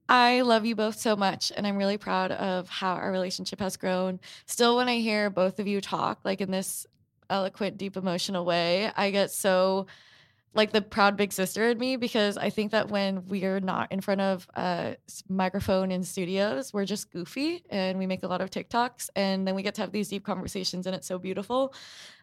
I 0.09 0.43
love 0.43 0.65
you 0.65 0.77
both 0.77 0.99
so 0.99 1.17
much, 1.17 1.53
and 1.57 1.67
I'm 1.67 1.77
really 1.77 1.99
proud 1.99 2.31
of 2.31 2.69
how 2.69 2.95
our 2.95 3.11
relationship 3.11 3.59
has 3.61 3.77
grown. 3.77 4.21
Still, 4.47 4.77
when 4.77 4.89
I 4.89 4.99
hear 4.99 5.31
both 5.31 5.59
of 5.59 5.67
you 5.67 5.81
talk, 5.81 6.21
like 6.25 6.41
in 6.41 6.51
this 6.51 6.87
eloquent, 7.29 7.77
deep, 7.77 7.97
emotional 7.97 8.45
way, 8.45 8.91
I 8.97 9.11
get 9.11 9.33
so 9.33 9.87
like 10.55 10.73
the 10.73 10.81
proud 10.81 11.17
big 11.17 11.33
sister 11.33 11.69
in 11.69 11.79
me 11.79 11.97
because 11.97 12.39
I 12.39 12.49
think 12.49 12.73
that 12.73 12.89
when 12.89 13.27
we 13.27 13.45
are 13.45 13.61
not 13.61 13.93
in 13.93 14.01
front 14.01 14.23
of 14.23 14.49
uh, 14.57 14.95
a 14.95 14.97
microphone 15.29 15.93
in 15.93 16.03
studios, 16.03 16.73
we're 16.73 16.87
just 16.87 17.13
goofy 17.13 17.63
and 17.69 17.99
we 17.99 18.07
make 18.07 18.23
a 18.23 18.27
lot 18.27 18.41
of 18.41 18.51
TikToks, 18.51 19.11
and 19.15 19.47
then 19.47 19.55
we 19.55 19.63
get 19.63 19.75
to 19.75 19.83
have 19.83 19.93
these 19.93 20.09
deep 20.09 20.25
conversations, 20.25 20.87
and 20.87 20.97
it's 20.97 21.07
so 21.07 21.19
beautiful. 21.19 21.75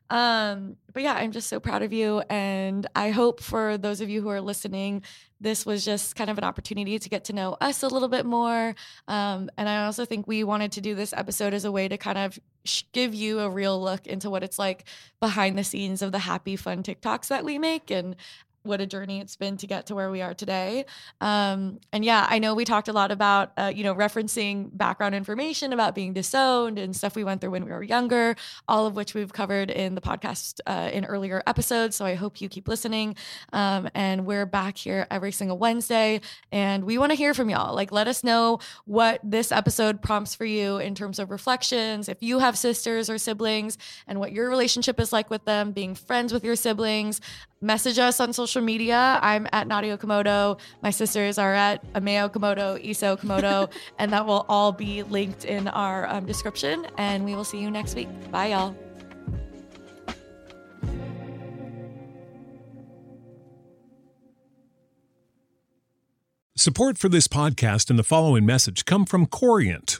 Um, 0.10 0.78
but 0.94 1.04
yeah, 1.04 1.14
I'm 1.14 1.32
just 1.32 1.48
so 1.48 1.60
proud 1.60 1.82
of 1.82 1.94
you. 1.94 2.20
And 2.30 2.86
I 2.96 3.10
hope 3.10 3.42
for 3.42 3.78
those 3.78 4.02
of 4.02 4.10
you 4.10 4.22
who 4.22 4.30
are 4.30 4.42
listening, 4.42 5.04
this 5.42 5.66
was 5.66 5.84
just 5.84 6.16
kind 6.16 6.30
of 6.30 6.38
an 6.38 6.44
opportunity 6.44 7.00
to 7.00 7.10
get 7.10 7.26
to 7.26 7.34
know 7.34 7.58
us 7.60 7.84
a 7.84 7.88
little 7.88 8.08
bit 8.08 8.26
more. 8.26 8.76
Um, 9.08 9.50
and 9.58 9.68
I 9.68 9.86
also 9.86 10.06
think 10.06 10.28
we 10.28 10.44
wanted 10.44 10.72
to 10.74 10.82
do 10.82 10.96
this 10.96 11.14
episode 11.14 11.54
as 11.54 11.66
a 11.66 11.72
way 11.72 11.88
to 11.88 11.98
kind 11.98 12.18
of 12.18 12.40
sh- 12.64 12.84
give 12.94 13.14
you 13.14 13.40
a 13.40 13.50
real 13.50 13.82
look 13.82 14.08
into 14.08 14.30
what 14.30 14.44
it's 14.44 14.60
like 14.60 14.86
behind 15.20 15.58
the 15.58 15.64
scenes 15.64 16.02
of 16.02 16.12
the 16.12 16.20
happy, 16.20 16.56
fun 16.56 16.84
TikToks 16.84 17.28
that 17.28 17.44
we 17.44 17.58
make 17.58 17.92
and 17.92 18.16
what 18.64 18.82
a 18.82 18.86
journey 18.86 19.20
it's 19.20 19.36
been 19.36 19.58
to 19.58 19.68
get 19.68 19.88
to 19.88 19.96
where 19.96 20.10
we 20.10 20.22
are 20.22 20.34
today. 20.34 20.86
Um, 21.22 21.80
and 21.92 22.04
yeah, 22.04 22.26
I 22.30 22.40
know 22.40 22.56
we 22.56 22.66
talked 22.66 22.88
a 22.88 22.94
lot 22.94 23.12
about, 23.12 23.52
uh, 23.58 23.72
you 23.74 23.84
know, 23.84 23.94
referencing 23.94 24.70
background 24.72 25.16
information 25.16 25.74
about 25.74 25.96
being 25.96 26.14
disowned 26.14 26.80
and 26.80 26.96
stuff 26.96 27.16
we 27.16 27.24
went 27.24 27.42
through 27.42 27.52
when 27.52 27.66
we 27.66 27.72
were 27.72 27.84
younger, 27.84 28.36
all 28.68 28.88
of 28.88 28.96
which 28.96 29.14
we've 29.14 29.34
covered 29.34 29.70
in 29.70 29.96
the 29.96 30.02
podcast 30.02 30.62
uh, 30.66 30.90
in 30.94 31.04
earlier 31.06 31.44
episodes. 31.46 31.96
So 31.96 32.06
I 32.06 32.16
hope 32.16 32.40
you 32.42 32.48
keep 32.48 32.68
listening. 32.68 33.16
Um, 33.52 33.90
and 33.94 34.26
we're 34.26 34.46
back 34.46 34.78
here 34.78 35.08
every 35.12 35.32
single 35.34 35.58
Wednesday. 35.58 36.22
And 36.52 36.86
we 36.86 36.98
want 36.98 37.12
to 37.12 37.16
hear 37.16 37.34
from 37.34 37.50
y'all. 37.50 37.76
Like, 37.76 37.92
let 37.92 38.08
us 38.08 38.24
know 38.24 38.60
what 38.86 39.20
this 39.24 39.52
episode 39.52 40.02
prompts 40.02 40.36
for 40.36 40.46
you 40.46 40.78
in 40.78 40.96
terms 40.96 41.20
of 41.20 41.32
reflections. 41.32 42.08
If 42.08 42.24
you 42.24 42.40
have 42.40 42.58
sisters 42.58 43.10
or 43.10 43.18
siblings 43.18 43.78
and 44.08 44.20
what 44.20 44.32
your 44.32 44.50
relationship 44.50 45.00
is 45.00 45.12
like 45.12 45.30
with 45.30 45.44
them, 45.44 45.72
being 45.72 45.96
friends 45.96 46.32
with 46.32 46.44
your 46.46 46.56
siblings, 46.56 47.20
message 47.62 47.98
us 47.98 48.20
on 48.20 48.34
social 48.34 48.53
media. 48.62 49.20
I'm 49.22 49.48
at 49.52 49.68
Nadya 49.68 49.98
Okamoto. 49.98 50.60
My 50.82 50.90
sisters 50.90 51.38
are 51.38 51.54
at 51.54 51.84
Amaya 51.94 52.30
Okamoto, 52.30 52.80
Isa 52.82 53.18
Okamoto, 53.18 53.72
and 54.00 54.12
that 54.14 54.26
will 54.26 54.46
all 54.50 54.72
be 54.72 55.04
linked 55.04 55.46
in 55.46 55.68
our 55.68 56.08
um, 56.08 56.26
description. 56.26 56.86
And 56.98 57.26
we 57.26 57.36
will 57.36 57.44
see 57.44 57.60
you 57.60 57.72
next 57.72 57.96
week. 57.96 58.10
Bye, 58.32 58.48
y'all. 58.48 58.76
Support 66.56 66.98
for 66.98 67.10
this 67.10 67.28
podcast 67.28 67.90
and 67.90 68.00
the 68.00 68.04
following 68.04 68.46
message 68.46 68.86
come 68.86 69.06
from 69.06 69.26
Corient. 69.26 70.00